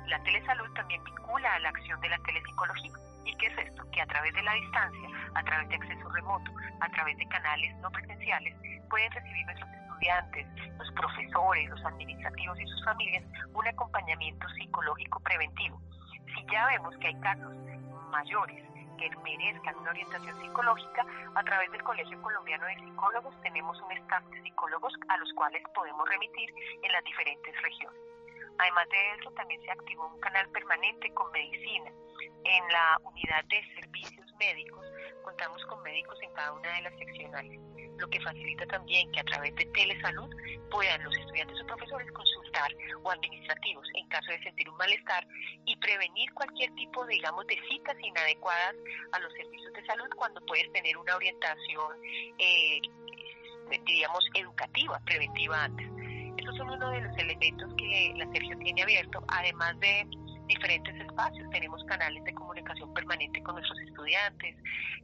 La 0.07 0.23
telesalud 0.23 0.73
también 0.75 1.03
vincula 1.05 1.55
a 1.55 1.59
la 1.61 1.69
acción 1.69 2.01
de 2.01 2.09
la 2.09 2.19
telepsicología. 2.19 2.93
¿Y 3.25 3.35
qué 3.37 3.47
es 3.47 3.59
esto? 3.59 3.89
Que 3.91 4.01
a 4.01 4.07
través 4.07 4.33
de 4.35 4.43
la 4.43 4.53
distancia, 4.55 5.09
a 5.35 5.43
través 5.43 5.69
de 5.69 5.77
acceso 5.77 6.09
remoto, 6.09 6.51
a 6.81 6.89
través 6.91 7.17
de 7.19 7.27
canales 7.29 7.77
no 7.77 7.91
presenciales, 7.91 8.57
pueden 8.89 9.13
recibir 9.13 9.45
nuestros 9.47 9.71
estudiantes, 9.71 10.47
los 10.79 10.91
profesores, 10.93 11.69
los 11.69 11.85
administrativos 11.85 12.59
y 12.61 12.67
sus 12.67 12.85
familias 12.85 13.25
un 13.53 13.67
acompañamiento 13.67 14.49
psicológico 14.51 15.21
preventivo 15.21 15.81
Si 16.27 16.47
ya 16.53 16.67
vemos 16.67 16.97
que 16.99 17.09
hay 17.09 17.21
casos 17.21 17.53
mayores 18.11 18.68
que 18.99 19.11
merezcan 19.23 19.77
una 19.77 19.91
orientación 19.91 20.41
psicológica, 20.41 21.07
a 21.35 21.43
través 21.45 21.71
del 21.73 21.83
Colegio 21.83 22.21
Colombiano 22.21 22.67
de 22.67 22.75
Psicólogos 22.75 23.35
tenemos 23.43 23.81
un 23.81 23.93
staff 23.93 24.25
de 24.27 24.43
psicólogos 24.43 24.93
a 25.09 25.17
los 25.17 25.33
cuales 25.35 25.63
podemos 25.75 26.07
remitir 26.09 26.53
en 26.83 26.93
las 26.93 27.05
diferentes 27.05 27.63
regiones. 27.63 28.01
Además 28.59 28.89
de 28.91 29.15
eso, 29.15 29.31
también 29.33 29.63
se 29.63 29.71
activó 29.71 30.09
un 30.09 30.21
canal 30.21 30.49
permanente 30.51 31.13
con 31.15 31.31
medicina. 31.31 31.91
En 32.45 32.69
la 32.73 32.99
unidad 33.05 33.45
de 33.45 33.63
servicios 33.75 34.27
médicos 34.39 34.85
contamos 35.23 35.65
con 35.67 35.83
médicos 35.83 36.19
en 36.23 36.33
cada 36.35 36.53
una 36.53 36.69
de 36.75 36.83
las 36.83 36.99
seccionales, 36.99 37.61
lo 37.99 38.09
que 38.09 38.21
facilita 38.21 38.67
también 38.67 39.11
que 39.13 39.21
a 39.21 39.25
través 39.25 39.55
de 39.57 39.65
telesalud 39.67 40.31
puedan 40.71 41.03
los 41.05 41.17
estudiantes 41.17 41.61
o 41.63 41.67
profesores 41.67 42.11
consultar 42.13 42.75
o 43.03 43.11
administrativos 43.11 43.87
en 43.95 44.09
caso 44.09 44.31
de 44.31 44.43
sentir 44.43 44.69
un 44.69 44.77
malestar 44.77 45.27
y 45.67 45.77
prevenir 45.77 46.33
cualquier 46.35 46.75
tipo, 46.75 47.07
digamos, 47.07 47.47
de 47.47 47.59
citas 47.69 47.97
inadecuadas 48.03 48.75
a 49.13 49.19
los 49.21 49.33
servicios 49.33 49.73
de 49.73 49.87
salud 49.87 50.09
cuando 50.17 50.41
puedes 50.47 50.71
tener 50.73 50.97
una 50.97 51.17
orientación, 51.17 51.97
eh, 52.39 52.81
diríamos, 53.87 54.25
educativa, 54.35 55.01
preventiva 55.05 55.65
antes. 55.65 55.89
Estos 56.37 56.57
son 56.57 56.71
uno 56.71 56.91
de 56.91 57.01
los 57.01 57.19
elementos 57.19 57.73
que 57.77 58.13
la 58.17 58.31
Sergio 58.33 58.57
tiene 58.59 58.83
abierto, 58.83 59.23
además 59.29 59.79
de 59.81 60.07
diferentes 60.49 60.95
espacios. 60.97 61.49
Tenemos 61.51 61.85
canales 61.85 62.25
de 62.25 62.35
comunicación 62.35 62.93
permanente 62.95 63.43
con 63.43 63.55
nuestros 63.55 63.79
estudiantes, 63.81 64.57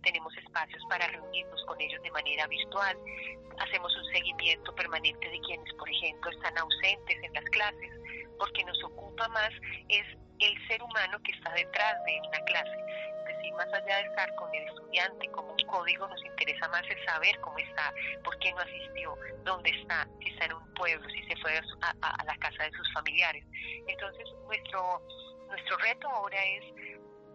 tenemos 0.03 0.37
espacios 0.37 0.83
para 0.89 1.07
reunirnos 1.07 1.65
con 1.67 1.81
ellos 1.81 2.03
de 2.03 2.11
manera 2.11 2.47
virtual, 2.47 2.97
hacemos 3.59 3.95
un 3.97 4.05
seguimiento 4.13 4.75
permanente 4.75 5.31
de 5.31 5.41
quienes, 5.41 5.73
por 5.75 5.89
ejemplo, 5.89 6.31
están 6.31 6.59
ausentes 6.59 7.17
en 7.23 7.33
las 7.33 7.45
clases, 7.45 7.91
porque 8.39 8.65
nos 8.65 8.83
ocupa 8.85 9.29
más 9.29 9.51
es 9.89 10.07
el 10.41 10.69
ser 10.69 10.83
humano 10.83 11.19
que 11.23 11.33
está 11.33 11.53
detrás 11.53 11.95
de 12.05 12.21
una 12.29 12.41
clase. 12.45 12.77
Es 13.21 13.37
decir, 13.37 13.55
más 13.55 13.73
allá 13.73 13.97
de 13.99 14.09
estar 14.09 14.35
con 14.35 14.53
el 14.55 14.65
estudiante 14.65 15.31
como 15.31 15.53
un 15.53 15.67
código, 15.67 16.09
nos 16.09 16.25
interesa 16.25 16.69
más 16.69 16.83
el 16.83 17.05
saber 17.07 17.39
cómo 17.41 17.59
está, 17.59 17.93
por 18.23 18.37
qué 18.39 18.53
no 18.53 18.59
asistió, 18.59 19.17
dónde 19.45 19.71
está, 19.71 20.07
si 20.21 20.31
está 20.31 20.47
en 20.47 20.55
un 20.55 20.75
pueblo, 20.75 21.09
si 21.11 21.23
se 21.25 21.37
fue 21.37 21.57
a, 21.57 21.95
a 22.01 22.25
la 22.25 22.37
casa 22.37 22.65
de 22.65 22.73
sus 22.73 22.93
familiares. 22.93 23.45
Entonces, 23.87 24.29
nuestro 24.47 25.01
nuestro 25.55 25.77
reto 25.79 26.09
ahora 26.09 26.37
es, 26.45 26.65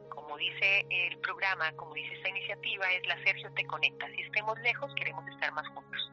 como 0.09 0.35
dice 0.35 0.85
el 0.89 1.17
programa, 1.19 1.71
como 1.77 1.93
dice 1.93 2.13
esta 2.15 2.29
iniciativa, 2.29 2.91
es 2.91 3.07
la 3.07 3.15
Sergio 3.23 3.49
Te 3.53 3.65
Conecta. 3.65 4.07
Si 4.13 4.21
estemos 4.23 4.59
lejos, 4.59 4.93
queremos 4.95 5.25
estar 5.29 5.53
más 5.53 5.65
juntos. 5.69 6.11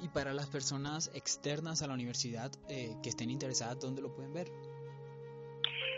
Y 0.00 0.08
para 0.08 0.32
las 0.32 0.46
personas 0.46 1.10
externas 1.14 1.82
a 1.82 1.86
la 1.86 1.94
universidad 1.94 2.50
eh, 2.70 2.96
que 3.02 3.10
estén 3.10 3.30
interesadas, 3.30 3.78
¿dónde 3.78 4.00
lo 4.00 4.14
pueden 4.14 4.32
ver? 4.32 4.48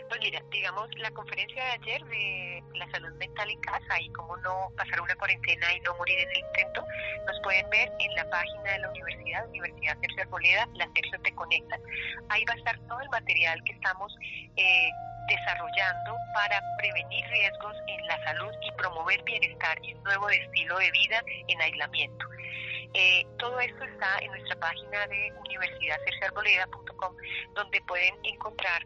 Pues 0.09 0.19
mira, 0.21 0.43
digamos, 0.51 0.89
la 0.97 1.09
conferencia 1.11 1.63
de 1.63 1.71
ayer 1.71 2.03
de 2.03 2.63
la 2.73 2.91
salud 2.91 3.13
mental 3.13 3.49
en 3.49 3.61
casa 3.61 4.01
y 4.01 4.09
cómo 4.09 4.35
no 4.37 4.69
pasar 4.75 4.99
una 4.99 5.15
cuarentena 5.15 5.73
y 5.73 5.79
no 5.79 5.95
morir 5.95 6.19
en 6.19 6.29
el 6.29 6.37
intento, 6.39 6.85
nos 7.25 7.39
pueden 7.41 7.69
ver 7.69 7.89
en 7.99 8.15
la 8.15 8.29
página 8.29 8.73
de 8.73 8.79
la 8.79 8.89
universidad, 8.89 9.47
Universidad 9.47 9.97
Sergio 10.01 10.23
Arboleda, 10.23 10.67
la 10.73 10.89
Sergio 10.93 11.21
Te 11.21 11.33
Conecta. 11.33 11.79
Ahí 12.27 12.43
va 12.43 12.55
a 12.55 12.57
estar 12.57 12.77
todo 12.89 12.99
el 12.99 13.09
material 13.09 13.63
que 13.63 13.71
estamos 13.71 14.13
eh, 14.57 14.89
desarrollando 15.27 16.17
para 16.33 16.61
prevenir 16.77 17.25
riesgos 17.27 17.75
en 17.87 18.07
la 18.07 18.23
salud 18.23 18.51
y 18.61 18.71
promover 18.73 19.21
bienestar 19.23 19.77
y 19.83 19.93
un 19.93 20.03
nuevo 20.03 20.29
estilo 20.29 20.77
de 20.77 20.91
vida 20.91 21.23
en 21.47 21.61
aislamiento. 21.61 22.25
Eh, 22.93 23.25
todo 23.37 23.59
esto 23.59 23.83
está 23.85 24.19
en 24.19 24.31
nuestra 24.31 24.55
página 24.57 25.07
de 25.07 25.33
universidadsergiarboleda.com 25.47 27.15
donde 27.55 27.81
pueden 27.81 28.13
encontrar 28.23 28.85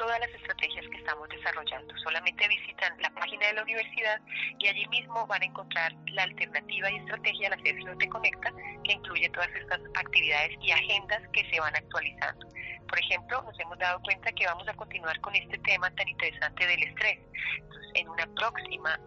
todas 0.00 0.18
las 0.18 0.30
estrategias 0.30 0.86
que 0.88 0.96
estamos 0.96 1.28
desarrollando. 1.28 1.94
Solamente 1.98 2.48
visitan 2.48 2.90
la 3.02 3.10
página 3.10 3.48
de 3.48 3.52
la 3.52 3.62
universidad 3.62 4.18
y 4.58 4.66
allí 4.66 4.86
mismo 4.88 5.26
van 5.26 5.42
a 5.42 5.44
encontrar 5.44 5.92
la 6.14 6.22
alternativa 6.22 6.90
y 6.90 6.96
estrategia, 6.96 7.50
la 7.50 7.58
Sergio 7.58 7.94
Te 7.98 8.08
Conecta, 8.08 8.50
que 8.82 8.92
incluye 8.94 9.28
todas 9.28 9.50
estas 9.54 9.78
actividades 9.96 10.56
y 10.62 10.70
agendas 10.70 11.20
que 11.34 11.44
se 11.50 11.60
van 11.60 11.76
actualizando. 11.76 12.46
Por 12.88 12.98
ejemplo, 12.98 13.42
nos 13.42 13.60
hemos 13.60 13.78
dado 13.78 14.00
cuenta 14.00 14.32
que 14.32 14.46
vamos 14.46 14.66
a 14.68 14.72
continuar 14.72 15.20
con 15.20 15.36
este 15.36 15.58
tema 15.58 15.90
tan 15.90 16.08
interesante 16.08 16.66
del 16.66 16.82
estrés. 16.82 17.18
Entonces, 17.58 17.90
en 17.94 18.08
una 18.08 18.26
próxima 18.34 18.98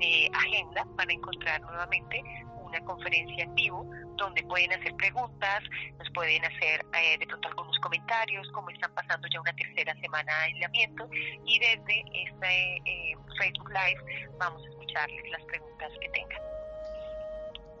eh, 0.00 0.28
agenda 0.34 0.84
van 0.96 1.08
a 1.08 1.12
encontrar 1.14 1.62
nuevamente 1.62 2.22
una 2.60 2.78
conferencia 2.84 3.44
en 3.44 3.54
vivo 3.54 3.90
donde 4.22 4.42
pueden 4.44 4.72
hacer 4.72 4.94
preguntas, 4.96 5.62
nos 5.98 6.10
pueden 6.10 6.44
hacer 6.44 6.84
eh, 6.94 7.18
de 7.18 7.26
pronto 7.26 7.48
algunos 7.48 7.78
comentarios, 7.80 8.48
como 8.52 8.70
están 8.70 8.94
pasando 8.94 9.28
ya 9.28 9.40
una 9.40 9.52
tercera 9.54 9.94
semana 10.00 10.32
de 10.38 10.44
aislamiento 10.44 11.08
y 11.44 11.58
desde 11.58 12.04
este 12.24 12.76
eh, 12.84 13.16
Facebook 13.38 13.70
Live 13.70 14.28
vamos 14.38 14.62
a 14.64 14.68
escucharles 14.68 15.30
las 15.30 15.42
preguntas 15.44 15.92
que 16.00 16.08
tengan. 16.10 16.40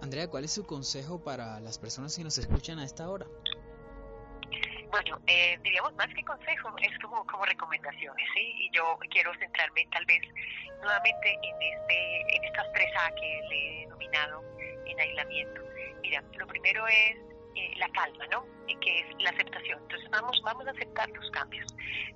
Andrea, 0.02 0.28
¿cuál 0.28 0.44
es 0.44 0.52
su 0.52 0.66
consejo 0.66 1.22
para 1.22 1.60
las 1.60 1.78
personas 1.78 2.16
que 2.16 2.24
nos 2.24 2.36
escuchan 2.36 2.78
a 2.80 2.84
esta 2.84 3.08
hora? 3.08 3.26
Bueno, 4.90 5.18
eh, 5.26 5.58
diríamos 5.62 5.94
más 5.94 6.08
que 6.08 6.22
consejo, 6.22 6.68
es 6.82 6.98
como, 6.98 7.24
como 7.26 7.46
recomendaciones, 7.46 8.26
¿sí? 8.34 8.52
Y 8.66 8.70
yo 8.72 8.98
quiero 9.10 9.32
centrarme 9.38 9.86
tal 9.90 10.04
vez 10.04 10.20
nuevamente 10.82 11.32
en, 11.32 11.62
este, 11.62 12.36
en 12.36 12.44
estas 12.44 12.70
tres 12.74 12.90
A 13.00 13.10
que 13.14 13.40
le 13.48 13.56
he 13.56 13.80
denominado 13.82 14.44
en 14.84 15.00
aislamiento. 15.00 15.71
Mira, 16.02 16.22
lo 16.38 16.46
primero 16.46 16.86
es 16.86 17.16
eh, 17.54 17.74
la 17.78 17.88
calma, 17.90 18.26
¿no? 18.30 18.44
que 18.80 19.00
es 19.00 19.22
la 19.22 19.30
aceptación. 19.30 19.80
Entonces 19.82 20.10
vamos, 20.10 20.40
vamos 20.44 20.66
a 20.66 20.70
aceptar 20.70 21.08
los 21.10 21.30
cambios. 21.30 21.66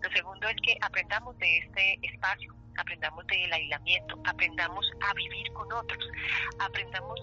Lo 0.03 0.11
segundo 0.11 0.49
es 0.49 0.57
que 0.65 0.77
aprendamos 0.81 1.37
de 1.39 1.59
este 1.59 1.99
espacio, 2.03 2.55
aprendamos 2.77 3.27
del 3.27 3.53
aislamiento, 3.53 4.19
aprendamos 4.27 4.91
a 5.01 5.15
vivir 5.15 5.53
con 5.53 5.73
otros, 5.73 6.11
aprendamos 6.59 7.21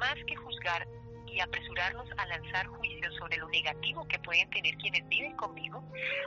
más 0.00 0.16
que 0.26 0.36
juzgar 0.36 0.86
y 1.26 1.40
apresurarnos 1.40 2.08
a 2.16 2.26
lanzar 2.26 2.66
juicios 2.66 3.14
sobre 3.16 3.36
lo 3.36 3.48
negativo 3.48 4.06
que 4.08 4.18
pueden 4.20 4.48
tener 4.50 4.74
quienes 4.76 5.06
viven 5.08 5.36
conmigo, 5.36 5.82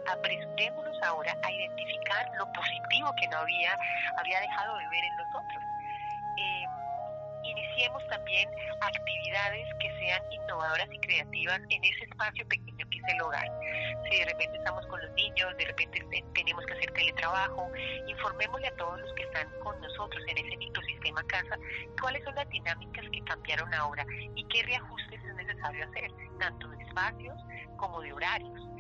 apresurémonos 0.08 0.98
ahora 1.04 1.36
a 1.44 1.52
identificar 1.52 2.30
lo 2.38 2.46
positivo 2.54 3.12
que 3.20 3.28
no 3.30 3.38
había, 3.38 3.78
había 4.18 4.40
dejado 4.42 4.78
de 4.78 4.90
ver 4.90 5.04
en 5.04 5.18
nosotros. 5.18 5.64
Eh, 6.38 6.66
iniciemos 7.44 8.06
también 8.08 8.50
actividades 8.82 9.68
que 9.80 9.90
sean 10.00 10.22
innovadoras 10.32 10.88
y 10.92 11.00
creativas 11.00 11.62
en 11.70 11.84
ese 11.84 12.04
espacio 12.06 12.48
pequeño 12.48 12.86
que 12.90 12.98
es 12.98 13.14
el 13.14 13.22
hogar. 13.22 13.48
Si 14.10 14.18
de 14.18 14.26
repente 14.26 14.58
estamos 14.58 14.86
con 14.88 15.02
los 15.02 15.12
niños, 15.14 15.56
de 15.58 15.66
repente 15.66 16.06
tenemos 16.34 16.66
que 16.66 16.74
hacer 16.74 16.92
teletrabajo, 16.92 17.70
informémosle 18.08 18.68
a 18.68 18.76
todos 18.76 19.00
los 19.00 19.14
que 19.14 19.24
están 19.24 19.48
con 19.64 19.80
nosotros 19.82 20.24
en 20.28 20.38
ese 20.46 20.58
microsistema 20.58 21.24
casa 21.28 21.58
cuáles 22.00 22.24
son 22.24 22.36
las 22.36 22.50
dinámicas 22.50 23.06
que 23.12 23.24
cambiaron 23.24 23.74
ahora 23.74 24.06
y 24.36 24.44
qué 24.46 24.64
reajustes 24.64 25.24
es 25.24 25.36
necesario 25.36 25.86
hacer, 25.90 26.12
tanto 26.40 26.68
de 26.70 26.84
espacios 26.84 27.36
como 27.78 28.02
de 28.02 28.14
horarios. 28.14 28.71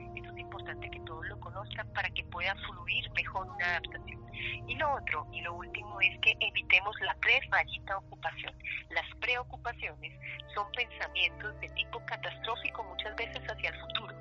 Importante 0.51 0.91
que 0.91 0.99
todos 1.05 1.25
lo 1.27 1.39
conozcan 1.39 1.87
para 1.93 2.09
que 2.09 2.25
pueda 2.25 2.53
fluir 2.67 3.09
mejor 3.11 3.47
una 3.47 3.65
adaptación. 3.67 4.21
Y 4.67 4.75
lo 4.75 4.95
otro, 4.95 5.25
y 5.31 5.39
lo 5.39 5.53
último, 5.53 6.01
es 6.01 6.19
que 6.19 6.35
evitemos 6.41 6.93
la 6.99 7.15
pre-rayita 7.21 7.97
ocupación. 7.97 8.53
Las 8.89 9.05
preocupaciones 9.21 10.11
son 10.53 10.69
pensamientos 10.73 11.57
de 11.61 11.69
tipo 11.69 12.05
catastrófico 12.05 12.83
muchas 12.83 13.15
veces 13.15 13.39
hacia 13.49 13.69
el 13.69 13.79
futuro. 13.79 14.13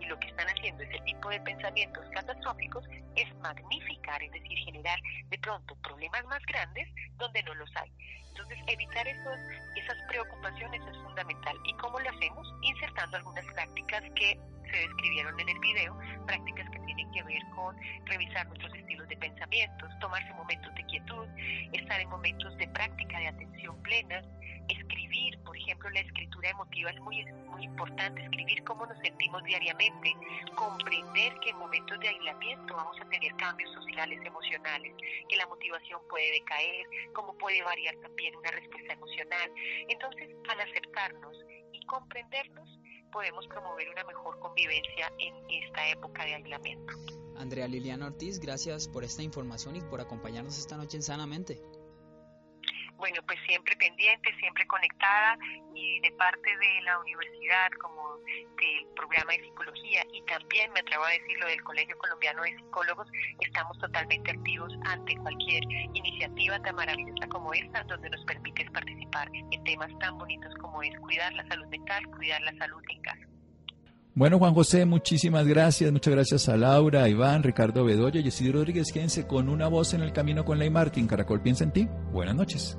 Y 0.00 0.06
lo 0.06 0.18
que 0.18 0.26
están 0.26 0.48
haciendo 0.48 0.82
ese 0.82 0.98
tipo 1.04 1.28
de 1.28 1.40
pensamientos 1.42 2.04
catastróficos 2.10 2.84
es 3.14 3.32
magnificar, 3.36 4.20
es 4.24 4.32
decir, 4.32 4.58
generar 4.64 4.98
de 5.28 5.38
pronto 5.38 5.76
problemas 5.82 6.24
más 6.24 6.42
grandes 6.46 6.88
donde 7.16 7.44
no 7.44 7.54
los 7.54 7.70
hay. 7.76 7.92
Entonces, 8.30 8.58
evitar 8.66 9.06
esos, 9.06 9.38
esas 9.76 9.95
preocupaciones 10.16 10.80
es 10.80 10.96
fundamental. 11.02 11.56
¿Y 11.64 11.74
cómo 11.74 12.00
lo 12.00 12.08
hacemos? 12.08 12.54
Insertando 12.62 13.18
algunas 13.18 13.44
prácticas 13.52 14.02
que 14.14 14.40
se 14.70 14.78
describieron 14.78 15.38
en 15.38 15.48
el 15.48 15.58
video, 15.58 15.98
prácticas 16.26 16.68
que 16.70 16.78
tienen 16.80 17.10
que 17.12 17.22
ver 17.22 17.42
con 17.54 17.76
revisar 18.06 18.46
nuestros 18.48 18.74
estilos 18.74 19.06
de 19.08 19.16
pensamientos, 19.18 19.90
tomarse 20.00 20.32
momentos 20.34 20.74
de 20.74 20.84
quietud, 20.86 21.26
estar 21.72 22.00
en 22.00 22.08
momentos 22.08 22.56
de 22.56 22.66
práctica 22.68 23.18
de 23.18 23.28
atención 23.28 23.80
plena, 23.82 24.22
escribir, 24.68 25.38
por 25.44 25.56
ejemplo, 25.56 25.90
la 25.90 26.00
escritura 26.00 26.50
emotiva 26.50 26.90
es 26.90 27.00
muy, 27.00 27.24
muy 27.24 27.64
importante, 27.64 28.22
escribir 28.22 28.62
cómo 28.64 28.86
nos 28.86 28.98
sentimos 28.98 29.42
diariamente, 29.44 30.14
comprender 30.54 31.34
que 31.40 31.50
en 31.50 31.58
momentos 31.58 31.98
de 32.00 32.08
aislamiento 32.08 32.74
vamos 32.74 32.96
a 33.00 33.08
tener 33.08 33.34
cambios 33.36 33.72
sociales, 33.72 34.20
emocionales, 34.24 34.94
que 35.28 35.36
la 35.36 35.46
motivación 35.46 36.00
puede 36.08 36.32
decaer, 36.32 36.86
cómo 37.14 37.36
puede 37.38 37.62
variar 37.62 37.96
también 37.96 38.36
una 38.36 38.50
respuesta 38.50 38.92
emocional. 38.92 39.50
Entonces, 39.88 40.30
al 40.48 40.60
aceptarnos 40.60 41.36
y 41.72 41.80
comprendernos, 41.86 42.68
podemos 43.12 43.46
promover 43.48 43.88
una 43.90 44.04
mejor 44.04 44.38
convivencia 44.40 45.12
en 45.18 45.34
esta 45.64 45.88
época 45.88 46.24
de 46.24 46.34
aislamiento. 46.34 46.92
Andrea 47.36 47.68
Liliana 47.68 48.06
Ortiz, 48.06 48.40
gracias 48.40 48.88
por 48.88 49.04
esta 49.04 49.22
información 49.22 49.76
y 49.76 49.80
por 49.80 50.00
acompañarnos 50.00 50.58
esta 50.58 50.76
noche 50.76 50.96
en 50.96 51.02
Sanamente. 51.02 51.60
Bueno, 52.96 53.20
pues 53.26 53.38
siempre 53.46 53.76
pendiente, 53.76 54.34
siempre 54.38 54.66
conectada 54.66 55.38
y 55.74 56.00
de 56.00 56.10
parte 56.12 56.50
de 56.50 56.82
la 56.82 56.98
universidad 56.98 57.70
como 57.80 58.16
del 58.26 58.86
programa 58.94 59.32
de 59.32 59.42
psicología 59.42 60.02
y 60.12 60.22
también 60.22 60.72
me 60.72 60.80
atrevo 60.80 61.04
a 61.04 61.10
decirlo 61.10 61.46
del 61.46 61.62
Colegio 61.62 61.96
Colombiano 61.98 62.42
de 62.42 62.56
Psicólogos, 62.56 63.08
estamos 63.40 63.78
totalmente 63.78 64.30
activos 64.30 64.72
ante 64.84 65.16
cualquier 65.16 65.62
iniciativa 65.94 66.60
tan 66.62 66.74
maravillosa 66.74 67.28
como 67.28 67.52
esta, 67.52 67.82
donde 67.84 68.10
nos 68.10 68.24
permite 68.24 68.64
participar 68.70 69.28
en 69.32 69.64
temas 69.64 69.90
tan 69.98 70.18
bonitos 70.18 70.54
como 70.60 70.82
es 70.82 70.98
cuidar 71.00 71.32
la 71.34 71.46
salud 71.48 71.66
mental, 71.66 72.06
cuidar 72.16 72.40
la 72.42 72.56
salud 72.56 72.82
en 72.88 73.02
casa. 73.02 73.26
Bueno, 74.14 74.38
Juan 74.38 74.54
José, 74.54 74.86
muchísimas 74.86 75.46
gracias. 75.46 75.92
Muchas 75.92 76.14
gracias 76.14 76.48
a 76.48 76.56
Laura, 76.56 77.06
Iván, 77.06 77.42
Ricardo 77.42 77.84
Bedoya 77.84 78.18
y 78.20 78.28
Isidro 78.28 78.60
Rodríguez. 78.60 78.90
Quédense 78.90 79.26
con 79.26 79.50
una 79.50 79.68
voz 79.68 79.92
en 79.92 80.00
el 80.00 80.14
camino 80.14 80.42
con 80.46 80.58
Ley 80.58 80.70
Martín. 80.70 81.06
Caracol 81.06 81.42
piensa 81.42 81.64
en 81.64 81.72
ti. 81.72 81.88
Buenas 82.12 82.34
noches. 82.34 82.78